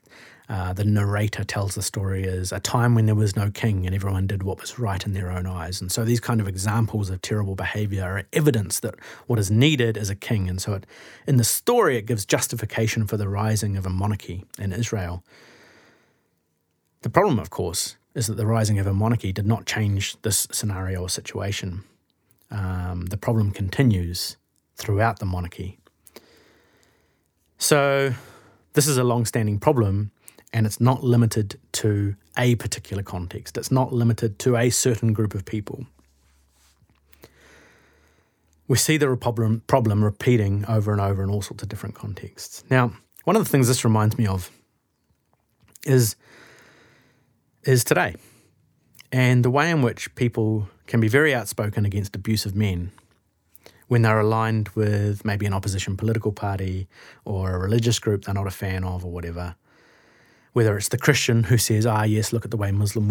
uh, 0.49 0.71
the 0.71 0.86
narrator 0.86 1.43
tells 1.43 1.75
the 1.75 1.81
story 1.81 2.25
as 2.25 2.53
a 2.53 2.60
time 2.60 2.95
when 2.95 3.05
there 3.05 3.15
was 3.15 3.36
no 3.36 3.51
king 3.51 3.86
and 3.86 3.93
everyone 3.93 4.27
did 4.27 4.43
what 4.43 4.62
was 4.62 4.79
right 4.79 5.05
in 5.05 5.12
their 5.12 5.29
own 5.29 5.45
eyes. 5.45 5.81
And 5.81 5.91
so 5.91 6.05
these 6.05 6.21
kind 6.21 6.39
of 6.39 6.47
examples 6.47 7.10
of 7.10 7.21
terrible 7.21 7.55
behavior 7.55 8.03
are 8.03 8.23
evidence 8.31 8.79
that 8.79 8.95
what 9.25 9.39
is 9.39 9.51
needed 9.51 9.97
is 9.97 10.10
a 10.10 10.15
king. 10.15 10.49
And 10.49 10.62
so 10.62 10.73
it, 10.73 10.86
in 11.27 11.36
the 11.36 11.43
story, 11.43 11.97
it 11.97 12.05
gives 12.05 12.25
justification 12.25 13.07
for 13.07 13.17
the 13.17 13.27
rising 13.27 13.75
of 13.75 13.86
a 13.86 13.89
monarchy 13.89 14.45
in 14.57 14.71
Israel. 14.71 15.21
The 17.01 17.10
problem, 17.10 17.39
of 17.39 17.49
course, 17.49 17.97
is 18.15 18.27
that 18.27 18.38
the 18.38 18.47
rising 18.47 18.79
of 18.79 18.88
a 18.88 18.93
monarchy 18.93 19.33
did 19.33 19.45
not 19.45 19.65
change 19.65 20.19
this 20.21 20.47
scenario 20.51 21.01
or 21.01 21.10
situation. 21.10 21.83
Um, 22.49 23.07
the 23.07 23.17
problem 23.17 23.51
continues 23.51 24.38
throughout 24.77 25.19
the 25.19 25.25
monarchy. 25.25 25.77
So, 27.57 28.13
this 28.73 28.88
is 28.88 28.97
a 28.97 29.03
long 29.03 29.25
standing 29.25 29.60
problem 29.60 30.12
and 30.58 30.65
it's 30.65 30.82
not 30.82 31.04
limited 31.04 31.60
to 31.72 32.15
a 32.36 32.56
particular 32.56 33.04
context. 33.04 33.60
It's 33.60 33.70
not 33.70 33.93
limited 33.93 34.39
to 34.39 34.58
a 34.58 34.72
certain 34.72 35.13
group 35.13 35.36
of 35.36 35.46
people. 35.46 35.86
We 38.67 38.76
see 38.76 38.98
the 38.98 39.15
problem, 39.17 39.62
problem 39.67 40.04
repeating 40.04 40.65
over 40.67 40.91
and 40.91 41.00
over 41.00 41.22
in 41.22 41.30
all 41.30 41.43
sorts 41.43 41.62
of 41.62 41.70
different 41.70 41.93
contexts. 41.93 42.63
Now, 42.72 42.91
one 43.24 43.36
of 43.36 43.43
the 43.43 43.50
things 43.50 43.67
this 43.67 43.86
reminds 43.86 44.17
me 44.17 44.26
of 44.26 44.50
is, 45.86 46.15
is 47.62 47.84
today 47.84 48.15
and 49.12 49.46
the 49.46 49.52
way 49.52 49.70
in 49.70 49.84
which 49.84 50.15
people 50.15 50.70
can 50.88 51.00
be 51.00 51.08
very 51.08 51.36
outspoken 51.36 51.86
against 51.86 52.15
abusive 52.15 52.56
men 52.56 52.91
when 53.89 54.02
they're 54.02 54.22
aligned 54.22 54.70
with 54.70 55.24
maybe 55.24 55.46
an 55.46 55.54
opposition 55.54 55.96
political 55.96 56.32
party 56.32 56.88
or 57.26 57.54
a 57.54 57.60
religious 57.60 58.00
group 58.00 58.26
they're 58.26 58.34
not 58.34 58.48
a 58.48 58.52
fan 58.52 58.84
of 58.84 59.06
or 59.06 59.12
whatever 59.12 59.56
whether 60.58 60.76
it's 60.76 60.89
the 60.89 60.98
Christian 60.98 61.43
who 61.43 61.56
says, 61.56 61.86
ah, 61.86 62.02
yes, 62.02 62.34
look 62.34 62.43
at 62.43 62.50
the 62.50 62.58
way 62.58 62.72
Muslim 62.72 63.08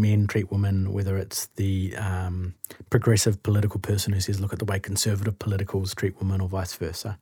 men 0.00 0.26
treat 0.26 0.50
women, 0.50 0.92
whether 0.92 1.16
it's 1.16 1.46
the 1.54 1.94
um, 1.96 2.54
progressive 2.90 3.40
political 3.44 3.78
person 3.78 4.12
who 4.12 4.18
says, 4.18 4.40
look 4.40 4.52
at 4.52 4.58
the 4.58 4.64
way 4.64 4.80
conservative 4.80 5.38
politicals 5.38 5.94
treat 5.94 6.18
women, 6.18 6.40
or 6.40 6.48
vice 6.48 6.74
versa. 6.74 7.16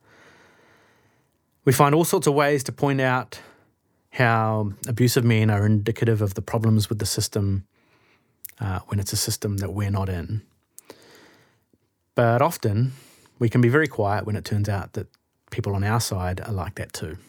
We 1.63 1.73
find 1.73 1.93
all 1.93 2.05
sorts 2.05 2.25
of 2.25 2.33
ways 2.33 2.63
to 2.63 2.71
point 2.71 3.01
out 3.01 3.39
how 4.13 4.73
abusive 4.87 5.23
men 5.23 5.51
are 5.51 5.63
indicative 5.63 6.23
of 6.23 6.33
the 6.33 6.41
problems 6.41 6.89
with 6.89 6.97
the 6.97 7.05
system 7.05 7.67
uh, 8.59 8.79
when 8.87 8.99
it's 8.99 9.13
a 9.13 9.17
system 9.17 9.57
that 9.57 9.73
we're 9.73 9.91
not 9.91 10.09
in. 10.09 10.41
But 12.15 12.41
often 12.41 12.93
we 13.37 13.47
can 13.47 13.61
be 13.61 13.69
very 13.69 13.87
quiet 13.87 14.25
when 14.25 14.35
it 14.35 14.43
turns 14.43 14.69
out 14.69 14.93
that 14.93 15.05
people 15.51 15.75
on 15.75 15.83
our 15.83 15.99
side 15.99 16.41
are 16.41 16.51
like 16.51 16.73
that 16.77 16.93
too. 16.93 17.19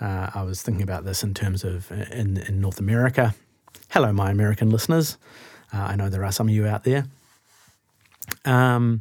Uh, 0.00 0.30
I 0.34 0.42
was 0.42 0.62
thinking 0.62 0.82
about 0.82 1.04
this 1.04 1.22
in 1.22 1.34
terms 1.34 1.64
of 1.64 1.90
uh, 1.90 2.06
in, 2.12 2.36
in 2.36 2.60
North 2.60 2.80
America. 2.80 3.34
Hello, 3.90 4.12
my 4.12 4.30
American 4.30 4.70
listeners. 4.70 5.18
Uh, 5.72 5.78
I 5.78 5.96
know 5.96 6.08
there 6.08 6.24
are 6.24 6.32
some 6.32 6.48
of 6.48 6.54
you 6.54 6.66
out 6.66 6.84
there. 6.84 7.06
Um, 8.44 9.00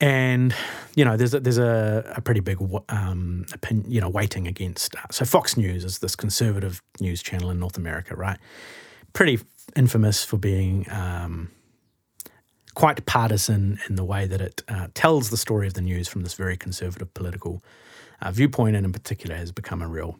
and 0.00 0.54
you 0.94 1.04
know, 1.04 1.16
there's 1.16 1.34
a, 1.34 1.40
there's 1.40 1.58
a, 1.58 2.12
a 2.16 2.20
pretty 2.20 2.40
big 2.40 2.58
um, 2.88 3.46
opinion, 3.52 3.90
you 3.90 4.00
know 4.00 4.08
weighting 4.08 4.46
against. 4.46 4.94
Uh, 4.94 5.00
so 5.10 5.24
Fox 5.24 5.56
News 5.56 5.84
is 5.84 5.98
this 5.98 6.14
conservative 6.14 6.82
news 7.00 7.22
channel 7.22 7.50
in 7.50 7.58
North 7.58 7.76
America, 7.76 8.14
right? 8.14 8.38
Pretty 9.12 9.40
infamous 9.74 10.24
for 10.24 10.36
being 10.36 10.86
um, 10.90 11.50
quite 12.74 13.04
partisan 13.06 13.78
in 13.88 13.96
the 13.96 14.04
way 14.04 14.26
that 14.26 14.40
it 14.40 14.62
uh, 14.68 14.88
tells 14.94 15.30
the 15.30 15.36
story 15.36 15.66
of 15.66 15.74
the 15.74 15.80
news 15.80 16.08
from 16.08 16.22
this 16.22 16.34
very 16.34 16.56
conservative 16.56 17.12
political 17.14 17.62
uh, 18.20 18.30
viewpoint, 18.30 18.76
and 18.76 18.86
in 18.86 18.92
particular, 18.92 19.36
has 19.36 19.52
become 19.52 19.82
a 19.82 19.88
real 19.88 20.18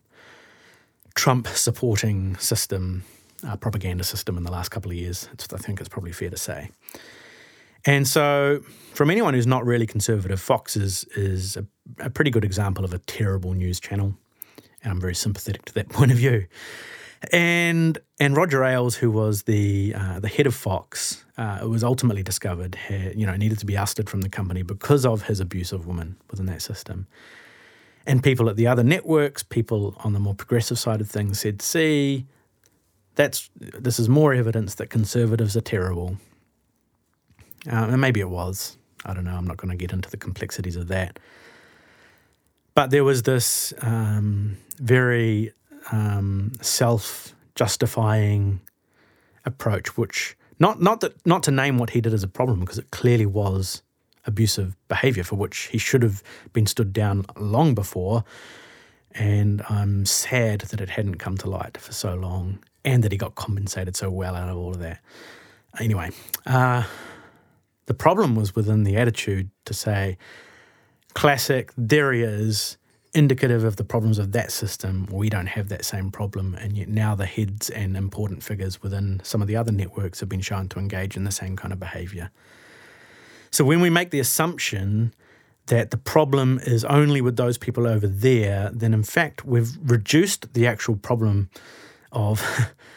Trump 1.14 1.48
supporting 1.48 2.36
system, 2.36 3.04
uh, 3.46 3.56
propaganda 3.56 4.04
system 4.04 4.36
in 4.36 4.44
the 4.44 4.52
last 4.52 4.70
couple 4.70 4.90
of 4.90 4.96
years. 4.96 5.28
It's, 5.32 5.52
I 5.52 5.58
think 5.58 5.80
it's 5.80 5.88
probably 5.88 6.12
fair 6.12 6.30
to 6.30 6.36
say. 6.36 6.70
And 7.84 8.06
so, 8.06 8.60
from 8.94 9.10
anyone 9.10 9.34
who's 9.34 9.46
not 9.46 9.64
really 9.64 9.86
conservative, 9.86 10.40
Fox 10.40 10.76
is, 10.76 11.04
is 11.16 11.56
a, 11.56 11.64
a 12.00 12.10
pretty 12.10 12.30
good 12.30 12.44
example 12.44 12.84
of 12.84 12.92
a 12.92 12.98
terrible 12.98 13.54
news 13.54 13.78
channel. 13.78 14.14
And 14.82 14.92
I'm 14.92 15.00
very 15.00 15.14
sympathetic 15.14 15.64
to 15.66 15.74
that 15.74 15.88
point 15.90 16.10
of 16.10 16.16
view. 16.16 16.46
And 17.32 17.98
and 18.20 18.36
Roger 18.36 18.62
Ailes, 18.64 18.96
who 18.96 19.10
was 19.10 19.44
the 19.44 19.94
uh, 19.96 20.20
the 20.20 20.28
head 20.28 20.46
of 20.46 20.54
Fox, 20.54 21.24
uh, 21.38 21.60
was 21.62 21.82
ultimately 21.82 22.22
discovered 22.22 22.74
had, 22.74 23.18
you 23.18 23.26
know 23.26 23.36
needed 23.36 23.58
to 23.60 23.66
be 23.66 23.76
ousted 23.76 24.10
from 24.10 24.20
the 24.20 24.28
company 24.28 24.62
because 24.62 25.06
of 25.06 25.22
his 25.22 25.40
abuse 25.40 25.72
of 25.72 25.86
women 25.86 26.16
within 26.30 26.46
that 26.46 26.62
system. 26.62 27.06
And 28.06 28.22
people 28.22 28.48
at 28.48 28.56
the 28.56 28.68
other 28.68 28.84
networks, 28.84 29.42
people 29.42 29.96
on 30.04 30.12
the 30.12 30.20
more 30.20 30.34
progressive 30.34 30.78
side 30.78 31.00
of 31.00 31.10
things 31.10 31.40
said, 31.40 31.60
see, 31.60 32.26
that's 33.16 33.50
this 33.56 33.98
is 33.98 34.08
more 34.08 34.32
evidence 34.32 34.76
that 34.76 34.90
conservatives 34.90 35.56
are 35.56 35.62
terrible. 35.62 36.18
Uh, 37.66 37.88
and 37.90 38.00
maybe 38.00 38.20
it 38.20 38.30
was. 38.30 38.76
I 39.04 39.14
don't 39.14 39.24
know. 39.24 39.36
I'm 39.36 39.46
not 39.46 39.56
going 39.56 39.70
to 39.70 39.76
get 39.76 39.92
into 39.92 40.10
the 40.10 40.16
complexities 40.16 40.76
of 40.76 40.88
that. 40.88 41.18
But 42.74 42.90
there 42.90 43.04
was 43.04 43.22
this 43.22 43.72
um, 43.80 44.58
very 44.78 45.52
um, 45.90 46.52
self-justifying 46.60 48.60
approach, 49.44 49.96
which 49.96 50.36
not 50.58 50.80
not 50.80 51.00
that 51.00 51.26
not 51.26 51.42
to 51.44 51.50
name 51.50 51.78
what 51.78 51.90
he 51.90 52.00
did 52.00 52.12
as 52.12 52.22
a 52.22 52.28
problem 52.28 52.60
because 52.60 52.78
it 52.78 52.90
clearly 52.90 53.26
was 53.26 53.82
abusive 54.26 54.76
behavior 54.88 55.24
for 55.24 55.36
which 55.36 55.68
he 55.72 55.78
should 55.78 56.02
have 56.02 56.22
been 56.52 56.66
stood 56.66 56.92
down 56.92 57.24
long 57.36 57.74
before. 57.74 58.24
And 59.12 59.62
I'm 59.70 60.04
sad 60.04 60.60
that 60.62 60.80
it 60.80 60.90
hadn't 60.90 61.16
come 61.16 61.38
to 61.38 61.48
light 61.48 61.78
for 61.78 61.92
so 61.92 62.14
long 62.14 62.58
and 62.84 63.02
that 63.02 63.12
he 63.12 63.18
got 63.18 63.34
compensated 63.34 63.96
so 63.96 64.10
well 64.10 64.36
out 64.36 64.48
of 64.48 64.56
all 64.56 64.70
of 64.70 64.78
that. 64.80 65.00
Anyway, 65.78 66.10
uh, 66.46 66.84
the 67.86 67.94
problem 67.94 68.34
was 68.34 68.54
within 68.54 68.84
the 68.84 68.96
attitude 68.96 69.50
to 69.64 69.74
say, 69.74 70.18
classic, 71.14 71.72
there 71.76 72.12
he 72.12 72.22
is, 72.22 72.76
indicative 73.14 73.64
of 73.64 73.76
the 73.76 73.84
problems 73.84 74.18
of 74.18 74.32
that 74.32 74.52
system. 74.52 75.06
We 75.10 75.30
don't 75.30 75.46
have 75.46 75.68
that 75.70 75.84
same 75.84 76.10
problem, 76.10 76.54
and 76.54 76.76
yet 76.76 76.88
now 76.88 77.14
the 77.14 77.26
heads 77.26 77.70
and 77.70 77.96
important 77.96 78.42
figures 78.42 78.82
within 78.82 79.20
some 79.24 79.40
of 79.40 79.48
the 79.48 79.56
other 79.56 79.72
networks 79.72 80.20
have 80.20 80.28
been 80.28 80.42
shown 80.42 80.68
to 80.68 80.78
engage 80.78 81.16
in 81.16 81.24
the 81.24 81.30
same 81.30 81.56
kind 81.56 81.72
of 81.72 81.80
behavior. 81.80 82.30
So 83.50 83.64
when 83.64 83.80
we 83.80 83.90
make 83.90 84.10
the 84.10 84.20
assumption 84.20 85.14
that 85.66 85.90
the 85.90 85.96
problem 85.96 86.60
is 86.62 86.84
only 86.84 87.20
with 87.20 87.36
those 87.36 87.58
people 87.58 87.86
over 87.86 88.06
there, 88.06 88.70
then 88.72 88.94
in 88.94 89.02
fact 89.02 89.44
we've 89.44 89.76
reduced 89.82 90.52
the 90.54 90.66
actual 90.66 90.96
problem 90.96 91.50
of 92.12 92.42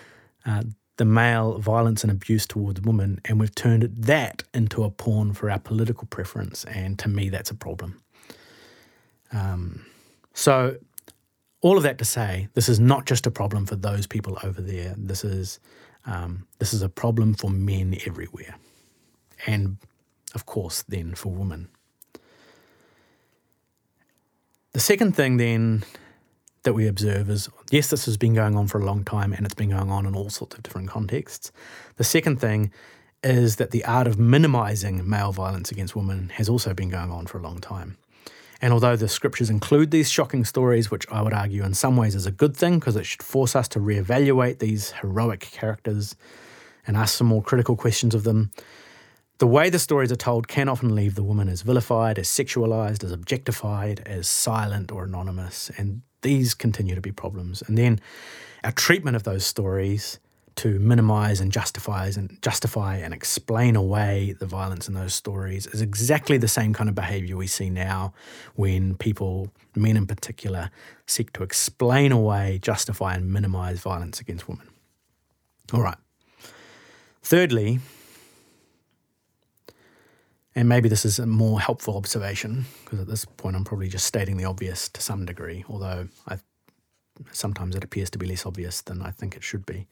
uh, 0.46 0.64
the 1.00 1.06
male 1.06 1.58
violence 1.60 2.04
and 2.04 2.12
abuse 2.12 2.46
towards 2.46 2.82
women, 2.82 3.22
and 3.24 3.40
we've 3.40 3.56
turned 3.56 3.84
that 3.84 4.44
into 4.54 4.84
a 4.84 4.92
pawn 4.92 5.32
for 5.32 5.50
our 5.50 5.58
political 5.58 6.06
preference. 6.08 6.66
And 6.66 7.00
to 7.00 7.08
me, 7.08 7.30
that's 7.30 7.50
a 7.50 7.56
problem. 7.56 8.02
Um, 9.32 9.86
so, 10.34 10.76
all 11.62 11.78
of 11.78 11.84
that 11.84 11.98
to 12.00 12.06
say, 12.06 12.50
this 12.54 12.68
is 12.68 12.82
not 12.82 13.06
just 13.06 13.26
a 13.26 13.32
problem 13.32 13.66
for 13.66 13.78
those 13.78 14.08
people 14.08 14.38
over 14.44 14.62
there. 14.62 14.94
This 14.98 15.24
is 15.24 15.60
um, 16.06 16.46
this 16.60 16.74
is 16.74 16.82
a 16.82 16.90
problem 16.90 17.34
for 17.34 17.50
men 17.50 17.98
everywhere, 18.06 18.56
and 19.48 19.78
of 20.34 20.46
course, 20.46 20.84
then 20.84 21.16
for 21.16 21.30
women. 21.32 21.70
The 24.72 24.80
second 24.80 25.16
thing, 25.16 25.38
then, 25.38 25.84
that 26.64 26.74
we 26.74 26.88
observe 26.88 27.30
is 27.30 27.50
yes, 27.72 27.90
this 27.90 28.06
has 28.06 28.18
been 28.18 28.34
going 28.34 28.56
on 28.56 28.68
for 28.68 28.80
a 28.80 28.86
long 28.86 29.04
time 29.04 29.34
and 29.34 29.46
it's 29.46 29.56
been 29.56 29.70
going 29.70 29.90
on 29.90 30.06
in 30.06 30.16
all 30.16 30.30
sorts 30.30 30.56
of 30.56 30.64
different 30.64 30.90
contexts. 30.90 31.52
The 31.96 32.04
second 32.04 32.40
thing 32.40 32.72
is 33.24 33.58
that 33.58 33.72
the 33.72 33.84
art 33.86 34.08
of 34.08 34.18
minimizing 34.20 35.08
male 35.10 35.32
violence 35.32 35.72
against 35.72 35.96
women 35.96 36.30
has 36.36 36.50
also 36.50 36.74
been 36.74 36.90
going 36.90 37.12
on 37.12 37.28
for 37.28 37.38
a 37.38 37.42
long 37.42 37.60
time. 37.60 37.98
And 38.62 38.74
although 38.74 38.96
the 38.96 39.08
scriptures 39.08 39.50
include 39.50 39.92
these 39.92 40.10
shocking 40.10 40.44
stories, 40.44 40.92
which 40.92 41.08
I 41.10 41.22
would 41.22 41.34
argue 41.34 41.64
in 41.64 41.74
some 41.74 41.96
ways 41.96 42.14
is 42.14 42.26
a 42.26 42.32
good 42.32 42.56
thing 42.56 42.80
because 42.80 42.98
it 42.98 43.06
should 43.06 43.24
force 43.24 43.56
us 43.56 43.68
to 43.70 43.80
reevaluate 43.80 44.60
these 44.60 44.92
heroic 44.92 45.40
characters 45.40 46.16
and 46.86 46.98
ask 46.98 47.18
some 47.18 47.28
more 47.28 47.42
critical 47.42 47.78
questions 47.78 48.14
of 48.14 48.24
them, 48.24 48.52
the 49.40 49.48
way 49.48 49.70
the 49.70 49.80
stories 49.80 50.12
are 50.12 50.18
told 50.18 50.48
can 50.48 50.70
often 50.70 50.94
leave 50.94 51.16
the 51.16 51.24
woman 51.24 51.50
as 51.50 51.62
vilified, 51.62 52.20
as 52.20 52.28
sexualized, 52.28 53.04
as 53.04 53.12
objectified, 53.12 54.02
as 54.06 54.28
silent 54.28 54.92
or 54.92 55.06
anonymous, 55.06 55.72
and 55.78 56.02
these 56.22 56.54
continue 56.54 56.94
to 56.94 57.02
be 57.02 57.12
problems. 57.12 57.64
And 57.64 57.78
then 57.78 58.00
our 58.64 58.74
treatment 58.74 59.16
of 59.16 59.24
those 59.24 59.46
stories 59.46 60.20
to 60.56 60.78
minimize 60.78 61.40
and 61.40 61.54
justify 61.54 62.12
and 62.18 62.38
justify 62.42 62.98
and 62.98 63.14
explain 63.14 63.78
away 63.78 64.36
the 64.40 64.46
violence 64.46 64.90
in 64.90 64.94
those 64.94 65.14
stories 65.14 65.68
is 65.68 65.82
exactly 65.82 66.38
the 66.38 66.50
same 66.50 66.74
kind 66.74 66.90
of 66.90 66.96
behavior 66.96 67.38
we 67.38 67.48
see 67.48 67.70
now 67.70 68.14
when 68.56 68.96
people, 68.96 69.54
men 69.74 69.96
in 69.96 70.06
particular, 70.06 70.70
seek 71.08 71.32
to 71.32 71.44
explain 71.44 72.12
away, 72.12 72.60
justify, 72.62 73.16
and 73.16 73.32
minimize 73.32 73.80
violence 73.80 74.20
against 74.20 74.50
women. 74.50 74.68
All 75.72 75.82
right. 75.82 75.98
Thirdly, 77.24 77.80
and 80.60 80.68
maybe 80.68 80.90
this 80.90 81.06
is 81.06 81.20
a 81.20 81.26
more 81.26 81.62
helpful 81.62 81.96
observation 81.96 82.66
because 82.84 83.00
at 83.00 83.08
this 83.08 83.24
point 83.24 83.56
I'm 83.56 83.64
probably 83.64 83.88
just 83.88 84.06
stating 84.06 84.36
the 84.36 84.44
obvious 84.44 84.90
to 84.90 85.02
some 85.02 85.26
degree, 85.26 85.64
although 85.70 86.10
I, 86.28 86.40
sometimes 87.32 87.78
it 87.78 87.84
appears 87.86 88.10
to 88.10 88.18
be 88.18 88.26
less 88.26 88.46
obvious 88.46 88.82
than 88.82 89.02
I 89.02 89.10
think 89.10 89.38
it 89.38 89.44
should 89.44 89.66
be. 89.66 89.88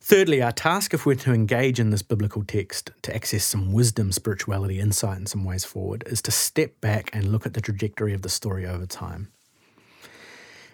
Thirdly, 0.00 0.40
our 0.40 0.52
task, 0.52 0.94
if 0.94 1.04
we're 1.04 1.16
to 1.16 1.34
engage 1.34 1.78
in 1.78 1.90
this 1.90 2.00
biblical 2.00 2.44
text 2.44 2.92
to 3.02 3.14
access 3.14 3.44
some 3.44 3.74
wisdom, 3.74 4.10
spirituality, 4.10 4.80
insight, 4.80 5.18
and 5.18 5.28
some 5.28 5.44
ways 5.44 5.66
forward, 5.66 6.04
is 6.06 6.22
to 6.22 6.30
step 6.30 6.80
back 6.80 7.10
and 7.12 7.30
look 7.30 7.44
at 7.44 7.52
the 7.52 7.60
trajectory 7.60 8.14
of 8.14 8.22
the 8.22 8.30
story 8.30 8.64
over 8.64 8.86
time. 8.86 9.32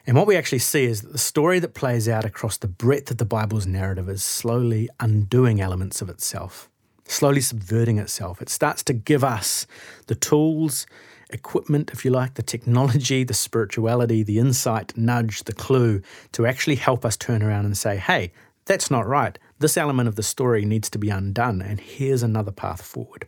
And 0.06 0.16
what 0.16 0.28
we 0.28 0.36
actually 0.36 0.60
see 0.60 0.84
is 0.84 1.02
that 1.02 1.10
the 1.10 1.18
story 1.18 1.58
that 1.58 1.74
plays 1.74 2.08
out 2.08 2.24
across 2.24 2.58
the 2.58 2.68
breadth 2.68 3.10
of 3.10 3.16
the 3.16 3.24
Bible's 3.24 3.66
narrative 3.66 4.08
is 4.08 4.22
slowly 4.22 4.88
undoing 5.00 5.60
elements 5.60 6.00
of 6.00 6.08
itself 6.08 6.68
slowly 7.06 7.40
subverting 7.40 7.98
itself. 7.98 8.40
It 8.40 8.48
starts 8.48 8.82
to 8.84 8.92
give 8.92 9.24
us 9.24 9.66
the 10.06 10.14
tools, 10.14 10.86
equipment, 11.30 11.90
if 11.92 12.04
you 12.04 12.10
like, 12.10 12.34
the 12.34 12.42
technology, 12.42 13.24
the 13.24 13.34
spirituality, 13.34 14.22
the 14.22 14.38
insight, 14.38 14.96
nudge, 14.96 15.44
the 15.44 15.52
clue 15.52 16.02
to 16.32 16.46
actually 16.46 16.76
help 16.76 17.04
us 17.04 17.16
turn 17.16 17.42
around 17.42 17.64
and 17.64 17.76
say, 17.76 17.96
hey, 17.96 18.32
that's 18.64 18.90
not 18.90 19.06
right. 19.06 19.38
This 19.58 19.76
element 19.76 20.08
of 20.08 20.16
the 20.16 20.22
story 20.22 20.64
needs 20.64 20.88
to 20.90 20.98
be 20.98 21.10
undone, 21.10 21.60
and 21.60 21.80
here's 21.80 22.22
another 22.22 22.52
path 22.52 22.82
forward. 22.82 23.26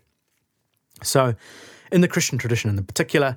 So, 1.03 1.35
in 1.91 2.01
the 2.01 2.09
Christian 2.09 2.39
tradition 2.39 2.71
in 2.71 2.85
particular, 2.85 3.37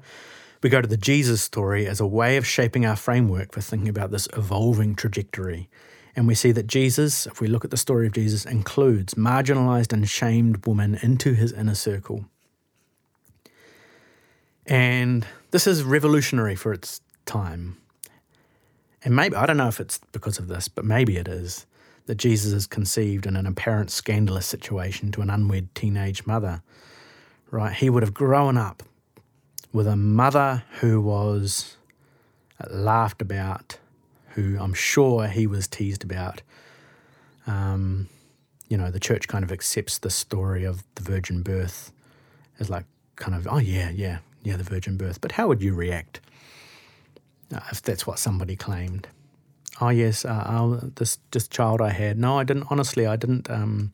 we 0.62 0.70
go 0.70 0.82
to 0.82 0.88
the 0.88 0.98
Jesus 0.98 1.42
story 1.42 1.88
as 1.88 2.00
a 2.00 2.08
way 2.08 2.38
of 2.38 2.46
shaping 2.46 2.86
our 2.86 2.96
framework 2.96 3.52
for 3.52 3.62
thinking 3.62 3.90
about 3.90 4.12
this 4.12 4.28
evolving 4.36 4.96
trajectory 4.96 5.70
and 6.18 6.28
we 6.28 6.34
see 6.34 6.52
that 6.52 6.66
Jesus, 6.66 7.28
if 7.28 7.40
we 7.40 7.48
look 7.48 7.64
at 7.64 7.70
the 7.70 7.78
story 7.78 8.08
of 8.08 8.14
Jesus, 8.14 8.44
includes 8.44 9.14
marginalized 9.14 9.94
and 9.94 10.10
shamed 10.10 10.66
women 10.66 10.98
into 11.04 11.34
his 11.34 11.54
inner 11.54 11.76
circle. 11.76 12.26
And 14.66 15.28
this 15.52 15.68
is 15.68 15.84
revolutionary 15.84 16.56
for 16.56 16.74
its 16.74 17.02
time. 17.26 17.78
And 19.04 19.16
maybe, 19.16 19.36
I 19.36 19.46
don't 19.46 19.58
know 19.58 19.68
if 19.68 19.80
it's 19.80 20.00
because 20.12 20.40
of 20.40 20.48
this, 20.48 20.68
but 20.68 20.84
maybe 20.84 21.18
it 21.18 21.28
is, 21.28 21.68
that 22.08 22.16
Jesus 22.16 22.52
is 22.52 22.66
conceived 22.66 23.28
in 23.28 23.36
an 23.36 23.46
apparent 23.46 23.92
scandalous 23.92 24.48
situation 24.48 25.12
to 25.12 25.22
an 25.22 25.30
unwed 25.30 25.76
teenage 25.76 26.26
mother. 26.26 26.64
Right? 27.52 27.74
He 27.74 27.92
would 27.92 28.02
have 28.02 28.16
grown 28.16 28.58
up 28.58 28.82
with 29.72 29.86
a 29.86 29.96
mother 29.96 30.64
who 30.80 31.00
was 31.00 31.78
laughed 32.72 33.22
about, 33.22 33.78
who 34.38 34.56
I'm 34.60 34.76
sure 34.76 35.26
he 35.26 35.48
was 35.48 35.68
teased 35.68 36.04
about. 36.04 36.44
Um, 37.48 38.08
you 38.70 38.78
know, 38.78 38.92
the 38.92 39.00
church 39.00 39.28
kind 39.28 39.44
of 39.44 39.52
accepts 39.52 39.98
the 39.98 40.12
story 40.12 40.64
of 40.64 40.84
the 40.94 41.02
virgin 41.02 41.42
birth 41.42 41.92
as 42.60 42.70
like 42.70 42.86
kind 43.16 43.34
of, 43.34 43.48
oh, 43.50 43.58
yeah, 43.58 43.90
yeah, 43.90 44.20
yeah, 44.44 44.56
the 44.56 44.64
virgin 44.64 44.96
birth. 44.96 45.20
But 45.22 45.32
how 45.32 45.48
would 45.48 45.64
you 45.64 45.74
react 45.74 46.22
uh, 47.52 47.62
if 47.72 47.82
that's 47.82 48.06
what 48.06 48.20
somebody 48.20 48.56
claimed? 48.56 49.08
Oh, 49.82 49.90
yes, 49.90 50.24
uh, 50.24 50.46
oh, 50.48 50.76
this, 50.98 51.18
this 51.32 51.48
child 51.48 51.82
I 51.82 51.90
had. 51.90 52.20
No, 52.20 52.38
I 52.38 52.44
didn't, 52.44 52.68
honestly, 52.70 53.08
I 53.08 53.16
didn't. 53.16 53.50
Um, 53.50 53.92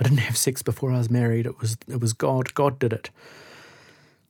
I 0.00 0.04
didn't 0.04 0.18
have 0.18 0.36
sex 0.36 0.62
before 0.62 0.92
I 0.92 0.98
was 0.98 1.10
married. 1.10 1.44
It 1.44 1.60
was 1.60 1.76
it 1.88 2.00
was 2.00 2.12
God. 2.12 2.54
God 2.54 2.78
did 2.78 2.92
it. 2.92 3.10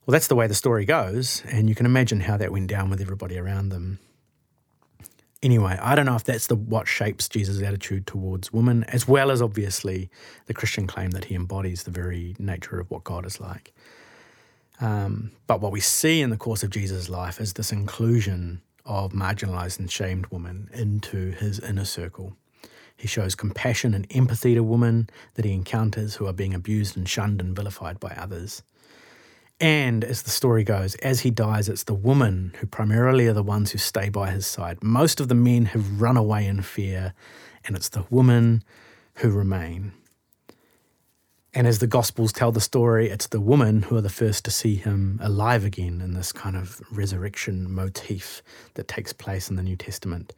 Well, 0.05 0.13
that's 0.13 0.27
the 0.27 0.33
way 0.33 0.47
the 0.47 0.55
story 0.55 0.83
goes, 0.83 1.43
and 1.45 1.69
you 1.69 1.75
can 1.75 1.85
imagine 1.85 2.21
how 2.21 2.37
that 2.37 2.51
went 2.51 2.67
down 2.67 2.89
with 2.89 2.99
everybody 2.99 3.37
around 3.37 3.69
them. 3.69 3.99
Anyway, 5.41 5.77
I 5.81 5.95
don't 5.95 6.05
know 6.05 6.15
if 6.15 6.25
that's 6.25 6.47
the 6.47 6.55
what 6.55 6.87
shapes 6.87 7.29
Jesus' 7.29 7.61
attitude 7.61 8.05
towards 8.05 8.51
women, 8.51 8.83
as 8.85 9.07
well 9.07 9.31
as 9.31 9.41
obviously 9.41 10.09
the 10.47 10.53
Christian 10.53 10.85
claim 10.85 11.11
that 11.11 11.25
he 11.25 11.35
embodies 11.35 11.83
the 11.83 11.91
very 11.91 12.35
nature 12.37 12.79
of 12.79 12.91
what 12.91 13.05
God 13.05 13.25
is 13.25 13.39
like. 13.39 13.73
Um, 14.81 15.31
but 15.47 15.61
what 15.61 15.71
we 15.71 15.79
see 15.79 16.21
in 16.21 16.29
the 16.29 16.37
course 16.37 16.61
of 16.61 16.71
Jesus' 16.71 17.09
life 17.09 17.39
is 17.39 17.53
this 17.53 17.71
inclusion 17.71 18.61
of 18.85 19.13
marginalized 19.13 19.79
and 19.79 19.89
shamed 19.89 20.27
women 20.27 20.69
into 20.73 21.31
his 21.31 21.59
inner 21.59 21.85
circle. 21.85 22.35
He 22.97 23.07
shows 23.07 23.33
compassion 23.33 23.93
and 23.93 24.07
empathy 24.09 24.55
to 24.55 24.63
women 24.63 25.09
that 25.35 25.45
he 25.45 25.53
encounters 25.53 26.15
who 26.15 26.27
are 26.27 26.33
being 26.33 26.53
abused 26.53 26.97
and 26.97 27.07
shunned 27.07 27.39
and 27.39 27.55
vilified 27.55 27.97
by 27.99 28.09
others. 28.09 28.61
And 29.61 30.05
as 30.05 30.21
the 30.21 30.29
story 30.29 30.63
goes, 30.63 30.95
as 30.95 31.21
he 31.21 31.31
dies, 31.31 31.67
it's 31.67 31.83
the 31.83 31.93
women 31.93 32.53
who 32.59 32.67
primarily 32.67 33.27
are 33.27 33.33
the 33.33 33.43
ones 33.43 33.71
who 33.71 33.77
stay 33.77 34.07
by 34.07 34.31
his 34.31 34.47
side. 34.47 34.81
Most 34.81 35.19
of 35.19 35.27
the 35.27 35.35
men 35.35 35.65
have 35.65 36.01
run 36.01 36.15
away 36.15 36.45
in 36.45 36.61
fear, 36.61 37.13
and 37.65 37.75
it's 37.75 37.89
the 37.89 38.05
women 38.09 38.63
who 39.15 39.29
remain. 39.29 39.91
And 41.53 41.67
as 41.67 41.79
the 41.79 41.87
Gospels 41.87 42.31
tell 42.31 42.51
the 42.51 42.61
story, 42.61 43.09
it's 43.09 43.27
the 43.27 43.41
women 43.41 43.83
who 43.83 43.97
are 43.97 44.01
the 44.01 44.09
first 44.09 44.45
to 44.45 44.51
see 44.51 44.75
him 44.75 45.19
alive 45.21 45.65
again 45.65 45.99
in 45.99 46.13
this 46.13 46.31
kind 46.31 46.55
of 46.55 46.79
resurrection 46.91 47.69
motif 47.69 48.41
that 48.75 48.87
takes 48.87 49.13
place 49.13 49.49
in 49.49 49.55
the 49.55 49.63
New 49.63 49.75
Testament. 49.75 50.33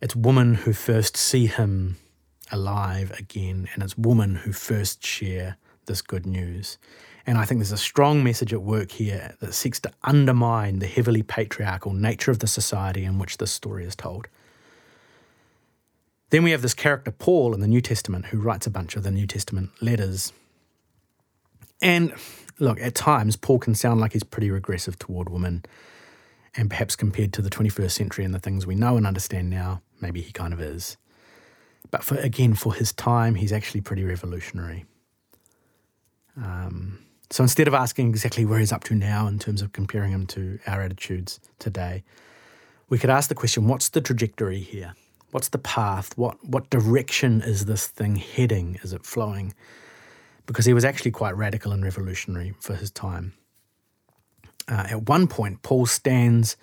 It's 0.00 0.14
women 0.14 0.54
who 0.54 0.72
first 0.72 1.16
see 1.16 1.46
him 1.46 1.96
alive 2.52 3.12
again, 3.18 3.68
and 3.72 3.82
it's 3.82 3.96
women 3.96 4.36
who 4.36 4.52
first 4.52 5.04
share 5.04 5.56
this 5.86 6.02
good 6.02 6.26
news. 6.26 6.78
And 7.26 7.38
I 7.38 7.44
think 7.44 7.60
there's 7.60 7.72
a 7.72 7.76
strong 7.76 8.24
message 8.24 8.52
at 8.52 8.62
work 8.62 8.92
here 8.92 9.34
that 9.40 9.54
seeks 9.54 9.80
to 9.80 9.92
undermine 10.02 10.78
the 10.78 10.86
heavily 10.86 11.22
patriarchal 11.22 11.92
nature 11.92 12.30
of 12.30 12.38
the 12.38 12.46
society 12.46 13.04
in 13.04 13.18
which 13.18 13.38
this 13.38 13.50
story 13.50 13.84
is 13.84 13.94
told. 13.94 14.28
Then 16.30 16.44
we 16.44 16.52
have 16.52 16.62
this 16.62 16.74
character, 16.74 17.10
Paul, 17.10 17.54
in 17.54 17.60
the 17.60 17.66
New 17.66 17.80
Testament, 17.80 18.26
who 18.26 18.40
writes 18.40 18.66
a 18.66 18.70
bunch 18.70 18.96
of 18.96 19.02
the 19.02 19.10
New 19.10 19.26
Testament 19.26 19.70
letters. 19.80 20.32
And 21.82 22.14
look, 22.58 22.80
at 22.80 22.94
times, 22.94 23.36
Paul 23.36 23.58
can 23.58 23.74
sound 23.74 24.00
like 24.00 24.12
he's 24.12 24.22
pretty 24.22 24.50
regressive 24.50 24.98
toward 24.98 25.28
women. 25.28 25.64
And 26.56 26.70
perhaps 26.70 26.96
compared 26.96 27.32
to 27.34 27.42
the 27.42 27.50
21st 27.50 27.90
century 27.90 28.24
and 28.24 28.34
the 28.34 28.38
things 28.38 28.66
we 28.66 28.74
know 28.74 28.96
and 28.96 29.06
understand 29.06 29.50
now, 29.50 29.82
maybe 30.00 30.20
he 30.20 30.32
kind 30.32 30.52
of 30.52 30.60
is. 30.60 30.96
But 31.90 32.04
for 32.04 32.16
again, 32.16 32.54
for 32.54 32.74
his 32.74 32.92
time, 32.92 33.34
he's 33.34 33.52
actually 33.52 33.80
pretty 33.80 34.04
revolutionary. 34.04 34.84
Um, 36.36 37.00
So 37.30 37.44
instead 37.44 37.68
of 37.68 37.74
asking 37.74 38.08
exactly 38.08 38.44
where 38.44 38.58
he's 38.58 38.72
up 38.72 38.82
to 38.84 38.94
now 38.94 39.28
in 39.28 39.38
terms 39.38 39.62
of 39.62 39.72
comparing 39.72 40.10
him 40.10 40.26
to 40.28 40.58
our 40.66 40.82
attitudes 40.82 41.38
today, 41.60 42.02
we 42.88 42.98
could 42.98 43.10
ask 43.10 43.28
the 43.28 43.36
question 43.36 43.68
what's 43.68 43.88
the 43.88 44.00
trajectory 44.00 44.60
here? 44.60 44.94
What's 45.30 45.48
the 45.48 45.58
path? 45.58 46.18
What, 46.18 46.44
what 46.44 46.70
direction 46.70 47.40
is 47.40 47.66
this 47.66 47.86
thing 47.86 48.16
heading? 48.16 48.80
Is 48.82 48.92
it 48.92 49.06
flowing? 49.06 49.54
Because 50.46 50.66
he 50.66 50.74
was 50.74 50.84
actually 50.84 51.12
quite 51.12 51.36
radical 51.36 51.70
and 51.70 51.84
revolutionary 51.84 52.52
for 52.58 52.74
his 52.74 52.90
time. 52.90 53.34
Uh, 54.66 54.86
at 54.90 55.08
one 55.08 55.28
point, 55.28 55.62
Paul 55.62 55.86
stands 55.86 56.56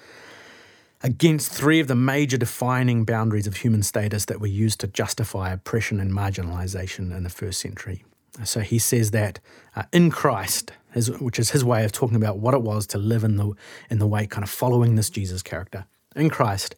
against 1.01 1.49
three 1.49 1.79
of 1.79 1.87
the 1.87 1.95
major 1.95 2.37
defining 2.37 3.05
boundaries 3.05 3.47
of 3.47 3.57
human 3.57 3.83
status 3.83 4.25
that 4.25 4.41
were 4.41 4.47
used 4.47 4.81
to 4.81 4.87
justify 4.87 5.53
oppression 5.53 6.01
and 6.01 6.11
marginalization 6.11 7.15
in 7.15 7.23
the 7.23 7.29
first 7.29 7.61
century. 7.61 8.03
So 8.43 8.59
he 8.59 8.79
says 8.79 9.11
that 9.11 9.39
uh, 9.75 9.83
in 9.91 10.11
Christ, 10.11 10.71
his, 10.91 11.09
which 11.19 11.39
is 11.39 11.51
his 11.51 11.63
way 11.63 11.83
of 11.85 11.91
talking 11.91 12.15
about 12.15 12.39
what 12.39 12.53
it 12.53 12.61
was 12.61 12.85
to 12.87 12.97
live 12.97 13.23
in 13.23 13.37
the 13.37 13.53
in 13.89 13.99
the 13.99 14.07
way 14.07 14.27
kind 14.27 14.43
of 14.43 14.49
following 14.49 14.95
this 14.95 15.09
Jesus 15.09 15.41
character. 15.41 15.85
In 16.15 16.29
Christ, 16.29 16.75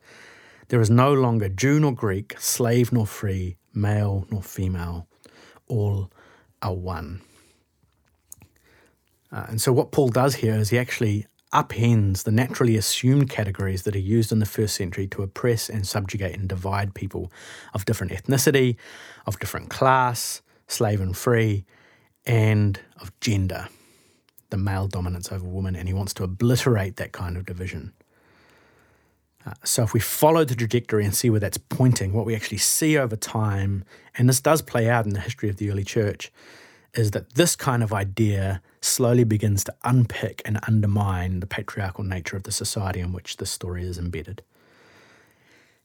there 0.70 0.82
is 0.82 0.90
no 0.90 1.14
longer 1.14 1.50
Jew 1.50 1.80
nor 1.80 1.94
Greek, 1.94 2.36
slave 2.40 2.92
nor 2.92 3.08
free, 3.08 3.58
male 3.74 4.26
nor 4.30 4.42
female, 4.42 5.08
all 5.68 6.12
are 6.62 6.74
one. 6.74 7.22
Uh, 9.32 9.46
and 9.50 9.62
so 9.62 9.72
what 9.72 9.92
Paul 9.92 10.10
does 10.10 10.36
here 10.36 10.56
is 10.56 10.70
he 10.70 10.78
actually 10.78 11.26
upends 11.54 12.24
the 12.24 12.32
naturally 12.32 12.76
assumed 12.78 13.30
categories 13.30 13.84
that 13.84 13.96
are 13.96 14.00
used 14.00 14.32
in 14.32 14.40
the 14.40 14.46
first 14.46 14.76
century 14.76 15.08
to 15.08 15.24
oppress 15.24 15.70
and 15.70 15.88
subjugate 15.88 16.38
and 16.38 16.48
divide 16.48 16.94
people 16.94 17.32
of 17.74 17.86
different 17.86 18.14
ethnicity, 18.14 18.76
of 19.26 19.40
different 19.40 19.70
class, 19.70 20.42
slave 20.70 21.02
and 21.02 21.18
free, 21.18 21.66
and 22.26 22.80
of 23.02 23.12
gender, 23.20 23.68
the 24.52 24.58
male 24.58 24.88
dominance 24.88 25.32
over 25.32 25.46
woman, 25.46 25.76
and 25.76 25.88
he 25.88 25.94
wants 25.94 26.14
to 26.14 26.24
obliterate 26.24 26.96
that 26.96 27.12
kind 27.12 27.36
of 27.36 27.46
division. 27.46 27.92
Uh, 29.46 29.54
so, 29.64 29.84
if 29.84 29.94
we 29.94 30.00
follow 30.00 30.44
the 30.46 30.56
trajectory 30.56 31.04
and 31.04 31.16
see 31.16 31.30
where 31.30 31.40
that's 31.40 31.58
pointing, 31.58 32.14
what 32.14 32.26
we 32.26 32.36
actually 32.36 32.58
see 32.58 32.98
over 32.98 33.16
time, 33.16 33.84
and 34.18 34.30
this 34.30 34.42
does 34.42 34.62
play 34.62 34.90
out 34.90 35.06
in 35.06 35.14
the 35.14 35.22
history 35.22 35.50
of 35.50 35.58
the 35.58 35.72
early 35.72 35.84
church, 35.84 36.32
is 36.94 37.12
that 37.12 37.36
this 37.36 37.56
kind 37.56 37.84
of 37.84 37.94
idea 37.94 38.62
slowly 38.82 39.24
begins 39.24 39.64
to 39.64 39.74
unpick 39.84 40.42
and 40.46 40.60
undermine 40.68 41.40
the 41.40 41.48
patriarchal 41.48 42.04
nature 42.04 42.36
of 42.36 42.44
the 42.44 42.52
society 42.52 43.00
in 43.00 43.14
which 43.14 43.38
this 43.38 43.52
story 43.52 43.84
is 43.84 43.98
embedded. 43.98 44.42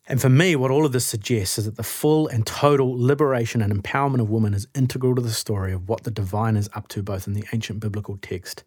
And 0.06 0.20
for 0.20 0.28
me, 0.28 0.54
what 0.54 0.70
all 0.70 0.84
of 0.84 0.92
this 0.92 1.06
suggests 1.06 1.58
is 1.58 1.64
that 1.64 1.76
the 1.76 1.82
full 1.82 2.28
and 2.28 2.46
total 2.46 2.94
liberation 2.94 3.62
and 3.62 3.72
empowerment 3.72 4.20
of 4.20 4.28
women 4.28 4.52
is 4.52 4.68
integral 4.74 5.14
to 5.14 5.22
the 5.22 5.30
story 5.30 5.72
of 5.72 5.88
what 5.88 6.04
the 6.04 6.10
divine 6.10 6.56
is 6.56 6.68
up 6.74 6.88
to 6.88 7.02
both 7.02 7.26
in 7.26 7.32
the 7.32 7.44
ancient 7.52 7.80
biblical 7.80 8.18
text 8.20 8.64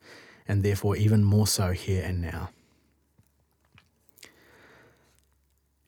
and 0.47 0.63
therefore 0.63 0.95
even 0.95 1.23
more 1.23 1.45
so 1.45 1.71
here 1.71 2.03
and 2.03 2.21
now. 2.21 2.49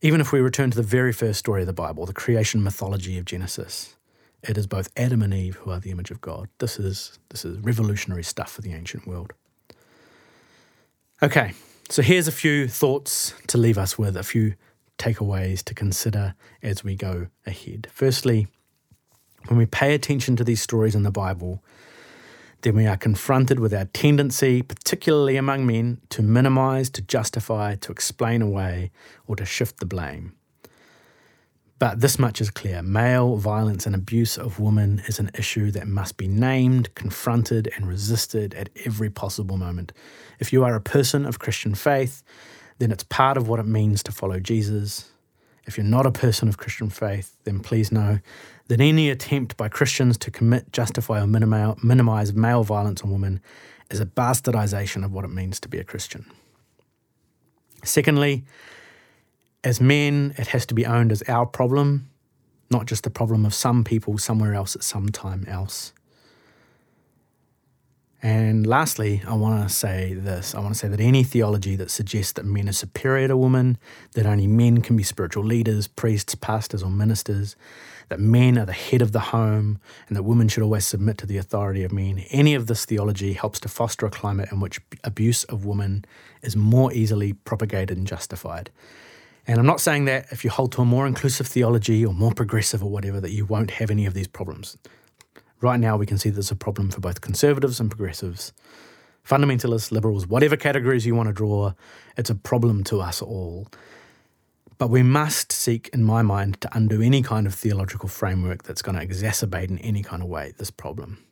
Even 0.02 0.20
if 0.20 0.32
we 0.32 0.40
return 0.40 0.70
to 0.70 0.76
the 0.76 0.82
very 0.82 1.12
first 1.12 1.38
story 1.38 1.62
of 1.62 1.66
the 1.66 1.72
Bible, 1.72 2.06
the 2.06 2.12
creation 2.12 2.62
mythology 2.62 3.18
of 3.18 3.24
Genesis, 3.24 3.96
it 4.42 4.56
is 4.56 4.66
both 4.66 4.88
Adam 4.96 5.20
and 5.20 5.34
Eve 5.34 5.56
who 5.56 5.70
are 5.70 5.80
the 5.80 5.90
image 5.90 6.10
of 6.10 6.20
God. 6.20 6.48
This 6.58 6.78
is 6.78 7.18
this 7.28 7.44
is 7.44 7.58
revolutionary 7.58 8.22
stuff 8.22 8.52
for 8.52 8.62
the 8.62 8.72
ancient 8.72 9.06
world. 9.06 9.32
Okay, 11.22 11.52
so 11.90 12.00
here's 12.00 12.28
a 12.28 12.32
few 12.32 12.66
thoughts 12.66 13.34
to 13.48 13.58
leave 13.58 13.76
us 13.76 13.98
with, 13.98 14.16
a 14.16 14.22
few 14.22 14.54
takeaways 15.00 15.64
to 15.64 15.74
consider 15.74 16.34
as 16.62 16.84
we 16.84 16.94
go 16.94 17.28
ahead. 17.46 17.88
Firstly, 17.90 18.46
when 19.46 19.58
we 19.58 19.66
pay 19.66 19.94
attention 19.94 20.36
to 20.36 20.44
these 20.44 20.60
stories 20.60 20.94
in 20.94 21.02
the 21.02 21.10
Bible, 21.10 21.64
then 22.62 22.76
we 22.76 22.86
are 22.86 22.98
confronted 22.98 23.58
with 23.58 23.72
our 23.72 23.86
tendency, 23.86 24.60
particularly 24.60 25.36
among 25.36 25.66
men, 25.66 26.02
to 26.10 26.22
minimize, 26.22 26.90
to 26.90 27.00
justify, 27.00 27.74
to 27.76 27.90
explain 27.90 28.42
away, 28.42 28.90
or 29.26 29.34
to 29.36 29.46
shift 29.46 29.80
the 29.80 29.86
blame. 29.86 30.34
But 31.78 32.02
this 32.02 32.18
much 32.18 32.42
is 32.42 32.50
clear 32.50 32.82
male 32.82 33.36
violence 33.36 33.86
and 33.86 33.94
abuse 33.94 34.36
of 34.36 34.60
women 34.60 35.02
is 35.08 35.18
an 35.18 35.30
issue 35.32 35.70
that 35.70 35.88
must 35.88 36.18
be 36.18 36.28
named, 36.28 36.94
confronted, 36.94 37.72
and 37.74 37.88
resisted 37.88 38.52
at 38.52 38.68
every 38.84 39.08
possible 39.08 39.56
moment. 39.56 39.94
If 40.38 40.52
you 40.52 40.62
are 40.62 40.74
a 40.74 40.80
person 40.82 41.24
of 41.24 41.38
Christian 41.38 41.74
faith, 41.74 42.22
then 42.80 42.90
it's 42.90 43.04
part 43.04 43.36
of 43.36 43.46
what 43.46 43.60
it 43.60 43.66
means 43.66 44.02
to 44.02 44.10
follow 44.10 44.40
Jesus. 44.40 45.10
If 45.66 45.76
you're 45.76 45.86
not 45.86 46.06
a 46.06 46.10
person 46.10 46.48
of 46.48 46.58
Christian 46.58 46.90
faith, 46.90 47.36
then 47.44 47.60
please 47.60 47.92
know 47.92 48.18
that 48.66 48.80
any 48.80 49.10
attempt 49.10 49.56
by 49.56 49.68
Christians 49.68 50.18
to 50.18 50.30
commit, 50.30 50.72
justify, 50.72 51.22
or 51.22 51.26
minimize 51.26 52.32
male 52.32 52.64
violence 52.64 53.02
on 53.02 53.12
women 53.12 53.40
is 53.90 54.00
a 54.00 54.06
bastardization 54.06 55.04
of 55.04 55.12
what 55.12 55.24
it 55.24 55.30
means 55.30 55.60
to 55.60 55.68
be 55.68 55.78
a 55.78 55.84
Christian. 55.84 56.24
Secondly, 57.84 58.44
as 59.62 59.80
men, 59.80 60.34
it 60.38 60.48
has 60.48 60.64
to 60.66 60.74
be 60.74 60.86
owned 60.86 61.12
as 61.12 61.22
our 61.28 61.46
problem, 61.46 62.08
not 62.70 62.86
just 62.86 63.04
the 63.04 63.10
problem 63.10 63.44
of 63.44 63.52
some 63.52 63.84
people 63.84 64.16
somewhere 64.16 64.54
else 64.54 64.74
at 64.74 64.82
some 64.82 65.10
time 65.10 65.44
else. 65.46 65.92
And 68.22 68.66
lastly, 68.66 69.22
I 69.26 69.34
want 69.34 69.66
to 69.66 69.74
say 69.74 70.12
this 70.12 70.54
I 70.54 70.60
want 70.60 70.74
to 70.74 70.78
say 70.78 70.88
that 70.88 71.00
any 71.00 71.24
theology 71.24 71.74
that 71.76 71.90
suggests 71.90 72.32
that 72.32 72.44
men 72.44 72.68
are 72.68 72.72
superior 72.72 73.28
to 73.28 73.36
women, 73.36 73.78
that 74.12 74.26
only 74.26 74.46
men 74.46 74.82
can 74.82 74.96
be 74.96 75.02
spiritual 75.02 75.44
leaders, 75.44 75.86
priests, 75.86 76.34
pastors, 76.34 76.82
or 76.82 76.90
ministers, 76.90 77.56
that 78.10 78.20
men 78.20 78.58
are 78.58 78.66
the 78.66 78.72
head 78.72 79.00
of 79.00 79.12
the 79.12 79.20
home, 79.20 79.78
and 80.08 80.16
that 80.16 80.24
women 80.24 80.48
should 80.48 80.62
always 80.62 80.84
submit 80.84 81.16
to 81.18 81.26
the 81.26 81.38
authority 81.38 81.82
of 81.82 81.92
men, 81.92 82.18
any 82.30 82.54
of 82.54 82.66
this 82.66 82.84
theology 82.84 83.32
helps 83.32 83.58
to 83.60 83.68
foster 83.68 84.04
a 84.04 84.10
climate 84.10 84.50
in 84.52 84.60
which 84.60 84.80
abuse 85.04 85.44
of 85.44 85.64
women 85.64 86.04
is 86.42 86.56
more 86.56 86.92
easily 86.92 87.32
propagated 87.32 87.96
and 87.96 88.06
justified. 88.06 88.70
And 89.46 89.58
I'm 89.58 89.66
not 89.66 89.80
saying 89.80 90.04
that 90.04 90.26
if 90.30 90.44
you 90.44 90.50
hold 90.50 90.72
to 90.72 90.82
a 90.82 90.84
more 90.84 91.06
inclusive 91.06 91.46
theology 91.46 92.04
or 92.04 92.12
more 92.12 92.32
progressive 92.32 92.84
or 92.84 92.90
whatever, 92.90 93.20
that 93.20 93.32
you 93.32 93.46
won't 93.46 93.70
have 93.72 93.90
any 93.90 94.04
of 94.06 94.12
these 94.12 94.28
problems. 94.28 94.76
Right 95.60 95.78
now, 95.78 95.96
we 95.96 96.06
can 96.06 96.16
see 96.16 96.30
there's 96.30 96.50
a 96.50 96.56
problem 96.56 96.90
for 96.90 97.00
both 97.00 97.20
conservatives 97.20 97.80
and 97.80 97.90
progressives, 97.90 98.52
fundamentalists, 99.26 99.92
liberals, 99.92 100.26
whatever 100.26 100.56
categories 100.56 101.04
you 101.04 101.14
want 101.14 101.28
to 101.28 101.34
draw, 101.34 101.72
it's 102.16 102.30
a 102.30 102.34
problem 102.34 102.82
to 102.84 103.00
us 103.00 103.20
all. 103.20 103.68
But 104.78 104.88
we 104.88 105.02
must 105.02 105.52
seek, 105.52 105.90
in 105.92 106.02
my 106.04 106.22
mind, 106.22 106.58
to 106.62 106.70
undo 106.74 107.02
any 107.02 107.22
kind 107.22 107.46
of 107.46 107.54
theological 107.54 108.08
framework 108.08 108.62
that's 108.62 108.80
going 108.80 108.96
to 108.96 109.06
exacerbate 109.06 109.68
in 109.68 109.78
any 109.78 110.02
kind 110.02 110.22
of 110.22 110.28
way 110.28 110.54
this 110.56 110.70
problem. 110.70 111.22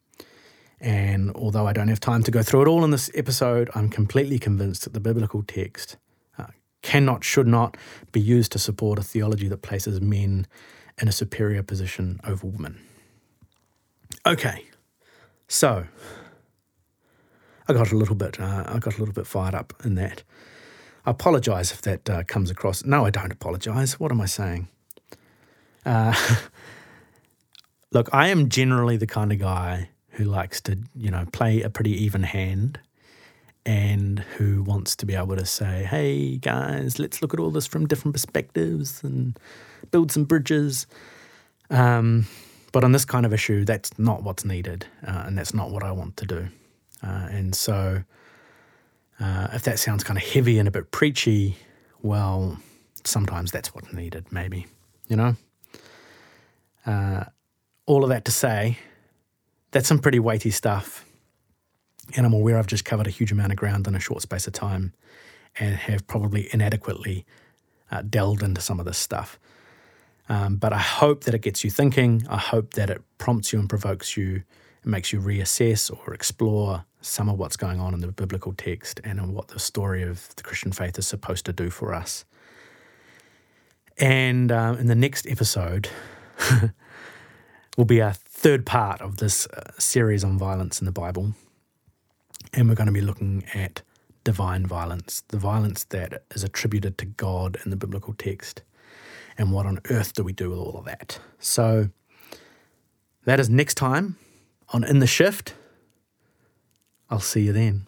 And 0.80 1.32
although 1.34 1.66
I 1.66 1.72
don't 1.72 1.88
have 1.88 1.98
time 1.98 2.22
to 2.24 2.30
go 2.30 2.42
through 2.42 2.62
it 2.62 2.68
all 2.68 2.84
in 2.84 2.90
this 2.90 3.10
episode, 3.14 3.70
I'm 3.74 3.88
completely 3.88 4.38
convinced 4.38 4.84
that 4.84 4.92
the 4.92 5.00
biblical 5.00 5.42
text 5.42 5.96
uh, 6.38 6.48
cannot, 6.82 7.24
should 7.24 7.46
not 7.46 7.78
be 8.12 8.20
used 8.20 8.52
to 8.52 8.58
support 8.58 8.98
a 8.98 9.02
theology 9.02 9.48
that 9.48 9.62
places 9.62 10.02
men 10.02 10.46
in 11.00 11.08
a 11.08 11.12
superior 11.12 11.62
position 11.62 12.20
over 12.24 12.46
women. 12.46 12.87
Okay, 14.28 14.66
so 15.46 15.86
I 17.66 17.72
got 17.72 17.92
a 17.92 17.96
little 17.96 18.14
bit, 18.14 18.38
uh, 18.38 18.62
I 18.66 18.78
got 18.78 18.96
a 18.96 18.98
little 18.98 19.14
bit 19.14 19.26
fired 19.26 19.54
up 19.54 19.72
in 19.86 19.94
that. 19.94 20.22
I 21.06 21.12
apologise 21.12 21.72
if 21.72 21.80
that 21.80 22.10
uh, 22.10 22.24
comes 22.24 22.50
across. 22.50 22.84
No, 22.84 23.06
I 23.06 23.10
don't 23.10 23.32
apologise. 23.32 23.98
What 23.98 24.12
am 24.12 24.20
I 24.20 24.26
saying? 24.26 24.68
Uh, 25.86 26.14
look, 27.90 28.10
I 28.12 28.28
am 28.28 28.50
generally 28.50 28.98
the 28.98 29.06
kind 29.06 29.32
of 29.32 29.38
guy 29.38 29.88
who 30.10 30.24
likes 30.24 30.60
to, 30.60 30.76
you 30.94 31.10
know, 31.10 31.24
play 31.32 31.62
a 31.62 31.70
pretty 31.70 31.92
even 32.04 32.24
hand 32.24 32.80
and 33.64 34.18
who 34.36 34.62
wants 34.62 34.94
to 34.96 35.06
be 35.06 35.14
able 35.14 35.36
to 35.36 35.46
say, 35.46 35.84
hey 35.84 36.36
guys, 36.36 36.98
let's 36.98 37.22
look 37.22 37.32
at 37.32 37.40
all 37.40 37.50
this 37.50 37.66
from 37.66 37.86
different 37.86 38.12
perspectives 38.12 39.02
and 39.02 39.38
build 39.90 40.12
some 40.12 40.24
bridges. 40.24 40.86
Um, 41.70 42.26
but 42.72 42.84
on 42.84 42.92
this 42.92 43.04
kind 43.04 43.24
of 43.26 43.32
issue, 43.32 43.64
that's 43.64 43.98
not 43.98 44.22
what's 44.22 44.44
needed, 44.44 44.86
uh, 45.06 45.24
and 45.26 45.38
that's 45.38 45.54
not 45.54 45.70
what 45.70 45.82
I 45.82 45.92
want 45.92 46.16
to 46.18 46.26
do. 46.26 46.48
Uh, 47.02 47.28
and 47.30 47.54
so, 47.54 48.02
uh, 49.20 49.48
if 49.52 49.62
that 49.62 49.78
sounds 49.78 50.04
kind 50.04 50.18
of 50.18 50.24
heavy 50.24 50.58
and 50.58 50.68
a 50.68 50.70
bit 50.70 50.90
preachy, 50.90 51.56
well, 52.02 52.58
sometimes 53.04 53.50
that's 53.50 53.74
what's 53.74 53.92
needed, 53.92 54.26
maybe, 54.30 54.66
you 55.08 55.16
know? 55.16 55.36
Uh, 56.86 57.24
all 57.86 58.02
of 58.02 58.10
that 58.10 58.24
to 58.26 58.32
say, 58.32 58.78
that's 59.70 59.88
some 59.88 59.98
pretty 59.98 60.18
weighty 60.18 60.50
stuff. 60.50 61.04
And 62.16 62.24
I'm 62.24 62.32
aware 62.32 62.58
I've 62.58 62.66
just 62.66 62.84
covered 62.84 63.06
a 63.06 63.10
huge 63.10 63.32
amount 63.32 63.52
of 63.52 63.58
ground 63.58 63.86
in 63.86 63.94
a 63.94 64.00
short 64.00 64.22
space 64.22 64.46
of 64.46 64.52
time 64.52 64.94
and 65.58 65.74
have 65.74 66.06
probably 66.06 66.48
inadequately 66.52 67.26
uh, 67.90 68.02
delved 68.02 68.42
into 68.42 68.60
some 68.60 68.80
of 68.80 68.86
this 68.86 68.98
stuff. 68.98 69.38
Um, 70.28 70.56
but 70.56 70.72
I 70.72 70.78
hope 70.78 71.24
that 71.24 71.34
it 71.34 71.40
gets 71.40 71.64
you 71.64 71.70
thinking. 71.70 72.26
I 72.28 72.36
hope 72.36 72.74
that 72.74 72.90
it 72.90 73.02
prompts 73.16 73.52
you 73.52 73.58
and 73.58 73.68
provokes 73.68 74.16
you 74.16 74.42
and 74.82 74.92
makes 74.92 75.12
you 75.12 75.20
reassess 75.20 75.90
or 75.90 76.12
explore 76.12 76.84
some 77.00 77.28
of 77.28 77.38
what's 77.38 77.56
going 77.56 77.80
on 77.80 77.94
in 77.94 78.00
the 78.00 78.12
biblical 78.12 78.52
text 78.52 79.00
and 79.04 79.34
what 79.34 79.48
the 79.48 79.58
story 79.58 80.02
of 80.02 80.34
the 80.36 80.42
Christian 80.42 80.72
faith 80.72 80.98
is 80.98 81.06
supposed 81.06 81.46
to 81.46 81.52
do 81.52 81.70
for 81.70 81.94
us. 81.94 82.24
And 83.96 84.52
uh, 84.52 84.76
in 84.78 84.86
the 84.86 84.94
next 84.94 85.26
episode, 85.26 85.88
will 87.76 87.84
be 87.84 88.00
a 88.00 88.12
third 88.12 88.66
part 88.66 89.00
of 89.00 89.18
this 89.18 89.46
uh, 89.46 89.70
series 89.78 90.24
on 90.24 90.36
violence 90.36 90.80
in 90.80 90.84
the 90.84 90.92
Bible. 90.92 91.32
And 92.52 92.68
we're 92.68 92.74
going 92.74 92.86
to 92.86 92.92
be 92.92 93.00
looking 93.00 93.44
at 93.54 93.82
divine 94.24 94.66
violence, 94.66 95.22
the 95.28 95.38
violence 95.38 95.84
that 95.84 96.24
is 96.34 96.44
attributed 96.44 96.98
to 96.98 97.06
God 97.06 97.56
in 97.64 97.70
the 97.70 97.76
biblical 97.76 98.14
text. 98.14 98.62
And 99.38 99.52
what 99.52 99.66
on 99.66 99.78
earth 99.88 100.12
do 100.14 100.24
we 100.24 100.32
do 100.32 100.50
with 100.50 100.58
all 100.58 100.76
of 100.78 100.84
that? 100.86 101.20
So 101.38 101.90
that 103.24 103.38
is 103.38 103.48
next 103.48 103.76
time 103.76 104.16
on 104.70 104.82
In 104.82 104.98
the 104.98 105.06
Shift. 105.06 105.54
I'll 107.08 107.20
see 107.20 107.42
you 107.42 107.52
then. 107.52 107.86